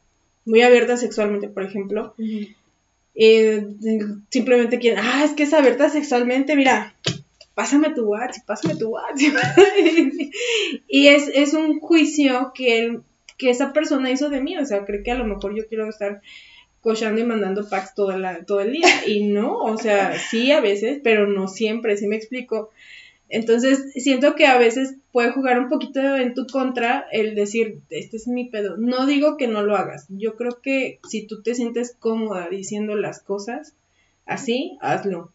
muy 0.48 0.62
abierta 0.62 0.96
sexualmente, 0.96 1.48
por 1.48 1.62
ejemplo, 1.62 2.14
eh, 3.14 3.66
simplemente 4.30 4.78
quieren, 4.78 5.04
ah, 5.04 5.24
es 5.24 5.32
que 5.32 5.44
es 5.44 5.52
abierta 5.52 5.90
sexualmente, 5.90 6.56
mira, 6.56 6.94
pásame 7.54 7.90
tu 7.90 8.06
WhatsApp, 8.06 8.46
pásame 8.46 8.76
tu 8.76 8.88
WhatsApp. 8.88 9.58
y 10.88 11.08
es, 11.08 11.28
es 11.34 11.54
un 11.54 11.80
juicio 11.80 12.52
que, 12.54 13.00
que 13.36 13.50
esa 13.50 13.72
persona 13.72 14.10
hizo 14.10 14.30
de 14.30 14.40
mí, 14.40 14.56
o 14.56 14.64
sea, 14.64 14.84
cree 14.84 15.02
que 15.02 15.10
a 15.10 15.16
lo 15.16 15.24
mejor 15.24 15.54
yo 15.54 15.66
quiero 15.66 15.88
estar 15.88 16.22
cochando 16.80 17.20
y 17.20 17.24
mandando 17.24 17.68
packs 17.68 17.94
todo, 17.94 18.16
la, 18.16 18.44
todo 18.44 18.60
el 18.60 18.72
día. 18.72 18.88
Y 19.06 19.24
no, 19.24 19.58
o 19.58 19.76
sea, 19.76 20.18
sí 20.18 20.52
a 20.52 20.60
veces, 20.60 21.00
pero 21.02 21.26
no 21.26 21.48
siempre, 21.48 21.96
¿sí 21.96 22.06
me 22.06 22.16
explico? 22.16 22.70
Entonces, 23.28 23.92
siento 23.92 24.34
que 24.34 24.46
a 24.46 24.58
veces 24.58 24.96
puede 25.12 25.32
jugar 25.32 25.58
un 25.58 25.68
poquito 25.68 26.00
en 26.16 26.34
tu 26.34 26.46
contra 26.46 27.06
el 27.12 27.34
decir, 27.34 27.80
este 27.90 28.16
es 28.16 28.26
mi 28.26 28.46
pedo. 28.46 28.76
No 28.78 29.06
digo 29.06 29.36
que 29.36 29.48
no 29.48 29.62
lo 29.62 29.76
hagas. 29.76 30.06
Yo 30.08 30.36
creo 30.36 30.60
que 30.62 30.98
si 31.08 31.26
tú 31.26 31.42
te 31.42 31.54
sientes 31.54 31.94
cómoda 31.98 32.48
diciendo 32.48 32.96
las 32.96 33.20
cosas 33.20 33.74
así, 34.24 34.78
hazlo. 34.80 35.32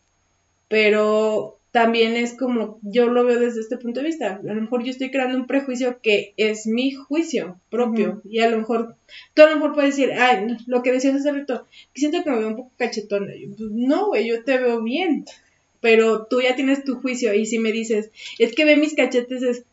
Pero 0.68 1.60
también 1.74 2.16
es 2.16 2.36
como, 2.36 2.80
yo 2.84 3.08
lo 3.08 3.26
veo 3.26 3.40
desde 3.40 3.60
este 3.60 3.78
punto 3.78 4.00
de 4.00 4.06
vista. 4.06 4.40
A 4.48 4.54
lo 4.54 4.62
mejor 4.62 4.84
yo 4.84 4.92
estoy 4.92 5.12
creando 5.12 5.38
un 5.38 5.48
prejuicio 5.48 6.00
que 6.02 6.34
es 6.38 6.68
mi 6.68 6.92
juicio 6.92 7.60
propio. 7.70 8.22
Y 8.26 8.40
a 8.40 8.50
lo 8.50 8.60
mejor, 8.60 8.96
tú 9.34 9.42
a 9.42 9.50
lo 9.50 9.56
mejor 9.56 9.74
puedes 9.74 9.96
decir, 9.96 10.14
ay, 10.14 10.56
lo 10.68 10.84
que 10.84 10.92
decías 10.92 11.16
hace 11.16 11.32
rato, 11.32 11.66
siento 11.96 12.24
que 12.24 12.30
me 12.30 12.38
veo 12.38 12.50
un 12.50 12.56
poco 12.58 12.72
cachetona. 12.78 13.34
Pues, 13.58 13.72
no, 13.72 14.08
güey, 14.08 14.28
yo 14.28 14.44
te 14.44 14.60
veo 14.60 14.84
bien 14.84 15.26
pero 15.84 16.28
tú 16.28 16.40
ya 16.40 16.56
tienes 16.56 16.86
tu 16.86 16.96
juicio 17.02 17.34
y 17.34 17.46
si 17.46 17.60
me 17.60 17.74
dices, 17.74 18.10
es 18.40 18.56
que 18.56 18.64
ve 18.64 18.78
mis 18.78 18.96
cachetes, 18.96 19.44
es, 19.44 19.64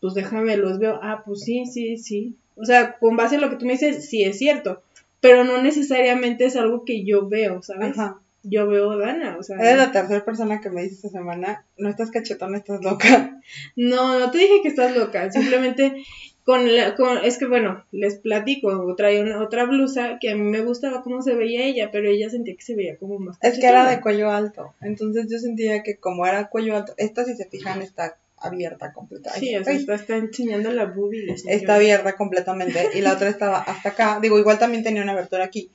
pues 0.00 0.14
déjame, 0.14 0.56
los 0.56 0.78
veo, 0.78 1.00
ah, 1.02 1.24
pues 1.26 1.40
sí, 1.40 1.66
sí, 1.66 1.98
sí. 1.98 2.36
O 2.54 2.64
sea, 2.64 2.98
con 2.98 3.16
base 3.16 3.34
en 3.34 3.40
lo 3.40 3.50
que 3.50 3.56
tú 3.56 3.66
me 3.66 3.72
dices, 3.72 4.08
sí 4.08 4.22
es 4.22 4.38
cierto, 4.38 4.80
pero 5.20 5.42
no 5.42 5.60
necesariamente 5.60 6.44
es 6.44 6.54
algo 6.54 6.84
que 6.84 7.04
yo 7.04 7.28
veo, 7.28 7.62
¿sabes? 7.62 7.98
Ajá. 7.98 8.20
Yo 8.44 8.68
veo 8.68 8.96
Dana, 8.96 9.38
o 9.40 9.42
sea. 9.42 9.56
Eres 9.56 9.76
la 9.76 9.90
tercera 9.90 10.24
persona 10.24 10.60
que 10.60 10.70
me 10.70 10.84
dice 10.84 10.94
esta 10.94 11.08
semana, 11.08 11.64
no 11.76 11.88
estás 11.88 12.12
cachetona, 12.12 12.58
estás 12.58 12.80
loca. 12.84 13.40
No, 13.74 14.20
no 14.20 14.30
te 14.30 14.38
dije 14.38 14.62
que 14.62 14.68
estás 14.68 14.96
loca, 14.96 15.32
simplemente 15.32 16.04
con, 16.46 16.76
la, 16.76 16.94
con 16.94 17.18
es 17.24 17.38
que 17.38 17.46
bueno, 17.46 17.84
les 17.90 18.14
platico, 18.18 18.94
traía 18.96 19.20
una 19.20 19.42
otra 19.42 19.64
blusa 19.64 20.18
que 20.20 20.30
a 20.30 20.36
mí 20.36 20.42
me 20.42 20.60
gustaba 20.60 21.02
cómo 21.02 21.20
se 21.20 21.34
veía 21.34 21.66
ella, 21.66 21.90
pero 21.90 22.08
ella 22.08 22.30
sentía 22.30 22.54
que 22.54 22.62
se 22.62 22.76
veía 22.76 22.96
como 22.96 23.18
más. 23.18 23.36
Es 23.42 23.58
que 23.58 23.66
era 23.66 23.90
de 23.90 24.00
cuello 24.00 24.30
alto, 24.30 24.72
entonces 24.80 25.26
yo 25.28 25.38
sentía 25.40 25.82
que 25.82 25.96
como 25.96 26.24
era 26.24 26.48
cuello 26.48 26.76
alto, 26.76 26.94
esta 26.98 27.24
si 27.24 27.34
se 27.34 27.46
fijan 27.46 27.82
está 27.82 28.16
abierta 28.36 28.92
completamente. 28.92 29.44
Sí, 29.44 29.56
o 29.56 29.64
sea, 29.64 29.74
está, 29.74 29.94
está, 29.96 30.16
enseñando 30.18 30.70
la 30.70 30.84
boobie. 30.84 31.34
Está 31.48 31.74
abierta 31.74 32.16
completamente 32.16 32.90
y 32.94 33.00
la 33.00 33.14
otra 33.14 33.28
estaba 33.28 33.58
hasta 33.58 33.88
acá, 33.88 34.20
digo, 34.22 34.38
igual 34.38 34.60
también 34.60 34.84
tenía 34.84 35.02
una 35.02 35.12
abertura 35.12 35.44
aquí, 35.44 35.72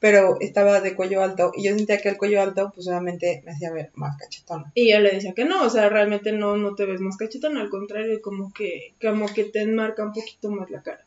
pero 0.00 0.38
estaba 0.40 0.80
de 0.80 0.96
cuello 0.96 1.22
alto 1.22 1.52
y 1.54 1.64
yo 1.64 1.76
sentía 1.76 1.98
que 1.98 2.08
el 2.08 2.16
cuello 2.16 2.40
alto 2.40 2.72
pues 2.74 2.88
obviamente 2.88 3.42
me 3.44 3.52
hacía 3.52 3.70
ver 3.70 3.90
más 3.94 4.16
cachetona. 4.16 4.72
Y 4.74 4.90
yo 4.90 4.98
le 4.98 5.10
decía 5.10 5.34
que 5.34 5.44
no, 5.44 5.62
o 5.62 5.70
sea, 5.70 5.90
realmente 5.90 6.32
no, 6.32 6.56
no 6.56 6.74
te 6.74 6.86
ves 6.86 7.00
más 7.00 7.18
cachetona, 7.18 7.60
al 7.60 7.68
contrario, 7.68 8.20
como 8.22 8.52
que, 8.52 8.94
como 9.00 9.26
que 9.26 9.44
te 9.44 9.60
enmarca 9.60 10.02
un 10.02 10.12
poquito 10.12 10.50
más 10.50 10.70
la 10.70 10.82
cara. 10.82 11.04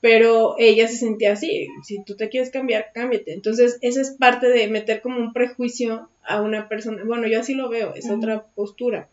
Pero 0.00 0.54
ella 0.58 0.86
se 0.86 0.96
sentía 0.96 1.32
así, 1.32 1.68
si 1.82 2.04
tú 2.04 2.14
te 2.16 2.28
quieres 2.28 2.50
cambiar, 2.50 2.90
cámbiate. 2.94 3.32
Entonces, 3.32 3.78
esa 3.80 4.00
es 4.00 4.10
parte 4.10 4.48
de 4.48 4.68
meter 4.68 5.00
como 5.00 5.18
un 5.18 5.32
prejuicio 5.32 6.08
a 6.22 6.40
una 6.40 6.68
persona. 6.68 7.02
Bueno, 7.04 7.26
yo 7.26 7.40
así 7.40 7.54
lo 7.54 7.68
veo, 7.68 7.94
es 7.94 8.08
otra 8.08 8.44
postura. 8.54 9.08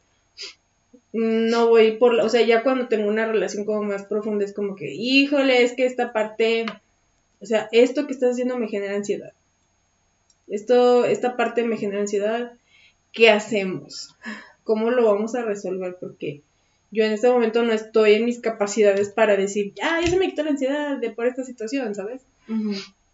No 1.11 1.70
voy 1.70 1.93
por, 1.93 2.13
la, 2.13 2.26
o 2.26 2.30
sea, 2.30 2.41
ya 2.41 2.61
cuando 2.61 2.89
tengo 2.89 3.07
una 3.07 3.26
relación 3.26 3.63
como 3.66 3.82
más 3.84 4.03
profunda 4.03 4.45
es 4.45 4.53
como 4.53 4.76
que, 4.76 4.93
híjole, 4.93 5.63
es 5.63 5.74
que 5.74 5.86
esta 5.86 6.11
parte 6.11 6.66
o 7.42 7.46
sea, 7.46 7.70
esto 7.72 8.08
que 8.08 8.14
estás 8.14 8.32
haciendo 8.32 8.58
me 8.58 8.68
genera 8.68 8.96
ansiedad. 8.96 9.34
Esto, 10.48 11.06
esta 11.06 11.38
parte 11.38 11.64
me 11.64 11.78
genera 11.78 12.02
ansiedad. 12.02 12.54
¿Qué 13.12 13.30
hacemos? 13.30 14.16
¿Cómo 14.64 14.92
lo 14.92 15.06
vamos 15.06 15.36
a 15.36 15.44
resolver? 15.44 15.98
Porque 16.00 16.42
yo 16.92 17.04
en 17.04 17.14
este 17.14 17.30
momento 17.30 17.64
no 17.64 17.74
estoy 17.74 18.14
en 18.14 18.26
mis 18.26 18.40
capacidades 18.40 19.10
para 19.10 19.36
decir, 19.36 19.74
ah, 19.82 20.00
ya 20.02 20.10
se 20.10 20.18
me 20.18 20.28
quitó 20.28 20.44
la 20.44 20.52
ansiedad 20.52 20.98
de 20.98 21.12
por 21.12 21.28
esta 21.28 21.44
situación, 21.44 21.96
¿sabes? 21.96 22.22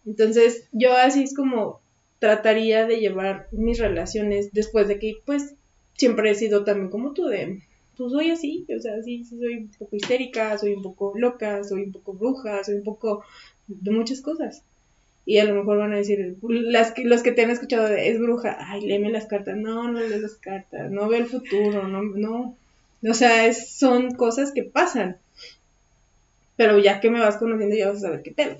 Entonces, 0.06 0.68
yo 0.72 0.94
así 0.94 1.22
es 1.22 1.34
como 1.34 1.80
trataría 2.18 2.86
de 2.86 2.98
llevar 2.98 3.48
mis 3.50 3.78
relaciones 3.78 4.52
después 4.52 4.88
de 4.88 4.98
que, 4.98 5.14
pues, 5.24 5.54
siempre 5.96 6.30
he 6.30 6.34
sido 6.34 6.64
también 6.64 6.90
como 6.90 7.12
tú, 7.12 7.26
de, 7.26 7.62
pues 7.96 8.12
soy 8.12 8.30
así, 8.30 8.66
o 8.76 8.80
sea, 8.80 9.02
sí, 9.02 9.24
sí 9.24 9.38
soy 9.38 9.54
un 9.56 9.70
poco 9.78 9.96
histérica, 9.96 10.56
soy 10.58 10.74
un 10.74 10.82
poco 10.82 11.12
loca, 11.16 11.62
soy 11.64 11.82
un 11.82 11.92
poco 11.92 12.14
bruja, 12.14 12.64
soy 12.64 12.76
un 12.76 12.84
poco 12.84 13.24
de 13.66 13.90
muchas 13.90 14.20
cosas. 14.20 14.62
Y 15.24 15.38
a 15.38 15.44
lo 15.44 15.54
mejor 15.54 15.78
van 15.78 15.92
a 15.92 15.96
decir, 15.96 16.36
las 16.42 16.92
que, 16.92 17.04
los 17.04 17.22
que 17.22 17.32
te 17.32 17.42
han 17.42 17.50
escuchado 17.50 17.88
de, 17.88 18.08
es 18.08 18.18
bruja, 18.18 18.56
ay, 18.58 18.80
léeme 18.80 19.10
las 19.10 19.26
cartas, 19.26 19.56
no, 19.56 19.88
no 19.88 20.00
lee 20.00 20.18
las 20.18 20.34
cartas, 20.34 20.90
no 20.90 21.08
ve 21.08 21.18
el 21.18 21.26
futuro, 21.26 21.86
no, 21.86 22.02
no. 22.02 22.56
O 23.08 23.14
sea, 23.14 23.46
es, 23.46 23.70
son 23.70 24.14
cosas 24.14 24.52
que 24.52 24.64
pasan. 24.64 25.16
Pero 26.56 26.78
ya 26.78 27.00
que 27.00 27.10
me 27.10 27.20
vas 27.20 27.36
conociendo 27.36 27.76
ya 27.76 27.88
vas 27.88 27.98
a 27.98 28.00
saber 28.00 28.22
qué 28.22 28.32
pedo, 28.32 28.56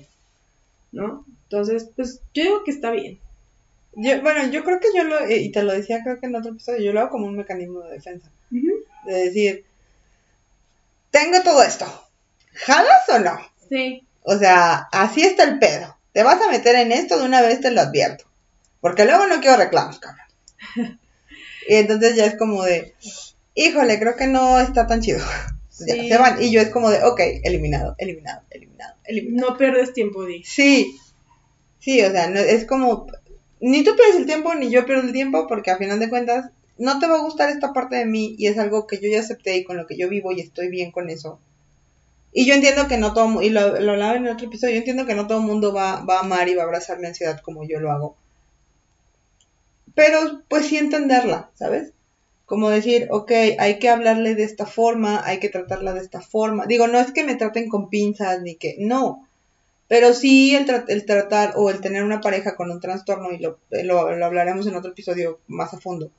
¿no? 0.91 1.25
Entonces, 1.43 1.89
pues 1.95 2.21
yo 2.33 2.43
digo 2.43 2.63
que 2.63 2.71
está 2.71 2.91
bien. 2.91 3.19
Yo, 3.95 4.21
bueno, 4.21 4.49
yo 4.49 4.63
creo 4.63 4.79
que 4.79 4.87
yo 4.95 5.03
lo, 5.03 5.29
y 5.29 5.51
te 5.51 5.63
lo 5.63 5.71
decía 5.71 6.01
creo 6.03 6.19
que 6.19 6.25
en 6.25 6.35
otro 6.35 6.51
episodio, 6.51 6.81
yo 6.81 6.93
lo 6.93 7.01
hago 7.01 7.09
como 7.11 7.27
un 7.27 7.37
mecanismo 7.37 7.81
de 7.81 7.93
defensa. 7.93 8.29
De 8.49 9.13
decir, 9.13 9.65
tengo 11.11 11.43
todo 11.43 11.61
esto, 11.61 11.85
¿jalas 12.53 13.09
o 13.09 13.19
no? 13.19 13.37
Sí. 13.69 14.03
O 14.23 14.37
sea, 14.37 14.87
así 14.91 15.23
está 15.23 15.43
el 15.43 15.59
pedo. 15.59 15.97
Te 16.13 16.23
vas 16.23 16.41
a 16.41 16.49
meter 16.49 16.75
en 16.75 16.91
esto 16.91 17.17
de 17.19 17.25
una 17.25 17.41
vez, 17.41 17.61
te 17.61 17.71
lo 17.71 17.81
advierto. 17.81 18.25
Porque 18.79 19.05
luego 19.05 19.27
no 19.27 19.39
quiero 19.39 19.57
reclamos, 19.57 19.99
cabrón. 19.99 20.27
y 21.67 21.75
entonces 21.75 22.15
ya 22.15 22.25
es 22.25 22.37
como 22.37 22.63
de, 22.63 22.93
híjole, 23.55 23.99
creo 23.99 24.15
que 24.15 24.27
no 24.27 24.59
está 24.59 24.87
tan 24.87 25.01
chido. 25.01 25.19
se 25.69 26.17
van. 26.17 26.41
Y 26.41 26.51
yo 26.51 26.61
es 26.61 26.69
como 26.69 26.89
de, 26.89 27.03
ok, 27.03 27.19
eliminado, 27.43 27.95
eliminado, 27.97 28.41
eliminado, 28.49 28.95
eliminado. 29.05 29.51
No 29.51 29.57
pierdes 29.57 29.93
tiempo, 29.93 30.25
Di. 30.25 30.43
Sí. 30.43 30.97
Sí, 31.79 32.01
o 32.01 32.11
sea, 32.11 32.29
no, 32.29 32.39
es 32.39 32.65
como, 32.65 33.07
ni 33.59 33.83
tú 33.83 33.95
pierdes 33.95 34.15
el 34.15 34.25
tiempo, 34.25 34.55
ni 34.55 34.69
yo 34.69 34.85
pierdo 34.85 35.03
el 35.03 35.11
tiempo, 35.11 35.47
porque 35.47 35.71
a 35.71 35.77
final 35.77 35.99
de 35.99 36.09
cuentas, 36.09 36.51
no 36.77 36.99
te 36.99 37.07
va 37.07 37.15
a 37.15 37.21
gustar 37.21 37.49
esta 37.49 37.73
parte 37.73 37.97
de 37.97 38.05
mí 38.05 38.35
y 38.37 38.47
es 38.47 38.57
algo 38.57 38.87
que 38.87 38.99
yo 38.99 39.09
ya 39.09 39.19
acepté 39.19 39.57
y 39.57 39.63
con 39.63 39.77
lo 39.77 39.85
que 39.85 39.97
yo 39.97 40.09
vivo 40.09 40.31
y 40.31 40.39
estoy 40.41 40.69
bien 40.69 40.91
con 40.91 41.09
eso. 41.09 41.39
Y 42.33 42.47
yo 42.47 42.55
entiendo 42.55 42.87
que 42.87 42.97
no 42.97 43.13
todo, 43.13 43.41
y 43.41 43.49
lo, 43.49 43.79
lo 43.79 43.91
hablaba 43.91 44.15
en 44.15 44.27
otro 44.27 44.47
episodio, 44.47 44.73
yo 44.73 44.79
entiendo 44.79 45.05
que 45.05 45.13
no 45.13 45.27
todo 45.27 45.37
el 45.37 45.45
mundo 45.45 45.71
va, 45.71 46.03
va 46.03 46.17
a 46.17 46.21
amar 46.21 46.49
y 46.49 46.55
va 46.55 46.63
a 46.63 46.65
abrazar 46.65 46.99
mi 46.99 47.05
ansiedad 47.05 47.39
como 47.41 47.63
yo 47.63 47.79
lo 47.79 47.91
hago. 47.91 48.17
Pero 49.93 50.41
pues 50.47 50.65
sí 50.65 50.77
entenderla, 50.77 51.51
¿sabes? 51.53 51.93
Como 52.45 52.69
decir, 52.69 53.07
ok, 53.11 53.31
hay 53.59 53.77
que 53.77 53.89
hablarle 53.89 54.33
de 54.33 54.43
esta 54.43 54.65
forma, 54.65 55.21
hay 55.25 55.39
que 55.39 55.49
tratarla 55.49 55.93
de 55.93 56.01
esta 56.01 56.21
forma. 56.21 56.65
Digo, 56.65 56.87
no 56.87 56.99
es 56.99 57.11
que 57.11 57.23
me 57.23 57.35
traten 57.35 57.69
con 57.69 57.89
pinzas 57.89 58.41
ni 58.41 58.55
que, 58.55 58.75
no. 58.79 59.27
Pero 59.87 60.13
sí 60.13 60.55
el, 60.55 61.05
tratar 61.05 61.53
o 61.55 61.69
el 61.69 61.81
tener 61.81 62.03
una 62.03 62.21
pareja 62.21 62.55
con 62.55 62.71
un 62.71 62.79
trastorno, 62.79 63.31
y 63.31 63.37
lo, 63.37 63.59
lo, 63.69 63.99
hablaremos 64.25 64.65
en 64.65 64.75
otro 64.75 64.91
episodio 64.91 65.39
más 65.47 65.73
a 65.73 65.79
fondo, 65.79 66.09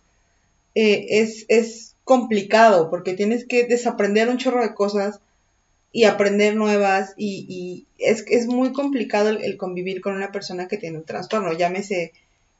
eh, 0.76 1.06
es, 1.10 1.44
es 1.48 1.96
complicado 2.04 2.90
porque 2.90 3.14
tienes 3.14 3.46
que 3.46 3.64
desaprender 3.64 4.28
un 4.28 4.38
chorro 4.38 4.62
de 4.62 4.74
cosas 4.74 5.20
y 5.96 6.06
aprender 6.06 6.56
nuevas 6.56 7.14
y, 7.16 7.46
y 7.48 7.86
es, 8.04 8.24
es 8.28 8.48
muy 8.48 8.72
complicado 8.72 9.28
el, 9.28 9.56
convivir 9.56 10.00
con 10.00 10.16
una 10.16 10.32
persona 10.32 10.66
que 10.66 10.76
tiene 10.76 10.98
un 10.98 11.04
trastorno, 11.04 11.52
llámese 11.52 12.12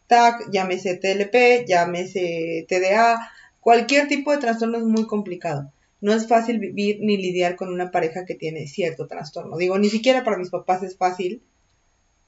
TAC, 0.07 0.53
llámese 0.53 0.95
TLP, 0.95 1.67
llámese 1.67 2.65
TDA, 2.69 3.33
cualquier 3.59 4.07
tipo 4.07 4.31
de 4.31 4.39
trastorno 4.39 4.79
es 4.79 4.85
muy 4.85 5.09
complicado. 5.09 5.73
No 6.01 6.13
es 6.13 6.29
fácil 6.29 6.61
vivir 6.61 6.99
ni 7.01 7.17
lidiar 7.17 7.57
con 7.57 7.73
una 7.73 7.91
pareja 7.91 8.25
que 8.25 8.37
tiene 8.37 8.69
cierto 8.69 9.09
trastorno. 9.09 9.57
Digo, 9.57 9.79
ni 9.79 9.89
siquiera 9.89 10.23
para 10.23 10.37
mis 10.37 10.51
papás 10.51 10.85
es 10.85 10.97
fácil. 10.97 11.43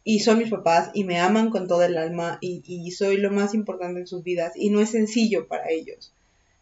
Y 0.03 0.21
son 0.21 0.39
mis 0.39 0.51
papás 0.51 0.91
y 0.93 1.05
me 1.05 1.21
aman 1.21 1.51
con 1.51 1.69
todo 1.69 1.85
el 1.85 1.99
alma 1.99 2.39
y, 2.41 2.63
y 2.67 2.91
soy 2.91 3.17
lo 3.17 3.31
más 3.31 3.55
importante 3.55 4.01
en 4.01 4.07
sus 4.09 4.25
vidas 4.25 4.55
y 4.57 4.71
no 4.71 4.81
es 4.81 4.91
sencillo 4.91 5.47
para 5.47 5.71
ellos. 5.71 6.13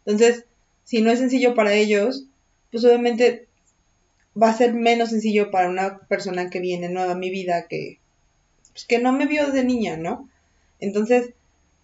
Entonces, 0.05 0.45
si 0.83 1.01
no 1.01 1.11
es 1.11 1.19
sencillo 1.19 1.55
para 1.55 1.73
ellos, 1.73 2.25
pues 2.71 2.85
obviamente 2.85 3.47
va 4.41 4.51
a 4.51 4.57
ser 4.57 4.75
menos 4.75 5.11
sencillo 5.11 5.51
para 5.51 5.69
una 5.69 5.99
persona 5.99 6.51
que 6.51 6.61
viene 6.61 6.89
nueva 6.89 7.13
a 7.13 7.17
mi 7.17 7.31
vida 7.31 7.67
que, 7.69 7.99
pues, 8.73 8.85
que 8.85 8.99
no 8.99 9.13
me 9.13 9.27
vio 9.27 9.47
desde 9.47 9.65
niña, 9.65 9.97
¿no? 9.97 10.29
Entonces, 10.81 11.31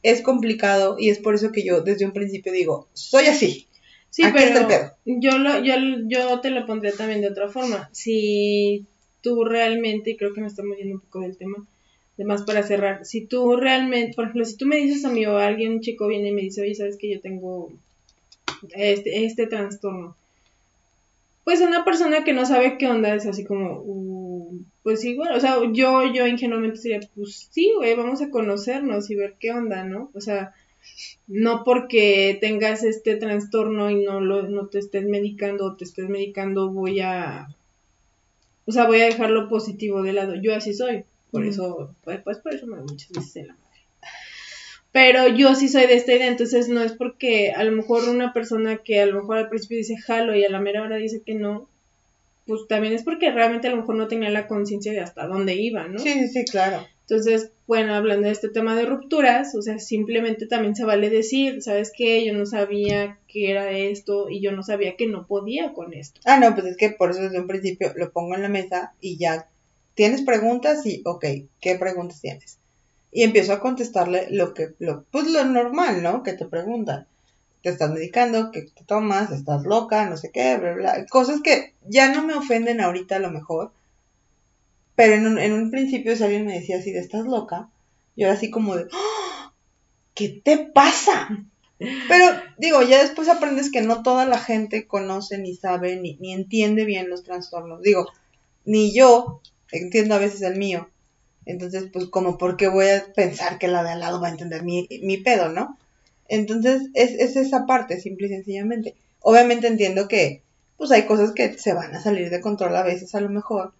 es 0.02 0.22
complicado 0.22 0.96
y 0.98 1.10
es 1.10 1.18
por 1.18 1.34
eso 1.34 1.52
que 1.52 1.62
yo 1.62 1.82
desde 1.82 2.06
un 2.06 2.12
principio 2.12 2.52
digo, 2.52 2.88
soy 2.94 3.26
así. 3.26 3.66
Sí, 4.10 4.24
pero 4.32 4.68
Yo, 5.04 5.38
lo, 5.38 5.62
yo, 5.62 5.74
yo 6.08 6.40
te 6.40 6.50
lo 6.50 6.66
pondría 6.66 6.92
también 6.92 7.20
de 7.20 7.28
otra 7.28 7.48
forma. 7.48 7.88
Si 7.92 8.84
tú 9.22 9.44
realmente, 9.44 10.10
y 10.10 10.16
creo 10.16 10.34
que 10.34 10.40
me 10.40 10.48
estamos 10.48 10.76
yendo 10.76 10.96
un 10.96 11.00
poco 11.00 11.20
del 11.20 11.36
tema, 11.36 11.64
además 12.14 12.42
para 12.42 12.64
cerrar, 12.64 13.04
si 13.06 13.24
tú 13.26 13.56
realmente, 13.56 14.14
por 14.14 14.24
ejemplo, 14.24 14.44
si 14.44 14.56
tú 14.56 14.66
me 14.66 14.76
dices 14.76 15.04
a 15.04 15.10
mí 15.10 15.24
o 15.26 15.38
alguien, 15.38 15.74
un 15.74 15.80
chico 15.80 16.08
viene 16.08 16.28
y 16.28 16.32
me 16.32 16.42
dice, 16.42 16.62
oye, 16.62 16.74
sabes 16.74 16.96
que 16.96 17.08
yo 17.08 17.20
tengo 17.20 17.70
este, 18.74 19.24
este 19.24 19.46
trastorno, 19.46 20.16
pues 21.50 21.62
una 21.62 21.84
persona 21.84 22.22
que 22.22 22.32
no 22.32 22.46
sabe 22.46 22.78
qué 22.78 22.86
onda 22.86 23.12
es 23.12 23.26
así 23.26 23.44
como, 23.44 23.82
uh, 23.84 24.62
pues 24.84 25.00
sí, 25.00 25.16
bueno, 25.16 25.34
o 25.34 25.40
sea, 25.40 25.58
yo, 25.72 26.04
yo 26.12 26.28
ingenuamente 26.28 26.76
sería, 26.76 27.00
pues 27.16 27.48
sí, 27.50 27.72
güey, 27.76 27.96
vamos 27.96 28.22
a 28.22 28.30
conocernos 28.30 29.10
y 29.10 29.16
ver 29.16 29.34
qué 29.40 29.50
onda, 29.50 29.82
¿no? 29.82 30.12
O 30.14 30.20
sea, 30.20 30.54
no 31.26 31.64
porque 31.64 32.38
tengas 32.40 32.84
este 32.84 33.16
trastorno 33.16 33.90
y 33.90 34.04
no 34.04 34.20
lo 34.20 34.44
no 34.44 34.68
te 34.68 34.78
estés 34.78 35.04
medicando 35.06 35.64
o 35.64 35.74
te 35.74 35.82
estés 35.82 36.08
medicando 36.08 36.70
voy 36.70 37.00
a 37.00 37.48
o 38.66 38.70
sea, 38.70 38.86
voy 38.86 39.00
a 39.00 39.06
dejar 39.06 39.32
lo 39.32 39.48
positivo 39.48 40.04
de 40.04 40.12
lado. 40.12 40.36
Yo 40.36 40.54
así 40.54 40.72
soy. 40.72 41.02
Por 41.32 41.44
eso, 41.44 41.96
pues, 42.04 42.20
pues, 42.22 42.38
por 42.38 42.54
eso 42.54 42.68
me 42.68 42.76
muchas 42.76 43.10
veces 43.10 43.34
en 43.34 43.48
la. 43.48 43.56
Pero 44.92 45.28
yo 45.28 45.54
sí 45.54 45.68
soy 45.68 45.86
de 45.86 45.94
esta 45.94 46.14
idea, 46.14 46.26
entonces 46.26 46.68
no 46.68 46.82
es 46.82 46.92
porque 46.92 47.52
a 47.52 47.62
lo 47.62 47.72
mejor 47.72 48.08
una 48.08 48.32
persona 48.32 48.78
que 48.78 49.00
a 49.00 49.06
lo 49.06 49.20
mejor 49.20 49.38
al 49.38 49.48
principio 49.48 49.76
dice 49.76 49.96
jalo 49.96 50.34
y 50.34 50.44
a 50.44 50.50
la 50.50 50.60
mera 50.60 50.82
hora 50.82 50.96
dice 50.96 51.22
que 51.24 51.34
no, 51.34 51.68
pues 52.46 52.66
también 52.68 52.94
es 52.94 53.04
porque 53.04 53.30
realmente 53.30 53.68
a 53.68 53.70
lo 53.70 53.76
mejor 53.76 53.94
no 53.94 54.08
tenía 54.08 54.30
la 54.30 54.48
conciencia 54.48 54.92
de 54.92 55.00
hasta 55.00 55.26
dónde 55.26 55.54
iba, 55.54 55.86
¿no? 55.86 56.00
Sí, 56.00 56.12
sí, 56.12 56.28
sí, 56.28 56.44
claro. 56.44 56.84
Entonces, 57.02 57.50
bueno, 57.66 57.94
hablando 57.94 58.26
de 58.26 58.32
este 58.32 58.48
tema 58.48 58.76
de 58.76 58.86
rupturas, 58.86 59.56
o 59.56 59.62
sea, 59.62 59.80
simplemente 59.80 60.46
también 60.46 60.76
se 60.76 60.84
vale 60.84 61.10
decir, 61.10 61.60
¿sabes 61.60 61.92
qué? 61.96 62.24
Yo 62.24 62.32
no 62.34 62.46
sabía 62.46 63.18
que 63.26 63.50
era 63.50 63.72
esto 63.72 64.30
y 64.30 64.40
yo 64.40 64.52
no 64.52 64.62
sabía 64.62 64.94
que 64.94 65.08
no 65.08 65.26
podía 65.26 65.72
con 65.72 65.92
esto. 65.92 66.20
Ah, 66.24 66.38
no, 66.38 66.54
pues 66.54 66.66
es 66.66 66.76
que 66.76 66.90
por 66.90 67.10
eso 67.10 67.22
desde 67.22 67.40
un 67.40 67.48
principio 67.48 67.92
lo 67.96 68.12
pongo 68.12 68.36
en 68.36 68.42
la 68.42 68.48
mesa 68.48 68.94
y 69.00 69.16
ya 69.16 69.48
tienes 69.94 70.22
preguntas 70.22 70.86
y, 70.86 71.02
ok, 71.04 71.24
¿qué 71.60 71.74
preguntas 71.74 72.20
tienes? 72.20 72.59
Y 73.12 73.24
empiezo 73.24 73.52
a 73.52 73.60
contestarle 73.60 74.28
lo 74.30 74.54
que, 74.54 74.74
lo, 74.78 75.04
pues 75.10 75.26
lo 75.26 75.44
normal, 75.44 76.02
¿no? 76.02 76.22
Que 76.22 76.32
te 76.32 76.46
preguntan. 76.46 77.06
Te 77.62 77.70
estás 77.70 77.90
medicando, 77.90 78.50
¿qué 78.52 78.62
te 78.62 78.84
tomas? 78.84 79.30
¿Estás 79.30 79.64
loca? 79.64 80.08
No 80.08 80.16
sé 80.16 80.30
qué, 80.30 80.56
bla, 80.56 80.72
bla. 80.74 81.06
Cosas 81.06 81.40
que 81.42 81.74
ya 81.86 82.12
no 82.12 82.22
me 82.22 82.34
ofenden 82.34 82.80
ahorita 82.80 83.16
a 83.16 83.20
lo 83.20 83.30
mejor. 83.30 83.72
Pero 84.94 85.14
en 85.14 85.26
un, 85.26 85.38
un 85.38 85.70
principio 85.70 86.16
si 86.16 86.22
alguien 86.22 86.46
me 86.46 86.58
decía 86.58 86.78
así 86.78 86.92
de, 86.92 87.00
¿estás 87.00 87.24
loca? 87.26 87.68
Yo 88.16 88.26
era 88.26 88.34
así 88.34 88.50
como 88.50 88.76
de, 88.76 88.86
¡Ah! 88.92 89.52
¿qué 90.14 90.28
te 90.28 90.58
pasa? 90.58 91.28
Pero 91.78 92.26
digo, 92.58 92.82
ya 92.82 93.00
después 93.00 93.28
aprendes 93.28 93.70
que 93.70 93.80
no 93.80 94.02
toda 94.02 94.26
la 94.26 94.38
gente 94.38 94.86
conoce, 94.86 95.38
ni 95.38 95.54
sabe, 95.54 95.96
ni, 95.96 96.16
ni 96.16 96.32
entiende 96.32 96.84
bien 96.84 97.08
los 97.08 97.22
trastornos. 97.22 97.80
Digo, 97.80 98.06
ni 98.66 98.92
yo 98.92 99.40
entiendo 99.72 100.14
a 100.14 100.18
veces 100.18 100.42
el 100.42 100.56
mío. 100.56 100.90
Entonces, 101.50 101.88
pues 101.92 102.06
como, 102.06 102.38
¿por 102.38 102.56
qué 102.56 102.68
voy 102.68 102.88
a 102.88 103.12
pensar 103.14 103.58
que 103.58 103.68
la 103.68 103.82
de 103.82 103.90
al 103.90 104.00
lado 104.00 104.20
va 104.20 104.28
a 104.28 104.32
entender 104.32 104.62
mi, 104.62 104.88
mi 105.02 105.18
pedo, 105.18 105.48
no? 105.48 105.78
Entonces, 106.28 106.82
es, 106.94 107.12
es 107.12 107.36
esa 107.36 107.66
parte, 107.66 108.00
simple 108.00 108.28
y 108.28 108.30
sencillamente. 108.30 108.94
Obviamente 109.20 109.66
entiendo 109.66 110.08
que, 110.08 110.42
pues 110.76 110.90
hay 110.92 111.04
cosas 111.06 111.32
que 111.32 111.58
se 111.58 111.74
van 111.74 111.94
a 111.94 112.02
salir 112.02 112.30
de 112.30 112.40
control 112.40 112.76
a 112.76 112.82
veces 112.82 113.14
a 113.14 113.20
lo 113.20 113.28
mejor. 113.28 113.72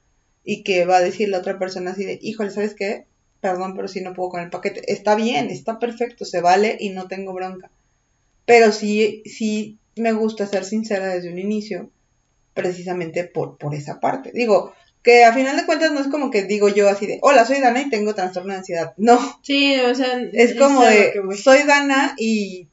Y 0.45 0.63
que 0.63 0.85
va 0.85 0.97
a 0.97 1.03
decir 1.03 1.29
la 1.29 1.39
otra 1.39 1.59
persona 1.59 1.93
así 1.93 2.05
de, 2.05 2.19
híjole, 2.21 2.51
¿sabes 2.51 2.75
qué? 2.75 3.07
Perdón, 3.41 3.75
pero 3.75 3.89
si 3.89 4.01
no 4.01 4.15
puedo 4.15 4.31
con 4.31 4.41
el 4.41 4.51
paquete. 4.51 4.93
Está 4.93 5.15
bien, 5.15 5.49
está 5.49 5.79
perfecto, 5.79 6.25
se 6.25 6.41
vale 6.41 6.77
y 6.79 6.91
no 6.91 7.09
tengo 7.09 7.33
bronca. 7.33 7.71
Pero 8.47 8.73
sí, 8.73 9.23
sí 9.27 9.79
me 9.97 10.13
gusta 10.13 10.47
ser 10.47 10.65
sincera 10.65 11.09
desde 11.09 11.31
un 11.31 11.39
inicio, 11.39 11.91
precisamente 12.55 13.25
por, 13.25 13.57
por 13.59 13.75
esa 13.75 14.01
parte. 14.01 14.33
Digo, 14.33 14.75
que 15.03 15.25
a 15.25 15.33
final 15.33 15.57
de 15.57 15.65
cuentas 15.65 15.93
no 15.93 16.01
es 16.01 16.09
como 16.09 16.31
que 16.31 16.45
digo 16.45 16.69
yo 16.69 16.89
así 16.89 17.07
de, 17.07 17.19
hola, 17.23 17.45
soy 17.47 17.61
Dana 17.61 17.81
y 17.81 17.91
tengo 17.91 18.15
trastorno 18.15 18.53
de 18.53 18.59
ansiedad. 18.59 18.93
No. 18.97 19.19
Sí, 19.43 19.79
o 19.81 19.95
sea, 19.95 20.21
es 20.33 20.55
como 20.55 20.83
de, 20.83 21.15
soy 21.43 21.63
Dana 21.63 22.15
y 22.19 22.69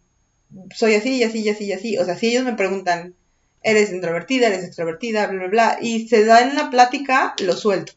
soy 0.75 0.95
así 0.95 1.17
y 1.17 1.23
así 1.23 1.39
y 1.39 1.49
así 1.49 1.65
y 1.65 1.73
así. 1.73 1.97
O 1.97 2.05
sea, 2.05 2.17
si 2.17 2.27
ellos 2.27 2.43
me 2.43 2.53
preguntan, 2.53 3.15
eres 3.63 3.91
introvertida, 3.91 4.47
eres 4.47 4.65
extrovertida, 4.65 5.27
bla, 5.27 5.39
bla, 5.39 5.47
bla, 5.47 5.79
y 5.81 6.07
se 6.07 6.25
da 6.25 6.41
en 6.41 6.55
la 6.55 6.69
plática, 6.69 7.33
lo 7.39 7.53
suelto. 7.53 7.93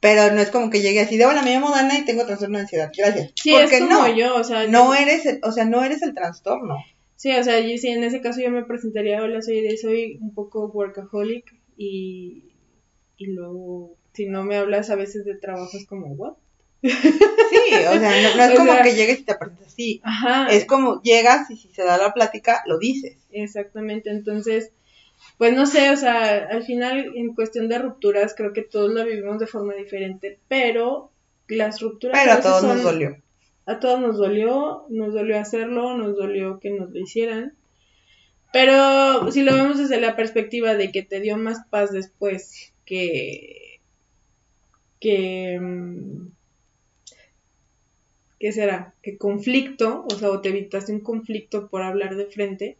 Pero 0.00 0.32
no 0.34 0.40
es 0.40 0.50
como 0.50 0.70
que 0.70 0.80
llegue 0.80 1.00
así 1.00 1.16
de, 1.16 1.26
hola, 1.26 1.42
me 1.42 1.54
llamo 1.54 1.70
Dana 1.70 1.98
y 1.98 2.04
tengo 2.04 2.26
trastorno 2.26 2.58
de 2.58 2.62
ansiedad. 2.62 2.90
Gracias. 2.96 3.32
Sí, 3.36 3.52
Porque 3.52 3.76
es 3.76 3.80
como 3.82 3.94
no, 3.94 4.16
yo, 4.16 4.36
o 4.36 4.44
sea. 4.44 4.66
No 4.66 4.94
eres, 4.94 5.26
el, 5.26 5.40
o 5.44 5.52
sea, 5.52 5.64
no 5.64 5.84
eres 5.84 6.02
el 6.02 6.14
trastorno. 6.14 6.76
Sí, 7.16 7.30
o 7.30 7.44
sea, 7.44 7.60
yo, 7.60 7.76
sí, 7.78 7.88
en 7.88 8.02
ese 8.02 8.20
caso 8.20 8.40
yo 8.40 8.50
me 8.50 8.64
presentaría, 8.64 9.22
hola, 9.22 9.42
soy, 9.42 9.76
soy 9.76 10.18
un 10.20 10.34
poco 10.34 10.66
workaholic 10.66 11.54
y 11.76 12.51
y 13.22 13.26
luego, 13.26 13.96
si 14.12 14.26
no 14.26 14.42
me 14.42 14.56
hablas 14.56 14.90
a 14.90 14.96
veces 14.96 15.24
de 15.24 15.36
trabajo, 15.36 15.76
es 15.76 15.86
como, 15.86 16.08
¿what? 16.14 16.34
Sí, 16.82 16.90
o 16.90 17.98
sea, 17.98 18.36
no, 18.36 18.42
es 18.42 18.54
como 18.58 18.72
que 18.82 18.94
llegues 18.94 19.20
y 19.20 19.22
te 19.22 19.34
presentas 19.34 19.68
así. 19.68 20.00
Ajá. 20.02 20.48
Es 20.48 20.64
como 20.66 21.00
llegas 21.02 21.50
y 21.50 21.56
si 21.56 21.68
se 21.68 21.84
da 21.84 21.96
la 21.96 22.12
plática, 22.12 22.62
lo 22.66 22.78
dices. 22.78 23.16
Exactamente, 23.30 24.10
entonces, 24.10 24.72
pues 25.38 25.54
no 25.54 25.66
sé, 25.66 25.90
o 25.90 25.96
sea, 25.96 26.48
al 26.50 26.64
final 26.64 27.12
en 27.14 27.34
cuestión 27.34 27.68
de 27.68 27.78
rupturas 27.78 28.34
creo 28.36 28.52
que 28.52 28.62
todos 28.62 28.92
lo 28.92 29.04
vivimos 29.04 29.38
de 29.38 29.46
forma 29.46 29.74
diferente, 29.74 30.38
pero 30.48 31.10
las 31.46 31.80
rupturas... 31.80 32.18
Pero 32.20 32.32
a, 32.32 32.40
todos 32.40 32.64
nos 32.64 32.82
dolió. 32.82 33.16
A 33.66 33.78
todos 33.78 34.00
nos 34.00 34.18
dolió, 34.18 34.84
nos 34.88 35.14
dolió 35.14 35.38
hacerlo, 35.38 35.96
nos 35.96 36.16
dolió 36.16 36.58
que 36.58 36.70
nos 36.70 36.90
lo 36.90 36.98
hicieran. 36.98 37.54
Pero 38.52 39.30
si 39.30 39.42
lo 39.42 39.54
vemos 39.54 39.78
desde 39.78 40.00
la 40.00 40.16
perspectiva 40.16 40.74
de 40.74 40.90
que 40.90 41.02
te 41.02 41.20
dio 41.20 41.38
más 41.38 41.60
paz 41.70 41.92
después 41.92 42.71
que, 42.92 43.80
que, 45.00 45.58
mm, 45.58 46.26
¿qué 48.38 48.52
será? 48.52 48.92
Que 49.02 49.16
conflicto, 49.16 50.04
o 50.10 50.14
sea, 50.14 50.28
o 50.28 50.42
te 50.42 50.50
evitaste 50.50 50.92
un 50.92 51.00
conflicto 51.00 51.68
por 51.68 51.82
hablar 51.82 52.16
de 52.16 52.26
frente, 52.26 52.76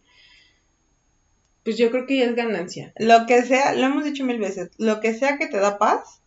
pues 1.65 1.79
yo 1.79 1.91
creo 1.91 2.05
que 2.05 2.19
ya 2.19 2.25
es 2.27 2.37
ganancia. 2.37 2.93
Lo 2.99 3.25
que 3.25 3.43
sea, 3.43 3.75
lo 3.75 3.87
hemos 3.87 4.05
dicho 4.05 4.23
mil 4.27 4.39
veces, 4.39 4.69
lo 4.77 5.01
que 5.01 5.15
sea 5.15 5.39
que 5.39 5.47
te 5.47 5.57
da 5.57 5.79
paz, 5.79 6.21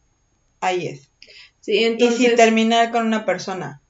ahí 0.61 0.87
es. 0.87 1.11
Sí, 1.61 1.83
entonces... 1.83 2.19
Y 2.19 2.25
si 2.29 2.35
terminar 2.35 2.89
con 2.89 3.05
una 3.05 3.23
persona 3.23 3.83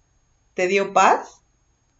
te 0.55 0.67
dio 0.67 0.91
paz, 0.91 1.41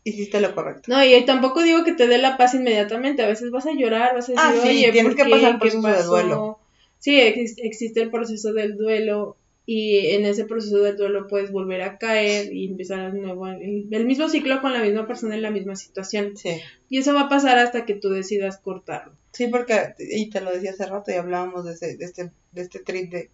hiciste 0.04 0.42
lo 0.42 0.54
correcto. 0.54 0.92
No, 0.92 1.02
y 1.02 1.24
tampoco 1.24 1.64
digo 1.64 1.86
que 1.86 1.94
te 1.94 2.08
dé 2.08 2.18
la 2.18 2.36
paz 2.36 2.56
inmediatamente, 2.56 3.24
a 3.24 3.28
veces 3.28 3.52
vas 3.52 3.66
a 3.66 3.72
llorar, 3.72 4.16
vas 4.16 4.28
a 4.28 4.34
decir, 4.34 4.36
ah, 4.38 4.54
sí, 4.62 4.68
oye, 4.68 4.92
tienes 4.92 5.16
que 5.16 5.30
pasar 5.30 5.60
por 5.60 5.72
de 5.72 6.04
duelo 6.04 6.60
sí, 7.00 7.20
existe 7.20 8.02
el 8.02 8.12
proceso 8.12 8.54
del 8.54 8.78
duelo 8.78 9.38
y 9.66 10.08
en 10.08 10.26
ese 10.26 10.46
proceso 10.46 10.78
del 10.78 10.96
duelo 10.96 11.28
puedes 11.28 11.52
volver 11.52 11.82
a 11.82 11.98
caer 11.98 12.54
y 12.54 12.68
empezar 12.68 13.12
de 13.12 13.20
nuevo 13.20 13.48
el, 13.48 14.06
mismo 14.06 14.30
ciclo 14.30 14.62
con 14.62 14.74
la 14.74 14.82
misma 14.82 15.08
persona 15.08 15.36
en 15.36 15.42
la 15.42 15.50
misma 15.50 15.76
situación. 15.76 16.38
Sí. 16.38 16.62
Y 16.88 17.00
eso 17.00 17.16
va 17.16 17.22
a 17.22 17.30
pasar 17.30 17.58
hasta 17.58 17.86
que 17.86 17.96
tú 17.96 18.10
decidas 18.10 18.58
cortarlo. 18.58 19.14
Sí, 19.32 19.48
porque, 19.48 19.96
y 19.98 20.30
te 20.30 20.42
lo 20.42 20.52
decía 20.52 20.72
hace 20.72 20.86
rato 20.86 21.12
y 21.12 21.16
hablábamos 21.16 21.66
de, 21.66 21.74
ese, 21.74 21.98
de, 21.98 22.06
este, 22.06 22.32
de 22.52 22.62
este 22.62 22.80
trip 22.80 23.12
de, 23.12 23.30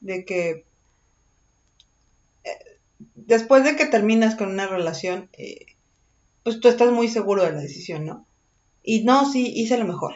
de 0.00 0.24
que 0.24 0.64
eh, 2.44 2.78
después 3.14 3.62
de 3.62 3.76
que 3.76 3.84
terminas 3.84 4.36
con 4.36 4.48
una 4.48 4.66
relación, 4.66 5.28
eh, 5.34 5.66
pues 6.44 6.60
tú 6.60 6.68
estás 6.68 6.90
muy 6.90 7.08
seguro 7.08 7.44
de 7.44 7.52
la 7.52 7.60
decisión, 7.60 8.06
¿no? 8.06 8.26
Y 8.82 9.04
no, 9.04 9.30
sí, 9.30 9.52
hice 9.54 9.76
lo 9.76 9.84
mejor 9.84 10.14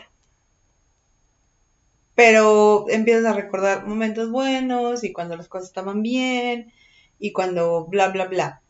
pero 2.15 2.87
empiezas 2.89 3.25
a 3.25 3.33
recordar 3.33 3.87
momentos 3.87 4.31
buenos 4.31 5.05
y 5.05 5.13
cuando 5.13 5.37
las 5.37 5.49
cosas 5.49 5.69
estaban 5.69 6.03
bien 6.03 6.73
y 7.19 7.33
cuando 7.33 7.87
bla, 7.87 8.09
bla, 8.09 8.27
bla. 8.27 8.61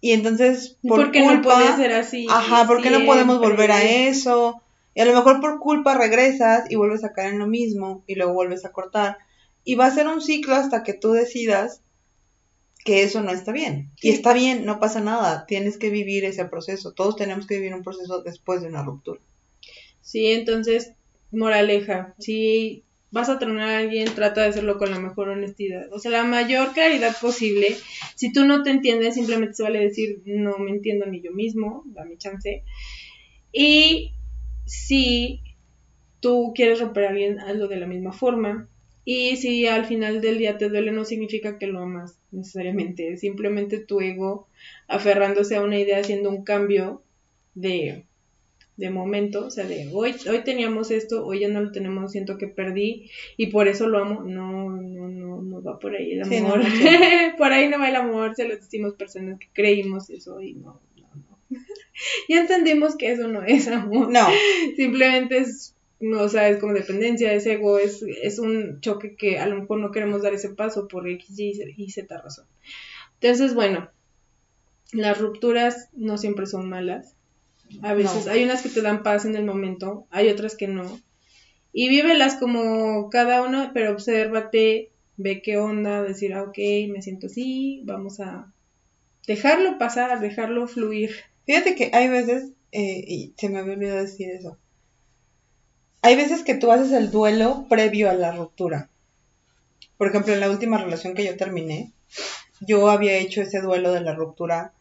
Y 0.00 0.12
entonces, 0.12 0.76
por, 0.86 1.12
qué 1.12 1.24
no 1.24 1.40
puede 1.42 1.76
ser 1.76 1.92
así? 1.92 2.26
Ajá, 2.28 2.66
¿por 2.66 2.82
qué 2.82 2.90
no 2.90 3.06
podemos 3.06 3.38
volver 3.38 3.70
a 3.70 3.84
eso? 3.84 4.60
Y 4.94 5.00
a 5.00 5.04
lo 5.04 5.14
mejor 5.14 5.40
por 5.40 5.60
culpa 5.60 5.96
regresas 5.96 6.70
y 6.70 6.74
vuelves 6.74 7.04
a 7.04 7.12
caer 7.12 7.34
en 7.34 7.38
lo 7.38 7.46
mismo 7.46 8.02
y 8.06 8.16
luego 8.16 8.34
vuelves 8.34 8.64
a 8.64 8.72
cortar. 8.72 9.18
Y 9.64 9.76
va 9.76 9.86
a 9.86 9.94
ser 9.94 10.08
un 10.08 10.20
ciclo 10.20 10.56
hasta 10.56 10.82
que 10.82 10.92
tú 10.92 11.12
decidas 11.12 11.82
que 12.84 13.04
eso 13.04 13.22
no 13.22 13.30
está 13.30 13.52
bien. 13.52 13.92
Y 14.02 14.10
está 14.10 14.32
bien, 14.32 14.64
no 14.64 14.80
pasa 14.80 15.00
nada. 15.00 15.46
Tienes 15.46 15.78
que 15.78 15.88
vivir 15.88 16.24
ese 16.24 16.44
proceso. 16.46 16.92
Todos 16.92 17.14
tenemos 17.16 17.46
que 17.46 17.54
vivir 17.56 17.72
un 17.72 17.84
proceso 17.84 18.22
después 18.22 18.60
de 18.60 18.68
una 18.68 18.82
ruptura. 18.82 19.20
Sí, 20.00 20.32
entonces 20.32 20.94
moraleja, 21.32 22.14
si 22.18 22.84
vas 23.10 23.28
a 23.28 23.38
tronar 23.38 23.68
a 23.68 23.78
alguien, 23.78 24.08
trata 24.14 24.42
de 24.42 24.48
hacerlo 24.48 24.78
con 24.78 24.90
la 24.90 24.98
mejor 24.98 25.28
honestidad, 25.28 25.92
o 25.92 25.98
sea, 25.98 26.10
la 26.10 26.24
mayor 26.24 26.72
claridad 26.72 27.14
posible. 27.20 27.76
Si 28.14 28.32
tú 28.32 28.44
no 28.46 28.62
te 28.62 28.70
entiendes, 28.70 29.14
simplemente 29.14 29.54
se 29.54 29.62
vale 29.62 29.80
decir, 29.80 30.22
no 30.24 30.58
me 30.58 30.70
entiendo 30.70 31.06
ni 31.06 31.20
yo 31.20 31.32
mismo, 31.32 31.82
dame 31.86 32.16
chance. 32.16 32.64
Y 33.52 34.14
si 34.64 35.42
tú 36.20 36.52
quieres 36.54 36.80
romper 36.80 37.04
a 37.04 37.10
alguien, 37.10 37.40
hazlo 37.40 37.68
de 37.68 37.76
la 37.76 37.86
misma 37.86 38.12
forma. 38.12 38.68
Y 39.04 39.36
si 39.36 39.66
al 39.66 39.84
final 39.84 40.20
del 40.20 40.38
día 40.38 40.56
te 40.56 40.68
duele, 40.68 40.92
no 40.92 41.04
significa 41.04 41.58
que 41.58 41.66
lo 41.66 41.80
amas 41.80 42.18
necesariamente, 42.30 43.12
es 43.12 43.20
simplemente 43.20 43.78
tu 43.78 44.00
ego 44.00 44.46
aferrándose 44.86 45.56
a 45.56 45.62
una 45.62 45.78
idea, 45.78 45.98
haciendo 45.98 46.30
un 46.30 46.44
cambio 46.44 47.02
de 47.54 48.06
de 48.82 48.90
momento, 48.90 49.46
o 49.46 49.50
sea, 49.52 49.64
de 49.64 49.88
hoy, 49.92 50.12
hoy 50.28 50.42
teníamos 50.42 50.90
esto, 50.90 51.24
hoy 51.24 51.38
ya 51.38 51.48
no 51.48 51.60
lo 51.60 51.70
tenemos, 51.70 52.10
siento 52.10 52.36
que 52.36 52.48
perdí 52.48 53.08
y 53.36 53.46
por 53.46 53.68
eso 53.68 53.86
lo 53.86 53.98
amo. 53.98 54.24
No, 54.24 54.70
no, 54.70 55.08
no, 55.08 55.40
no 55.40 55.62
va 55.62 55.78
por 55.78 55.94
ahí 55.94 56.14
el 56.14 56.22
amor. 56.22 56.60
por 57.38 57.52
ahí 57.52 57.68
no 57.68 57.78
va 57.78 57.88
el 57.88 57.94
amor, 57.94 58.34
se 58.34 58.48
lo 58.48 58.56
decimos 58.56 58.94
personas 58.94 59.38
que 59.38 59.46
creímos 59.52 60.10
eso 60.10 60.40
y 60.40 60.54
no, 60.54 60.80
no, 60.96 61.08
no. 61.14 61.38
ya 62.28 62.40
entendimos 62.40 62.96
que 62.96 63.12
eso 63.12 63.28
no 63.28 63.44
es 63.44 63.68
amor. 63.68 64.10
No. 64.10 64.26
Simplemente 64.76 65.38
es, 65.38 65.76
no, 66.00 66.22
o 66.22 66.28
sea, 66.28 66.48
es 66.48 66.58
como 66.58 66.72
dependencia, 66.72 67.32
es 67.32 67.46
ego, 67.46 67.78
es, 67.78 68.02
es 68.02 68.40
un 68.40 68.80
choque 68.80 69.14
que 69.14 69.38
a 69.38 69.46
lo 69.46 69.60
mejor 69.60 69.78
no 69.78 69.92
queremos 69.92 70.22
dar 70.22 70.34
ese 70.34 70.48
paso 70.48 70.88
por 70.88 71.08
X, 71.08 71.38
Y 71.38 71.52
y 71.76 71.90
Z 71.92 72.20
razón. 72.20 72.46
Entonces, 73.20 73.54
bueno, 73.54 73.92
las 74.90 75.20
rupturas 75.20 75.88
no 75.92 76.18
siempre 76.18 76.46
son 76.46 76.68
malas. 76.68 77.14
A 77.80 77.94
veces 77.94 78.26
hay 78.26 78.44
unas 78.44 78.62
que 78.62 78.68
te 78.68 78.82
dan 78.82 79.02
paz 79.02 79.24
en 79.24 79.34
el 79.34 79.44
momento, 79.44 80.06
hay 80.10 80.28
otras 80.28 80.56
que 80.56 80.68
no. 80.68 81.00
Y 81.72 81.88
vívelas 81.88 82.36
como 82.36 83.08
cada 83.08 83.42
una, 83.42 83.72
pero 83.72 83.92
obsérvate, 83.92 84.90
ve 85.16 85.42
qué 85.42 85.56
onda, 85.56 86.02
decir, 86.02 86.34
ah, 86.34 86.42
ok, 86.42 86.58
me 86.90 87.00
siento 87.00 87.28
así, 87.28 87.82
vamos 87.84 88.20
a 88.20 88.52
dejarlo 89.26 89.78
pasar, 89.78 90.20
dejarlo 90.20 90.68
fluir. 90.68 91.12
Fíjate 91.46 91.74
que 91.74 91.90
hay 91.94 92.08
veces, 92.08 92.50
eh, 92.72 93.04
y 93.06 93.34
se 93.36 93.48
me 93.48 93.58
había 93.58 93.74
olvidado 93.74 94.02
decir 94.02 94.30
eso, 94.30 94.58
hay 96.02 96.16
veces 96.16 96.42
que 96.42 96.54
tú 96.54 96.72
haces 96.72 96.92
el 96.92 97.10
duelo 97.10 97.66
previo 97.68 98.10
a 98.10 98.14
la 98.14 98.32
ruptura. 98.32 98.90
Por 99.96 100.08
ejemplo, 100.08 100.34
en 100.34 100.40
la 100.40 100.50
última 100.50 100.78
relación 100.78 101.14
que 101.14 101.24
yo 101.24 101.36
terminé, 101.36 101.92
yo 102.60 102.90
había 102.90 103.18
hecho 103.18 103.40
ese 103.40 103.60
duelo 103.60 103.92
de 103.92 104.00
la 104.00 104.14
ruptura, 104.14 104.72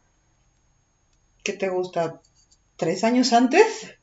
¿qué 1.43 1.53
te 1.53 1.69
gusta? 1.69 2.21
¿Tres 2.81 3.03
años 3.03 3.31
antes? 3.31 3.93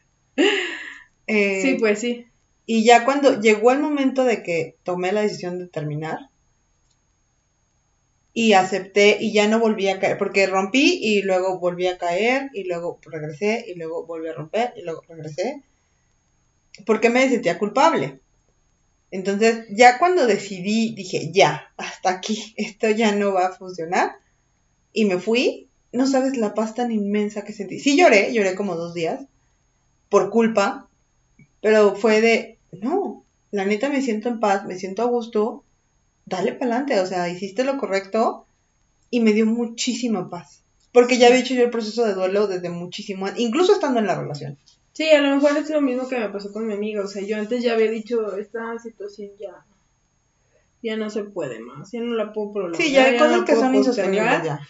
Eh, 1.26 1.62
sí, 1.62 1.74
pues 1.81 1.99
sí. 1.99 2.26
Y 2.64 2.85
ya 2.85 3.05
cuando 3.05 3.41
llegó 3.41 3.72
el 3.72 3.81
momento 3.81 4.22
de 4.22 4.45
que 4.45 4.76
tomé 4.85 5.11
la 5.11 5.22
decisión 5.22 5.59
de 5.59 5.66
terminar, 5.66 6.31
y 8.33 8.53
acepté 8.53 9.18
y 9.20 9.33
ya 9.33 9.49
no 9.49 9.59
volví 9.59 9.89
a 9.89 9.99
caer, 9.99 10.16
porque 10.16 10.47
rompí 10.47 11.01
y 11.03 11.22
luego 11.22 11.59
volví 11.59 11.89
a 11.89 11.99
caer 11.99 12.51
y 12.55 12.68
luego 12.68 13.01
regresé 13.03 13.64
y 13.66 13.74
luego 13.74 14.07
volví 14.07 14.29
a 14.29 14.35
romper 14.35 14.74
y 14.76 14.83
luego 14.83 15.03
regresé, 15.09 15.64
porque 16.87 17.11
me 17.11 17.29
sentía 17.29 17.59
culpable. 17.59 18.20
Entonces, 19.11 19.66
ya 19.70 19.99
cuando 19.99 20.24
decidí, 20.24 20.95
dije, 20.95 21.33
ya, 21.33 21.72
hasta 21.76 22.11
aquí, 22.11 22.55
esto 22.57 22.89
ya 22.91 23.11
no 23.11 23.33
va 23.33 23.49
a 23.49 23.57
funcionar, 23.57 24.12
y 24.93 25.05
me 25.07 25.18
fui, 25.18 25.67
no 25.93 26.07
sabes 26.07 26.36
la 26.36 26.55
paz 26.55 26.74
tan 26.74 26.93
inmensa 26.93 27.45
que 27.45 27.53
sentí. 27.53 27.78
Sí 27.78 27.97
lloré, 27.97 28.32
lloré 28.32 28.55
como 28.55 28.76
dos 28.76 28.95
días, 28.95 29.26
por 30.09 30.30
culpa, 30.30 30.89
pero 31.61 31.95
fue 31.97 32.20
de, 32.20 32.59
no, 32.72 33.24
la 33.51 33.64
neta 33.64 33.89
me 33.89 34.03
siento 34.03 34.28
en 34.28 34.41
paz, 34.41 34.64
me 34.66 34.78
siento 34.78 35.03
a 35.03 35.07
gusto, 35.07 35.64
dale 36.26 36.53
para 36.53 36.76
adelante, 36.76 37.01
o 37.01 37.07
sea, 37.07 37.28
hiciste 37.28 37.64
lo 37.64 37.78
correcto 37.78 38.47
y 39.11 39.20
me 39.20 39.32
dio 39.32 39.47
muchísima 39.47 40.28
paz. 40.28 40.62
Porque 40.93 41.18
ya 41.18 41.28
había 41.28 41.41
hecho 41.41 41.55
yo 41.55 41.64
el 41.64 41.70
proceso 41.70 42.05
de 42.05 42.14
duelo 42.14 42.47
desde 42.47 42.70
muchísimo, 42.70 43.26
incluso 43.36 43.72
estando 43.72 44.01
en 44.01 44.07
la 44.07 44.18
relación. 44.20 44.59
Sí, 44.93 45.09
a 45.11 45.20
lo 45.20 45.36
mejor 45.36 45.57
es 45.57 45.70
lo 45.70 45.80
mismo 45.80 46.09
que 46.09 46.18
me 46.18 46.28
pasó 46.28 46.53
con 46.53 46.66
mi 46.66 46.74
amiga, 46.74 47.03
o 47.03 47.07
sea, 47.07 47.22
yo 47.22 47.36
antes 47.36 47.62
ya 47.62 47.74
había 47.74 47.91
dicho, 47.91 48.36
esta 48.36 48.78
situación 48.78 49.30
ya, 49.39 49.64
ya 50.82 50.97
no 50.97 51.09
se 51.09 51.24
puede 51.24 51.61
más, 51.61 51.93
ya 51.93 52.01
no 52.01 52.14
la 52.14 52.32
puedo 52.32 52.53
prolongar. 52.53 52.82
Sí, 52.82 52.93
ya 52.93 53.05
hay 53.05 53.18
cosas 53.18 53.45
que 53.45 53.55
son 53.55 53.74
insostenibles 53.74 54.45
ya. 54.45 54.61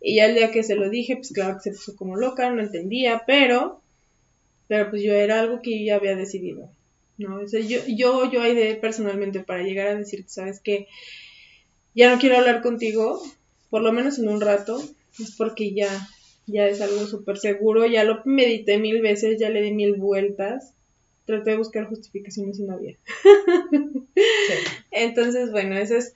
Y 0.00 0.16
ya 0.16 0.26
el 0.26 0.34
día 0.34 0.50
que 0.50 0.62
se 0.62 0.76
lo 0.76 0.90
dije, 0.90 1.16
pues 1.16 1.32
claro 1.32 1.56
que 1.56 1.70
se 1.70 1.72
puso 1.72 1.96
como 1.96 2.16
loca, 2.16 2.50
no 2.50 2.60
entendía, 2.60 3.22
pero, 3.26 3.80
pero 4.68 4.90
pues 4.90 5.02
yo 5.02 5.12
era 5.12 5.40
algo 5.40 5.60
que 5.60 5.78
yo 5.78 5.86
ya 5.86 5.96
había 5.96 6.14
decidido. 6.14 6.70
¿no? 7.18 7.44
yo, 7.44 7.80
yo, 7.88 8.30
yo 8.30 8.42
hay 8.42 8.54
de 8.54 8.76
personalmente 8.76 9.40
para 9.40 9.62
llegar 9.62 9.88
a 9.88 9.96
decir, 9.96 10.24
sabes 10.28 10.60
que 10.60 10.86
ya 11.94 12.12
no 12.12 12.20
quiero 12.20 12.38
hablar 12.38 12.62
contigo, 12.62 13.20
por 13.70 13.82
lo 13.82 13.92
menos 13.92 14.18
en 14.18 14.28
un 14.28 14.40
rato, 14.40 14.80
es 15.18 15.34
porque 15.36 15.74
ya, 15.74 16.08
ya 16.46 16.68
es 16.68 16.80
algo 16.80 17.06
súper 17.06 17.38
seguro, 17.38 17.86
ya 17.86 18.04
lo 18.04 18.22
medité 18.24 18.78
mil 18.78 19.02
veces, 19.02 19.38
ya 19.40 19.50
le 19.50 19.62
di 19.62 19.72
mil 19.72 19.94
vueltas, 19.94 20.74
traté 21.24 21.50
de 21.50 21.56
buscar 21.56 21.86
justificaciones 21.86 22.58
y 22.60 22.62
no 22.62 22.74
había. 22.74 22.96
Entonces, 24.92 25.50
bueno, 25.50 25.76
esa 25.76 25.98
es, 25.98 26.14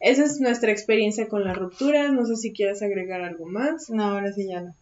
esa 0.00 0.24
es 0.24 0.40
nuestra 0.40 0.72
experiencia 0.72 1.28
con 1.28 1.44
las 1.44 1.56
rupturas, 1.56 2.12
no 2.12 2.24
sé 2.24 2.36
si 2.36 2.52
quieras 2.52 2.82
agregar 2.82 3.20
algo 3.20 3.46
más. 3.46 3.90
No, 3.90 4.04
ahora 4.04 4.32
sí 4.32 4.48
ya 4.48 4.62
no. 4.62 4.74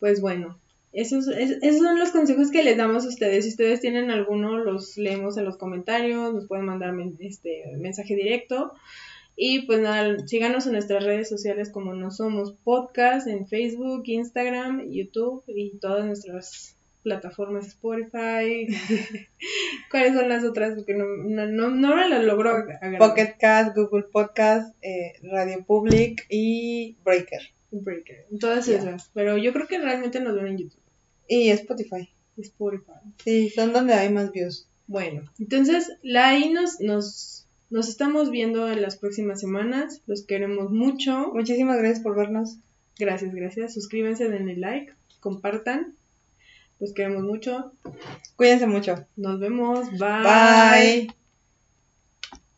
Pues 0.00 0.20
bueno, 0.20 0.58
esos, 0.92 1.28
esos 1.28 1.78
son 1.78 1.98
los 1.98 2.10
consejos 2.10 2.50
que 2.50 2.64
les 2.64 2.76
damos 2.76 3.04
a 3.04 3.08
ustedes. 3.08 3.44
Si 3.44 3.50
ustedes 3.50 3.80
tienen 3.80 4.10
alguno, 4.10 4.58
los 4.58 4.96
leemos 4.96 5.36
en 5.36 5.44
los 5.44 5.56
comentarios, 5.56 6.34
nos 6.34 6.48
pueden 6.48 6.66
mandar 6.66 6.94
este 7.20 7.64
mensaje 7.78 8.16
directo. 8.16 8.72
Y 9.36 9.66
pues 9.66 9.80
nada, 9.80 10.26
síganos 10.26 10.66
en 10.66 10.72
nuestras 10.72 11.04
redes 11.04 11.28
sociales 11.28 11.70
como 11.70 11.94
No 11.94 12.10
Somos 12.10 12.52
Podcast, 12.64 13.28
en 13.28 13.46
Facebook, 13.46 14.02
Instagram, 14.06 14.90
YouTube 14.90 15.44
y 15.46 15.78
todas 15.78 16.04
nuestras 16.04 16.76
plataformas 17.02 17.66
Spotify. 17.66 18.66
¿Cuáles 19.90 20.14
son 20.14 20.28
las 20.28 20.44
otras? 20.44 20.74
Porque 20.74 20.94
no, 20.94 21.04
no, 21.06 21.70
no, 21.70 21.96
me 21.96 22.08
las 22.08 22.24
logro 22.24 22.50
agarrar. 22.50 22.98
Pocket 22.98 23.36
Cast, 23.38 23.76
Google 23.76 24.04
Podcast, 24.12 24.74
eh, 24.82 25.14
Radio 25.22 25.64
Public 25.64 26.26
y 26.28 26.96
Breaker. 27.04 27.40
Breaker. 27.70 28.26
Todas 28.38 28.68
esas. 28.68 29.10
Pero 29.14 29.38
yo 29.38 29.52
creo 29.52 29.66
que 29.66 29.78
realmente 29.78 30.20
nos 30.20 30.34
ven 30.34 30.48
en 30.48 30.58
YouTube. 30.58 30.82
Y 31.28 31.50
Spotify. 31.50 32.08
Spotify. 32.36 32.92
Sí, 33.22 33.50
son 33.50 33.72
donde 33.72 33.94
hay 33.94 34.10
más 34.10 34.32
views. 34.32 34.66
Bueno, 34.86 35.30
entonces 35.38 35.92
la 36.02 36.30
ahí 36.30 36.52
nos, 36.52 36.80
nos, 36.80 37.46
nos 37.70 37.88
estamos 37.88 38.30
viendo 38.30 38.68
en 38.68 38.82
las 38.82 38.96
próximas 38.96 39.40
semanas. 39.40 40.02
Los 40.06 40.24
queremos 40.24 40.70
mucho. 40.70 41.30
Muchísimas 41.32 41.78
gracias 41.78 42.00
por 42.00 42.16
vernos. 42.16 42.58
Gracias, 42.98 43.34
gracias. 43.34 43.74
Suscríbanse, 43.74 44.28
denle 44.28 44.56
like, 44.56 44.92
compartan. 45.20 45.94
Los 46.80 46.94
queremos 46.94 47.22
mucho. 47.22 47.72
Cuídense 48.36 48.66
mucho. 48.66 49.06
Nos 49.16 49.38
vemos. 49.38 49.90
Bye. 49.98 50.22
Bye. 50.22 51.14